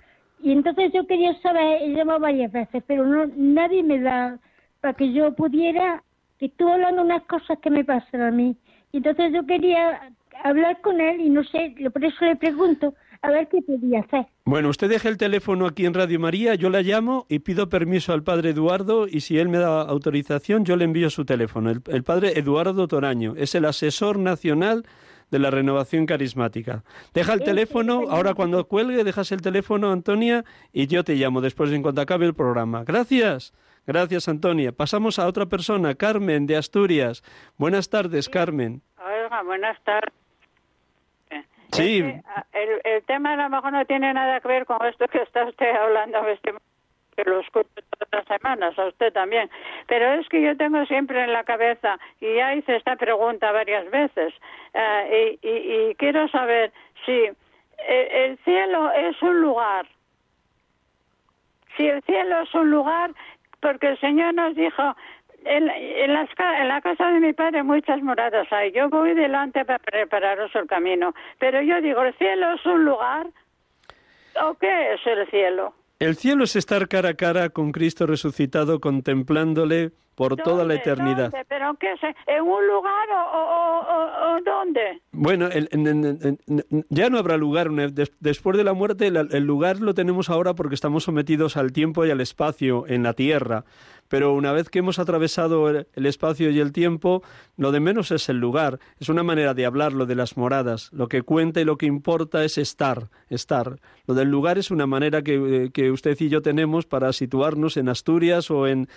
Y 0.43 0.53
entonces 0.53 0.93
yo 0.95 1.07
quería 1.07 1.39
saber, 1.43 1.83
he 1.83 1.93
llamado 1.93 2.21
varias 2.21 2.51
veces, 2.53 2.83
pero 2.87 3.05
no 3.05 3.27
nadie 3.37 3.83
me 3.83 4.01
da 4.01 4.39
para 4.81 4.95
que 4.95 5.13
yo 5.13 5.35
pudiera, 5.35 6.03
que 6.39 6.47
estuvo 6.47 6.73
hablando 6.73 7.03
unas 7.03 7.23
cosas 7.25 7.59
que 7.61 7.71
me 7.71 7.85
pasan 7.85 8.23
a 8.23 8.31
mí. 8.31 8.57
Y 8.93 8.99
entonces 8.99 9.33
yo 9.33 9.47
quería 9.47 10.13
hablar 10.43 10.81
con 10.81 11.01
él 11.01 11.21
y 11.21 11.31
no 11.31 11.45
sé, 11.45 11.75
por 11.93 12.05
eso 12.05 12.25
le 12.25 12.37
pregunto 12.37 12.95
a 13.23 13.31
ver 13.31 13.49
qué 13.49 13.61
podía 13.63 14.01
hacer. 14.01 14.27
Bueno, 14.45 14.71
usted 14.71 14.89
deja 14.89 15.09
el 15.09 15.19
teléfono 15.19 15.67
aquí 15.67 15.85
en 15.85 15.93
Radio 15.93 16.19
María, 16.19 16.55
yo 16.55 16.71
la 16.71 16.81
llamo 16.81 17.27
y 17.29 17.41
pido 17.41 17.69
permiso 17.69 18.13
al 18.13 18.23
padre 18.23 18.51
Eduardo 18.51 19.07
y 19.07 19.21
si 19.21 19.39
él 19.39 19.49
me 19.49 19.59
da 19.59 19.83
autorización 19.83 20.65
yo 20.65 20.77
le 20.77 20.85
envío 20.85 21.11
su 21.11 21.25
teléfono. 21.25 21.71
El, 21.71 21.83
el 21.89 22.03
padre 22.03 22.39
Eduardo 22.39 22.89
Toraño 22.89 23.35
es 23.37 23.55
el 23.55 23.67
asesor 23.67 24.19
nacional 24.19 24.85
de 25.31 25.39
la 25.39 25.51
renovación 25.51 26.07
carismática. 26.07 26.83
Deja 27.15 27.33
el 27.33 27.43
teléfono, 27.43 28.05
ahora 28.11 28.35
cuando 28.35 28.67
cuelgue 28.67 29.05
dejas 29.05 29.33
el 29.33 29.43
teléfono, 29.43 29.93
Antonia, 29.93 30.45
y 30.73 30.87
yo 30.87 31.05
te 31.05 31.15
llamo 31.15 31.41
después 31.41 31.73
en 31.73 31.83
cuanto 31.83 32.01
acabe 32.01 32.27
el 32.27 32.35
programa. 32.35 32.85
Gracias. 32.85 33.53
Gracias, 33.87 34.29
Antonia. 34.29 34.73
Pasamos 34.73 35.19
a 35.19 35.27
otra 35.27 35.47
persona, 35.47 35.95
Carmen, 35.95 36.47
de 36.47 36.57
Asturias. 36.57 37.23
Buenas 37.57 37.89
tardes, 37.89 38.29
Carmen. 38.29 38.83
Oiga, 38.99 39.43
buenas 39.43 39.83
tardes. 39.83 40.13
Sí. 41.73 42.03
El 42.53 43.03
tema 43.07 43.35
a 43.35 43.37
lo 43.37 43.49
mejor 43.49 43.73
no 43.73 43.85
tiene 43.87 44.13
nada 44.13 44.41
que 44.41 44.49
ver 44.49 44.67
con 44.67 44.85
esto 44.87 45.07
que 45.09 45.23
está 45.23 45.45
usted 45.45 45.75
hablando, 45.75 46.27
este, 46.29 46.53
que 47.17 47.25
lo 47.25 47.41
escucho 47.41 47.69
todas 47.99 48.09
las 48.13 48.25
semanas, 48.41 48.79
a 48.79 48.87
usted 48.87 49.13
también. 49.13 49.51
Pero 49.87 50.13
es 50.15 50.29
que 50.29 50.41
yo 50.43 50.57
tengo 50.57 50.85
siempre 50.87 51.23
en 51.23 51.33
la 51.33 51.45
cabeza, 51.45 51.99
y 52.21 52.35
ya 52.35 52.55
hice 52.55 52.77
esta 52.77 52.97
pregunta 52.97 53.53
varias 53.53 53.91
veces, 53.91 54.33
eh, 54.75 55.39
y, 55.43 55.49
y- 55.49 55.91
y 55.91 55.95
quiero 55.97 56.29
saber 56.29 56.73
si 57.05 57.13
el, 57.13 57.37
el 57.89 58.39
cielo 58.45 58.91
es 58.93 59.21
un 59.23 59.41
lugar, 59.41 59.87
si 61.77 61.87
el 61.87 62.03
cielo 62.03 62.41
es 62.43 62.55
un 62.55 62.71
lugar, 62.71 63.11
porque 63.61 63.89
el 63.89 64.01
Señor 64.01 64.35
nos 64.35 64.55
dijo, 64.55 64.97
en, 65.45 65.71
en, 65.71 66.13
las 66.15 66.29
en 66.39 66.69
la 66.69 66.81
casa 66.81 67.11
de 67.13 67.21
mi 67.21 67.33
padre 67.33 67.63
muchas 67.63 68.03
moradas 68.03 68.51
hay. 68.53 68.73
Yo 68.73 68.89
voy 68.91 69.15
delante 69.15 69.65
para 69.65 69.79
prepararos 69.79 70.55
el 70.55 70.67
camino. 70.67 71.15
Pero 71.39 71.63
yo 71.63 71.81
digo, 71.81 72.03
¿el 72.03 72.13
cielo 72.15 72.53
es 72.55 72.67
un 72.67 72.85
lugar? 72.85 73.27
¿O 74.43 74.55
qué 74.55 74.95
es 74.95 75.07
el 75.07 75.27
cielo? 75.31 75.73
El 76.01 76.17
cielo 76.17 76.45
es 76.45 76.57
estar 76.57 76.89
cara 76.89 77.11
a 77.11 77.15
cara 77.15 77.51
con 77.51 77.73
Cristo 77.73 78.07
resucitado, 78.07 78.81
contemplándole 78.81 79.93
por 80.15 80.35
toda 80.37 80.65
la 80.65 80.75
eternidad. 80.75 81.31
¿Dónde? 81.31 81.45
¿Pero 81.49 81.75
qué 81.79 81.93
es? 81.93 82.01
¿En 82.27 82.43
un 82.43 82.67
lugar 82.67 83.09
o, 83.11 83.39
o- 83.39 83.81
o- 83.81 84.37
o 84.37 84.41
dónde? 84.43 85.01
Bueno, 85.13 85.47
el- 85.49 85.69
en- 85.73 85.87
en- 85.87 86.05
en- 86.23 86.39
en- 86.71 86.87
ya 86.89 87.11
no 87.11 87.19
habrá 87.19 87.37
lugar. 87.37 87.69
después 87.71 88.57
de 88.57 88.65
la 88.65 88.73
muerte, 88.73 89.07
el, 89.09 89.17
el 89.31 89.45
lugar 89.45 89.81
lo 89.81 89.93
tenemos 89.93 90.31
ahora 90.31 90.55
porque 90.55 90.75
estamos 90.75 91.05
sometidos 91.05 91.59
al 91.59 91.73
tiempo 91.73 92.05
y 92.07 92.11
al 92.11 92.21
espacio 92.23 92.87
en 92.87 93.03
la 93.03 93.13
tierra. 93.13 93.65
Pero 94.11 94.35
una 94.35 94.51
vez 94.51 94.69
que 94.69 94.81
hemos 94.81 94.99
atravesado 94.99 95.71
el, 95.71 95.87
espacio 95.95 96.51
y 96.51 96.59
el 96.59 96.73
tiempo, 96.73 97.23
lo 97.57 97.71
de 97.71 97.79
menos 97.79 98.11
es 98.11 98.29
el 98.29 98.39
lugar. 98.39 98.81
Es 98.99 99.09
una 99.09 99.23
manera 99.23 99.55
de 99.55 99.65
hablar 99.65 99.93
lo 99.93 100.05
de 100.05 100.17
las 100.17 100.37
moradas. 100.37 100.91
Lo 100.93 101.07
que 101.07 101.23
cuenta 101.23 101.61
y 101.61 101.65
lo 101.65 101.79
que 101.79 101.87
importa 101.87 102.45
es 102.45 102.59
estar, 102.59 103.09
estar. 103.29 103.79
Lo 104.07 104.15
del 104.15 104.29
lugar 104.29 104.59
es 104.59 104.73
una 104.73 104.89
manera 104.89 105.23
que, 105.23 105.71
eh, 105.73 105.91
usted 105.93 106.17
y 106.19 106.29
yo 106.29 106.43
tenemos 106.43 106.87
para 106.87 107.13
situarnos 107.13 107.77
en 107.77 107.89
Asturias 107.89 108.51
o 108.51 108.67
en, 108.67 108.89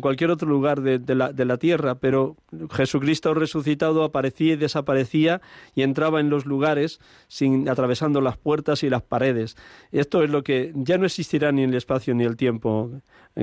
cualquier 0.00 0.30
otro 0.30 0.48
lugar 0.48 0.82
de, 0.82 1.14
la, 1.16 1.32
de 1.32 1.44
la 1.44 1.56
tierra, 1.56 1.96
pero 1.96 2.36
Jesucristo 2.70 3.34
resucitado 3.34 4.04
aparecía 4.04 4.52
y 4.52 4.56
desaparecía 4.56 5.40
y 5.74 5.82
entraba 5.82 6.20
en 6.20 6.30
los 6.30 6.46
lugares 6.46 7.00
sin 7.26 7.68
atravesando 7.68 8.20
las 8.20 8.36
puertas 8.36 8.84
y 8.84 8.88
las 8.88 9.02
paredes. 9.02 9.56
Esto 9.90 10.22
es 10.22 10.30
lo 10.30 10.44
que 10.44 10.70
ya 10.76 10.96
no 10.96 11.06
existirá 11.06 11.50
ni 11.50 11.64
el 11.64 11.74
espacio 11.74 12.14
ni 12.14 12.22
el 12.22 12.36
tiempo, 12.36 12.92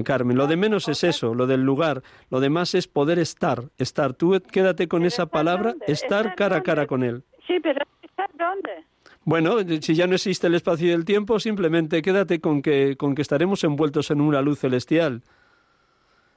Carmen. 0.03 0.37
Lo 0.37 0.47
de 0.47 0.55
menos 0.55 0.87
es 0.87 1.03
eso, 1.03 1.33
lo 1.35 1.47
del 1.47 1.61
lugar. 1.61 2.01
Lo 2.29 2.39
demás 2.39 2.73
es 2.75 2.87
poder 2.87 3.19
estar, 3.19 3.63
estar. 3.77 4.13
Tú 4.13 4.41
quédate 4.51 4.87
con 4.87 5.01
¿Pero 5.01 5.07
esa 5.07 5.25
palabra, 5.25 5.71
dónde? 5.71 5.85
estar 5.87 6.25
¿Estar 6.25 6.35
cara 6.35 6.57
a 6.57 6.63
cara 6.63 6.87
con 6.87 7.03
él. 7.03 7.23
Sí, 7.45 7.59
pero 7.61 7.79
¿estar 8.01 8.29
dónde? 8.37 8.85
Bueno, 9.23 9.57
si 9.81 9.93
ya 9.93 10.07
no 10.07 10.15
existe 10.15 10.47
el 10.47 10.55
espacio 10.55 10.87
y 10.87 10.91
el 10.91 11.05
tiempo, 11.05 11.39
simplemente 11.39 12.01
quédate 12.01 12.39
con 12.39 12.61
que, 12.61 12.95
con 12.97 13.13
que 13.13 13.21
estaremos 13.21 13.63
envueltos 13.63 14.09
en 14.09 14.21
una 14.21 14.41
luz 14.41 14.59
celestial. 14.59 15.21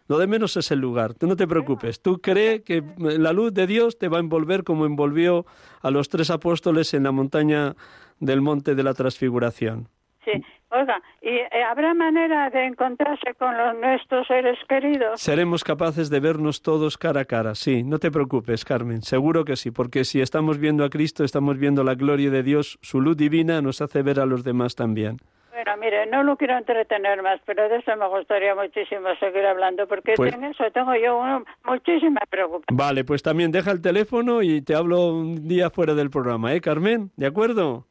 Lo 0.07 0.19
de 0.19 0.27
menos 0.27 0.57
es 0.59 0.71
el 0.71 0.81
lugar, 0.81 1.15
tú 1.15 1.27
no 1.27 1.35
te 1.35 1.47
preocupes. 1.47 2.03
Tú 2.03 2.21
cree 2.21 2.63
que 2.63 2.83
la 2.99 3.33
luz 3.33 3.55
de 3.55 3.67
Dios 3.67 3.99
te 3.99 4.09
va 4.09 4.19
a 4.19 4.21
envolver 4.21 4.63
como 4.63 4.85
envolvió 4.85 5.47
a 5.81 5.91
los 5.91 6.11
tres 6.11 6.29
apóstoles 6.29 6.93
en 6.93 7.05
la 7.05 7.13
montaña 7.13 7.75
del 8.21 8.43
monte 8.43 8.75
de 8.75 8.83
la 8.83 8.93
transfiguración. 8.93 9.89
Sí. 10.25 10.33
Oiga, 10.71 11.01
¿y 11.23 11.29
eh, 11.29 11.63
habrá 11.69 11.95
manera 11.95 12.51
de 12.51 12.65
encontrarse 12.67 13.35
con 13.39 13.57
los, 13.57 13.77
nuestros 13.79 14.27
seres 14.27 14.59
queridos? 14.69 15.21
Seremos 15.21 15.63
capaces 15.63 16.11
de 16.11 16.19
vernos 16.21 16.63
todos 16.63 16.99
cara 16.99 17.21
a 17.21 17.25
cara, 17.25 17.55
sí, 17.55 17.83
no 17.85 17.99
te 17.99 18.11
preocupes, 18.11 18.65
Carmen, 18.65 19.03
seguro 19.03 19.45
que 19.45 19.57
sí, 19.57 19.71
porque 19.71 20.05
si 20.05 20.21
estamos 20.21 20.59
viendo 20.59 20.85
a 20.85 20.91
Cristo, 20.91 21.23
estamos 21.23 21.59
viendo 21.59 21.85
la 21.85 21.95
gloria 21.95 22.31
de 22.31 22.43
Dios, 22.43 22.79
su 22.83 23.01
luz 23.01 23.17
divina 23.17 23.61
nos 23.63 23.81
hace 23.81 24.03
ver 24.03 24.19
a 24.19 24.27
los 24.27 24.43
demás 24.43 24.75
también. 24.75 25.19
Bueno, 25.53 25.77
mire, 25.81 26.07
no 26.07 26.25
lo 26.25 26.37
quiero 26.37 26.59
entretener 26.59 27.23
más, 27.23 27.41
pero 27.47 27.69
de 27.69 27.77
eso 27.77 27.95
me 27.97 28.09
gustaría 28.09 28.57
muchísimo 28.57 29.07
seguir 29.21 29.47
hablando, 29.47 29.87
porque 29.87 30.15
Pues- 30.17 30.35
en 30.35 30.43
eso 30.45 30.65
tengo 30.73 30.93
yo 30.97 31.17
uno, 31.17 31.45
muchísima 31.65 32.21
preocupación. 32.29 32.77
Vale, 32.77 33.05
pues 33.05 33.23
también 33.23 33.53
deja 33.53 33.71
el 33.71 33.81
teléfono 33.81 34.43
y 34.43 34.63
te 34.63 34.75
hablo 34.75 35.11
un 35.13 35.47
día 35.47 35.71
fuera 35.71 35.95
del 35.95 36.11
programa, 36.11 36.53
¿eh, 36.55 36.61
Carmen? 36.61 37.13
¿De 37.17 37.27
acuerdo? 37.27 37.87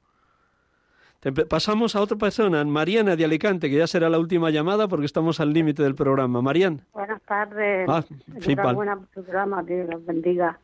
Pasamos 1.32 1.96
a 1.96 2.02
otra 2.02 2.18
persona, 2.18 2.64
Mariana 2.66 3.16
de 3.16 3.24
Alicante, 3.24 3.70
que 3.70 3.78
ya 3.78 3.88
será 3.88 4.10
la 4.10 4.20
última 4.20 4.50
llamada 4.50 4.88
porque 4.90 5.06
estamos 5.06 5.40
al 5.40 5.54
límite 5.54 5.82
del 5.82 5.96
programa. 5.96 6.42
Marian, 6.42 6.82
Buenas 6.94 7.22
tardes. 7.24 7.88
Ah, 7.90 8.04
sí, 8.40 8.52
su 8.52 8.56
programa, 8.56 9.64
Dios 9.64 9.90
los 9.90 10.06
bendiga. 10.06 10.60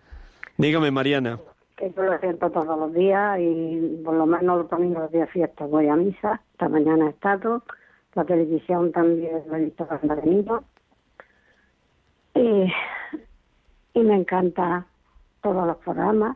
dígame, 0.57 0.91
Mariana. 0.91 1.39
Que 1.77 1.93
yo 1.95 2.03
lo 2.03 2.17
siento 2.19 2.49
todos 2.49 2.77
los 2.77 2.93
días 2.93 3.39
y 3.39 4.01
por 4.03 4.15
lo 4.15 4.25
menos 4.25 4.57
los 4.57 4.69
domingos 4.69 5.03
los 5.03 5.11
días 5.11 5.27
de 5.27 5.31
fiesta 5.31 5.65
voy 5.65 5.87
a 5.87 5.95
misa. 5.95 6.41
Esta 6.51 6.67
mañana 6.67 7.07
he 7.07 7.09
estado. 7.11 7.63
La 8.15 8.25
televisión 8.25 8.91
también 8.91 9.41
lo 9.47 9.55
he 9.55 9.65
visto 9.65 9.87
cuando 9.87 10.13
he 10.13 10.17
venido. 10.17 10.63
Y, 12.35 12.71
y 13.93 14.03
me 14.03 14.15
encanta 14.15 14.85
todos 15.41 15.65
los 15.65 15.77
programas. 15.77 16.35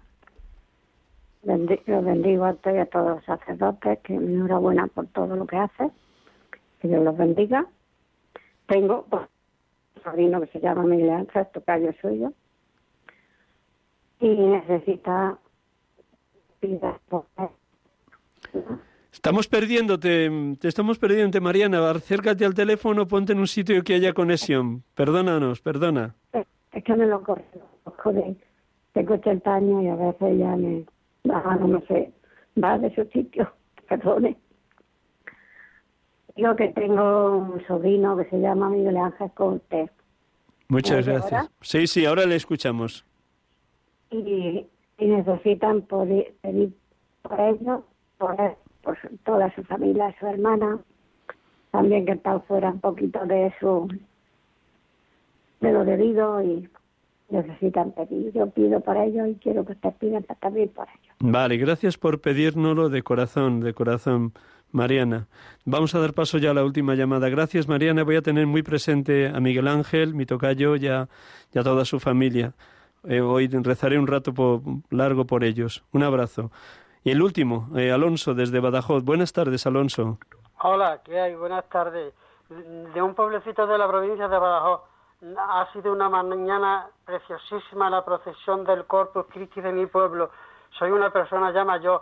Bendi- 1.43 1.81
Los 1.87 2.05
bendigo 2.05 2.45
a 2.45 2.51
usted 2.51 2.75
y 2.75 2.77
a 2.79 2.85
todos 2.85 3.15
los 3.17 3.25
sacerdotes, 3.25 3.99
que 3.99 4.13
enhorabuena 4.15 4.87
por 4.87 5.07
todo 5.07 5.35
lo 5.35 5.45
que 5.45 5.57
hace. 5.57 5.89
Que 6.79 6.87
Dios 6.87 7.03
los 7.03 7.17
bendiga. 7.17 7.65
Tengo 8.67 9.05
pues, 9.09 9.23
un 9.97 10.03
sobrino 10.03 10.39
que 10.41 10.47
se 10.47 10.59
llama 10.59 10.83
Miguel 10.83 11.09
Ángel, 11.09 11.45
tocayo 11.53 11.91
suyo, 12.01 12.31
y 14.19 14.27
necesita 14.29 15.37
vida 16.61 16.97
por. 17.09 17.25
Estamos 19.11 19.47
perdiéndote, 19.47 20.55
te 20.59 20.67
estamos 20.67 20.97
perdiéndote, 20.97 21.39
Mariana. 21.39 21.89
Acércate 21.89 22.45
al 22.45 22.53
teléfono, 22.53 23.07
ponte 23.07 23.33
en 23.33 23.39
un 23.39 23.47
sitio 23.47 23.83
que 23.83 23.95
haya 23.95 24.13
conexión. 24.13 24.83
Perdónanos, 24.95 25.61
perdona. 25.61 26.15
Es 26.71 26.83
que 26.83 26.95
me 26.95 27.05
lo 27.05 27.23
joder. 27.23 28.35
Tengo 28.93 29.13
80 29.13 29.53
años 29.53 29.83
y 29.83 29.87
a 29.87 29.95
veces 29.95 30.39
ya 30.39 30.55
me 30.55 30.85
va, 31.29 31.55
no 31.55 31.81
sé, 31.87 32.11
va 32.61 32.77
de 32.77 32.93
su 32.95 33.03
sitio, 33.05 33.51
perdone. 33.89 34.37
Yo 36.35 36.55
que 36.55 36.69
tengo 36.69 37.37
un 37.37 37.65
sobrino 37.67 38.17
que 38.17 38.25
se 38.25 38.39
llama 38.39 38.69
Miguel 38.69 38.97
Ángel 38.97 39.29
Cortés 39.35 39.91
Muchas 40.67 41.05
¿Me 41.05 41.13
oye 41.13 41.21
gracias. 41.21 41.33
ahora? 41.33 41.51
Sí, 41.61 41.85
sí, 41.87 42.05
ahora 42.05 42.25
le 42.25 42.35
escuchamos. 42.35 43.05
y, 44.09 44.65
y 44.97 45.05
necesitan 45.07 45.81
poder 45.83 46.33
pedir 46.41 46.73
por 47.21 47.39
ellos, 47.39 47.81
por, 48.17 48.39
él, 48.39 48.51
por 48.81 48.99
su- 49.01 49.15
toda 49.17 49.53
su 49.55 49.63
familia, 49.63 50.15
su 50.19 50.25
hermana, 50.27 50.79
también 51.71 52.05
que 52.05 52.13
está 52.13 52.39
fuera 52.41 52.69
un 52.71 52.79
poquito 52.79 53.25
de 53.25 53.53
su 53.59 53.87
de 55.61 55.71
lo 55.71 55.85
debido 55.85 56.41
y 56.41 56.69
necesitan 57.33 57.91
pedir. 57.91 58.31
Yo 58.33 58.49
pido 58.49 58.79
por 58.79 58.95
ellos 58.97 59.27
y 59.27 59.35
quiero 59.35 59.65
que 59.65 59.73
ustedes 59.73 59.95
pidan 59.95 60.23
también 60.39 60.69
por 60.69 60.87
ellos. 60.87 61.15
Vale, 61.19 61.57
gracias 61.57 61.97
por 61.97 62.21
pedírnoslo 62.21 62.89
de 62.89 63.01
corazón, 63.03 63.59
de 63.61 63.73
corazón, 63.73 64.33
Mariana. 64.71 65.27
Vamos 65.65 65.93
a 65.95 65.99
dar 65.99 66.13
paso 66.13 66.37
ya 66.37 66.51
a 66.51 66.53
la 66.53 66.63
última 66.63 66.95
llamada. 66.95 67.29
Gracias, 67.29 67.67
Mariana. 67.67 68.03
Voy 68.03 68.15
a 68.15 68.21
tener 68.21 68.47
muy 68.47 68.63
presente 68.63 69.27
a 69.27 69.39
Miguel 69.39 69.67
Ángel, 69.67 70.13
mi 70.15 70.25
tocayo, 70.25 70.75
y 70.75 70.87
a, 70.87 71.07
y 71.53 71.59
a 71.59 71.63
toda 71.63 71.85
su 71.85 71.99
familia. 71.99 72.53
Eh, 73.05 73.21
hoy 73.21 73.47
rezaré 73.47 73.99
un 73.99 74.07
rato 74.07 74.33
po- 74.33 74.63
largo 74.89 75.25
por 75.25 75.43
ellos. 75.43 75.83
Un 75.91 76.03
abrazo. 76.03 76.51
Y 77.03 77.11
el 77.11 77.21
último, 77.21 77.69
eh, 77.75 77.91
Alonso, 77.91 78.33
desde 78.33 78.59
Badajoz. 78.61 79.03
Buenas 79.03 79.33
tardes, 79.33 79.65
Alonso. 79.67 80.19
Hola, 80.61 81.01
¿qué 81.03 81.19
hay? 81.19 81.35
Buenas 81.35 81.67
tardes. 81.69 82.13
De 82.93 83.01
un 83.01 83.13
pueblecito 83.13 83.67
de 83.67 83.77
la 83.77 83.87
provincia 83.89 84.27
de 84.27 84.37
Badajoz. 84.37 84.81
Ha 85.25 85.71
sido 85.71 85.93
una 85.93 86.09
mañana 86.09 86.89
preciosísima 87.05 87.89
la 87.89 88.03
procesión 88.03 88.65
del 88.65 88.85
Corpus 88.85 89.25
Christi 89.27 89.61
de 89.61 89.71
mi 89.71 89.85
pueblo. 89.85 90.31
Soy 90.77 90.91
una 90.91 91.11
persona 91.11 91.51
ya 91.51 91.63
mayor, 91.63 92.01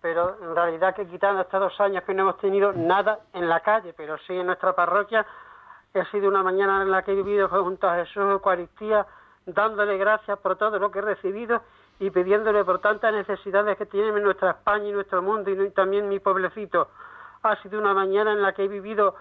pero 0.00 0.38
en 0.40 0.56
realidad 0.56 0.94
que 0.94 1.06
quitando 1.06 1.42
estos 1.42 1.60
dos 1.60 1.80
años 1.82 2.02
que 2.04 2.14
no 2.14 2.22
hemos 2.22 2.38
tenido 2.38 2.72
nada 2.72 3.18
en 3.34 3.46
la 3.46 3.60
calle, 3.60 3.92
pero 3.94 4.16
sí 4.26 4.32
en 4.32 4.46
nuestra 4.46 4.74
parroquia, 4.74 5.26
ha 5.94 6.04
sido 6.10 6.28
una 6.28 6.42
mañana 6.42 6.80
en 6.80 6.90
la 6.90 7.02
que 7.02 7.12
he 7.12 7.14
vivido 7.14 7.46
junto 7.50 7.86
a 7.86 7.96
Jesús 7.96 8.22
Eucaristía, 8.22 9.06
dándole 9.44 9.98
gracias 9.98 10.38
por 10.38 10.56
todo 10.56 10.78
lo 10.78 10.90
que 10.90 11.00
he 11.00 11.02
recibido 11.02 11.60
y 11.98 12.08
pidiéndole 12.08 12.64
por 12.64 12.78
tantas 12.78 13.12
necesidades 13.12 13.76
que 13.76 13.84
tiene 13.84 14.18
nuestra 14.18 14.52
España 14.52 14.88
y 14.88 14.92
nuestro 14.92 15.20
mundo 15.20 15.50
y 15.50 15.70
también 15.72 16.08
mi 16.08 16.20
pueblecito. 16.20 16.88
Ha 17.42 17.54
sido 17.56 17.78
una 17.78 17.92
mañana 17.92 18.32
en 18.32 18.40
la 18.40 18.54
que 18.54 18.64
he 18.64 18.68
vivido 18.68 19.14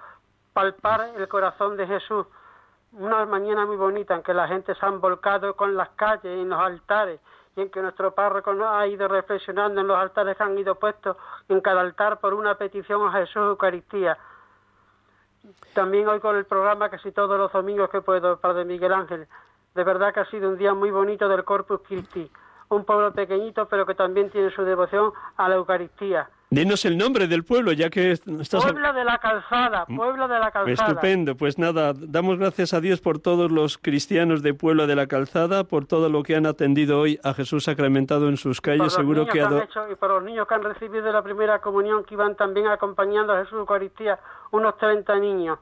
palpar 0.54 1.10
el 1.18 1.28
corazón 1.28 1.76
de 1.76 1.86
Jesús. 1.86 2.26
Una 2.94 3.26
mañana 3.26 3.66
muy 3.66 3.78
bonita 3.78 4.16
en 4.16 4.22
que 4.22 4.34
la 4.34 4.50
gente 4.50 4.76
se 4.76 4.86
han 4.86 5.00
volcado 5.00 5.56
con 5.56 5.78
las 5.78 5.90
calles, 5.92 6.26
en 6.26 6.50
los 6.50 6.60
altares, 6.60 7.22
y 7.56 7.62
en 7.62 7.70
que 7.72 7.82
nuestro 7.82 8.14
párroco 8.14 8.52
ha 8.68 8.86
ido 8.86 9.08
reflexionando 9.08 9.80
en 9.80 9.88
los 9.88 9.98
altares 9.98 10.36
que 10.36 10.44
han 10.44 10.58
ido 10.58 10.76
puestos 10.76 11.16
en 11.48 11.62
cada 11.62 11.80
altar 11.80 12.20
por 12.20 12.34
una 12.34 12.56
petición 12.56 13.08
a 13.08 13.14
Jesús 13.14 13.38
Eucaristía. 13.38 14.18
También 15.74 16.08
hoy 16.10 16.20
con 16.20 16.36
el 16.36 16.44
programa 16.44 16.90
casi 16.90 17.14
todos 17.14 17.38
los 17.38 17.52
domingos 17.54 17.90
que 17.90 18.02
puedo, 18.02 18.38
Padre 18.38 18.66
Miguel 18.66 18.94
Ángel. 18.94 19.26
De 19.74 19.84
verdad 19.86 20.14
que 20.14 20.20
ha 20.20 20.26
sido 20.26 20.50
un 20.50 20.58
día 20.58 20.74
muy 20.74 20.92
bonito 20.92 21.30
del 21.30 21.46
Corpus 21.46 21.80
Christi. 21.88 22.30
Un 22.68 22.84
pueblo 22.84 23.14
pequeñito, 23.14 23.68
pero 23.70 23.86
que 23.86 23.96
también 23.96 24.30
tiene 24.30 24.52
su 24.52 24.64
devoción 24.64 25.14
a 25.38 25.48
la 25.48 25.56
Eucaristía. 25.56 26.30
Dinos 26.54 26.84
el 26.84 26.98
nombre 26.98 27.28
del 27.30 27.46
pueblo, 27.46 27.72
ya 27.72 27.90
que 27.90 28.12
est- 28.12 28.28
estás... 28.28 28.62
Puebla 28.66 28.92
de 28.92 29.06
la 29.06 29.18
Calzada, 29.20 29.86
Puebla 29.86 30.28
de 30.28 30.38
la 30.38 30.52
Calzada. 30.52 30.90
Estupendo, 30.90 31.38
pues 31.38 31.58
nada, 31.58 31.94
damos 31.96 32.38
gracias 32.40 32.74
a 32.74 32.82
Dios 32.82 33.00
por 33.00 33.20
todos 33.20 33.50
los 33.50 33.78
cristianos 33.78 34.44
de 34.44 34.54
Puebla 34.54 34.86
de 34.86 34.98
la 34.98 35.08
Calzada, 35.08 35.64
por 35.64 35.86
todo 35.86 36.10
lo 36.10 36.24
que 36.24 36.36
han 36.36 36.46
atendido 36.46 37.00
hoy 37.00 37.18
a 37.24 37.34
Jesús 37.34 37.64
sacramentado 37.64 38.28
en 38.28 38.36
sus 38.36 38.60
por 38.60 38.66
calles, 38.66 38.84
los 38.84 38.94
seguro 38.96 39.22
niños 39.22 39.34
que... 39.34 39.42
han 39.42 39.58
hecho- 39.62 39.90
y 39.90 39.96
por 39.96 40.10
los 40.10 40.24
niños 40.24 40.46
que 40.46 40.54
han 40.56 40.64
recibido 40.64 41.10
la 41.10 41.22
primera 41.22 41.60
comunión, 41.60 42.04
que 42.04 42.16
iban 42.16 42.36
también 42.36 42.68
acompañando 42.68 43.32
a 43.32 43.40
Jesús 43.46 43.58
Eucaristía, 43.60 44.20
unos 44.52 44.78
30 44.78 45.20
niños. 45.20 45.58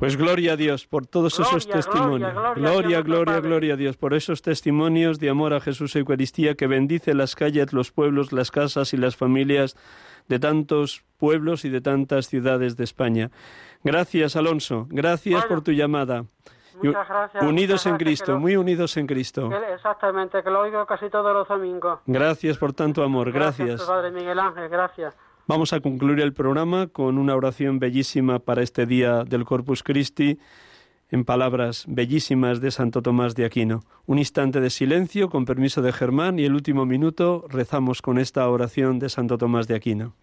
Pues 0.00 0.16
gloria 0.16 0.54
a 0.54 0.56
Dios 0.56 0.86
por 0.86 1.06
todos 1.06 1.38
esos 1.38 1.68
testimonios. 1.68 2.32
gloria, 2.54 3.02
gloria 3.02 3.40
Gloria, 3.40 3.74
a 3.74 3.76
Dios 3.76 3.98
por 3.98 4.14
esos 4.14 4.40
testimonios 4.40 5.18
de 5.20 5.28
amor 5.28 5.52
a 5.52 5.60
Jesús 5.60 5.94
y 5.94 5.98
Eucaristía 5.98 6.54
que 6.54 6.66
bendice 6.66 7.12
las 7.12 7.36
calles, 7.36 7.74
los 7.74 7.92
pueblos, 7.92 8.32
las 8.32 8.50
casas 8.50 8.94
y 8.94 8.96
las 8.96 9.14
familias 9.16 9.76
de 10.26 10.38
tantos 10.38 11.04
pueblos 11.18 11.66
y 11.66 11.68
de 11.68 11.82
tantas 11.82 12.28
ciudades 12.28 12.78
de 12.78 12.84
España. 12.84 13.30
Gracias, 13.84 14.36
Alonso. 14.36 14.86
Gracias 14.88 15.44
por 15.44 15.60
tu 15.60 15.72
llamada. 15.72 16.24
Muchas 16.82 17.06
gracias, 17.06 17.42
Unidos 17.44 17.72
muchas 17.84 17.86
en 17.86 17.92
gracias, 17.92 17.98
Cristo, 17.98 18.32
lo- 18.32 18.40
muy 18.40 18.56
unidos 18.56 18.96
en 18.96 19.06
Cristo. 19.06 19.50
Exactamente, 19.74 20.42
que 20.42 20.50
lo 20.50 20.60
oigo 20.60 20.86
casi 20.86 21.10
todos 21.10 21.34
los 21.34 21.46
domingos. 21.46 22.00
Gracias 22.06 22.56
por 22.56 22.72
tanto 22.72 23.02
amor. 23.02 23.32
Gracias. 23.32 23.82
Padre 23.82 24.10
Miguel 24.12 24.38
Ángel, 24.38 24.66
gracias. 24.70 25.14
Vamos 25.50 25.72
a 25.72 25.80
concluir 25.80 26.20
el 26.20 26.32
programa 26.32 26.86
con 26.86 27.18
una 27.18 27.34
oración 27.34 27.80
bellísima 27.80 28.38
para 28.38 28.62
este 28.62 28.86
día 28.86 29.24
del 29.24 29.44
Corpus 29.44 29.82
Christi. 29.82 30.38
en 31.10 31.24
palabras 31.24 31.86
bellísimas 31.88 32.60
de 32.60 32.70
Santo 32.70 33.02
Tomás 33.02 33.34
de 33.34 33.44
Aquino. 33.44 33.80
Un 34.06 34.20
instante 34.20 34.60
de 34.60 34.70
silencio 34.70 35.28
con 35.28 35.46
permiso 35.46 35.82
de 35.82 35.90
Germán 35.90 36.38
y 36.38 36.44
el 36.44 36.54
último 36.54 36.86
minuto 36.86 37.46
rezamos 37.48 38.00
con 38.00 38.20
esta 38.20 38.48
oración 38.48 39.00
de 39.00 39.08
Santo 39.08 39.38
Tomás 39.38 39.66
de 39.66 39.74
Aquino. 39.74 40.14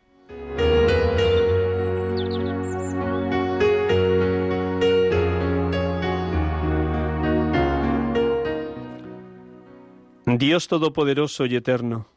Dios 10.26 10.70
Todopoderoso 10.70 11.46
y 11.46 11.58
Eterno, 11.58 12.08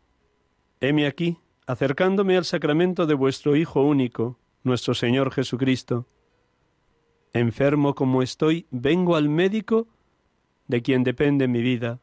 heme 0.81 1.09
aquí, 1.09 1.39
acercándome 1.71 2.37
al 2.37 2.45
sacramento 2.45 3.07
de 3.07 3.15
vuestro 3.15 3.55
Hijo 3.55 3.83
único, 3.83 4.41
nuestro 4.65 4.93
Señor 4.93 5.31
Jesucristo. 5.31 6.05
Enfermo 7.33 7.95
como 7.95 8.23
estoy, 8.23 8.67
vengo 8.73 9.15
al 9.15 9.29
médico 9.29 9.87
de 10.67 10.83
quien 10.83 11.05
depende 11.05 11.47
mi 11.47 11.63
vida, 11.63 12.01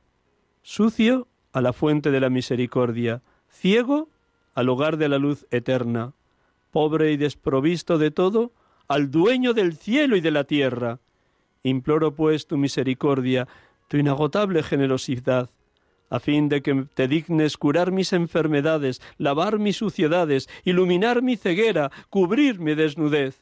sucio 0.61 1.27
a 1.51 1.59
la 1.59 1.73
fuente 1.73 2.11
de 2.11 2.21
la 2.21 2.29
misericordia, 2.29 3.21
ciego 3.49 4.07
al 4.55 4.69
hogar 4.69 4.95
de 4.95 5.09
la 5.09 5.17
luz 5.17 5.45
eterna, 5.51 6.13
pobre 6.71 7.11
y 7.11 7.17
desprovisto 7.17 7.97
de 7.97 8.09
todo, 8.09 8.53
al 8.87 9.11
dueño 9.11 9.53
del 9.53 9.75
cielo 9.75 10.15
y 10.15 10.21
de 10.21 10.31
la 10.31 10.45
tierra. 10.45 11.01
Imploro 11.63 12.15
pues 12.15 12.47
tu 12.47 12.57
misericordia, 12.57 13.49
tu 13.89 13.97
inagotable 13.97 14.63
generosidad, 14.63 15.49
a 16.09 16.19
fin 16.19 16.49
de 16.49 16.61
que 16.61 16.85
te 16.93 17.07
dignes 17.07 17.57
curar 17.57 17.91
mis 17.91 18.13
enfermedades, 18.13 19.01
lavar 19.17 19.59
mis 19.59 19.77
suciedades, 19.77 20.49
iluminar 20.63 21.21
mi 21.21 21.35
ceguera, 21.35 21.91
cubrir 22.09 22.59
mi 22.59 22.75
desnudez, 22.75 23.41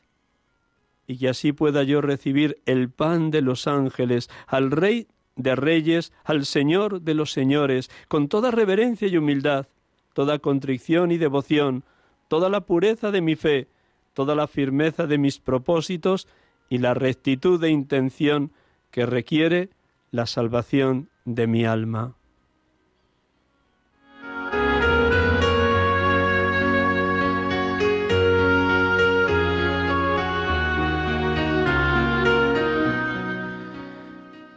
y 1.08 1.18
que 1.18 1.30
así 1.30 1.52
pueda 1.52 1.84
yo 1.84 2.02
recibir 2.02 2.62
el 2.66 2.90
pan 2.90 3.32
de 3.32 3.42
los 3.42 3.68
ángeles, 3.68 4.30
al 4.48 4.72
Rey 4.72 5.08
de 5.36 5.56
Reyes, 5.56 6.14
al 6.24 6.46
Señor 6.46 7.02
de 7.02 7.14
los 7.14 7.32
Señores, 7.32 7.92
con 8.08 8.28
toda 8.28 8.52
reverencia 8.52 9.08
y 9.08 9.18
humildad, 9.18 9.68
toda 10.14 10.40
contrición 10.40 11.12
y 11.12 11.18
devoción, 11.18 11.84
toda 12.28 12.50
la 12.50 12.62
pureza 12.62 13.12
de 13.12 13.22
mi 13.22 13.36
fe, 13.36 13.68
toda 14.14 14.34
la 14.34 14.48
firmeza 14.48 15.06
de 15.08 15.18
mis 15.18 15.40
propósitos 15.40 16.28
y 16.70 16.80
la 16.80 16.94
rectitud 16.94 17.60
de 17.60 17.70
intención 17.70 18.52
que 18.90 19.06
requiere 19.06 19.70
la 20.12 20.26
salvación 20.26 21.10
de 21.26 21.48
mi 21.48 21.66
alma. 21.66 22.16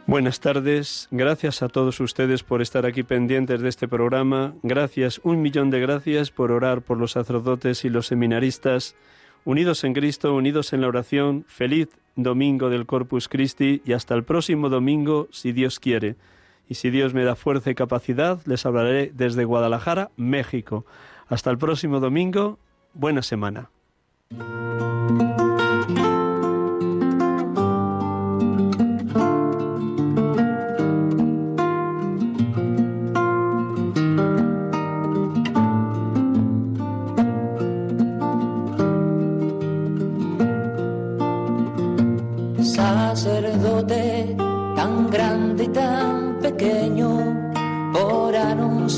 Buenas 0.09 0.39
tardes, 0.39 1.07
gracias 1.11 1.61
a 1.61 1.69
todos 1.69 1.99
ustedes 1.99 2.41
por 2.41 2.63
estar 2.63 2.87
aquí 2.87 3.03
pendientes 3.03 3.61
de 3.61 3.69
este 3.69 3.87
programa, 3.87 4.55
gracias, 4.63 5.21
un 5.23 5.39
millón 5.39 5.69
de 5.69 5.79
gracias 5.79 6.31
por 6.31 6.51
orar 6.51 6.81
por 6.81 6.97
los 6.97 7.11
sacerdotes 7.11 7.85
y 7.85 7.89
los 7.89 8.07
seminaristas, 8.07 8.95
unidos 9.45 9.83
en 9.83 9.93
Cristo, 9.93 10.33
unidos 10.33 10.73
en 10.73 10.81
la 10.81 10.87
oración, 10.87 11.45
feliz 11.47 11.89
domingo 12.15 12.71
del 12.71 12.87
Corpus 12.87 13.29
Christi 13.29 13.83
y 13.85 13.93
hasta 13.93 14.15
el 14.15 14.23
próximo 14.23 14.69
domingo, 14.69 15.27
si 15.29 15.51
Dios 15.51 15.79
quiere. 15.79 16.15
Y 16.67 16.73
si 16.73 16.89
Dios 16.89 17.13
me 17.13 17.23
da 17.23 17.35
fuerza 17.35 17.69
y 17.69 17.75
capacidad, 17.75 18.41
les 18.47 18.65
hablaré 18.65 19.11
desde 19.13 19.45
Guadalajara, 19.45 20.09
México. 20.17 20.87
Hasta 21.27 21.51
el 21.51 21.59
próximo 21.59 21.99
domingo, 21.99 22.57
buena 22.95 23.21
semana. 23.21 23.69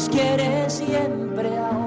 pues 0.00 0.08
quiere 0.08 0.70
siempre. 0.70 1.79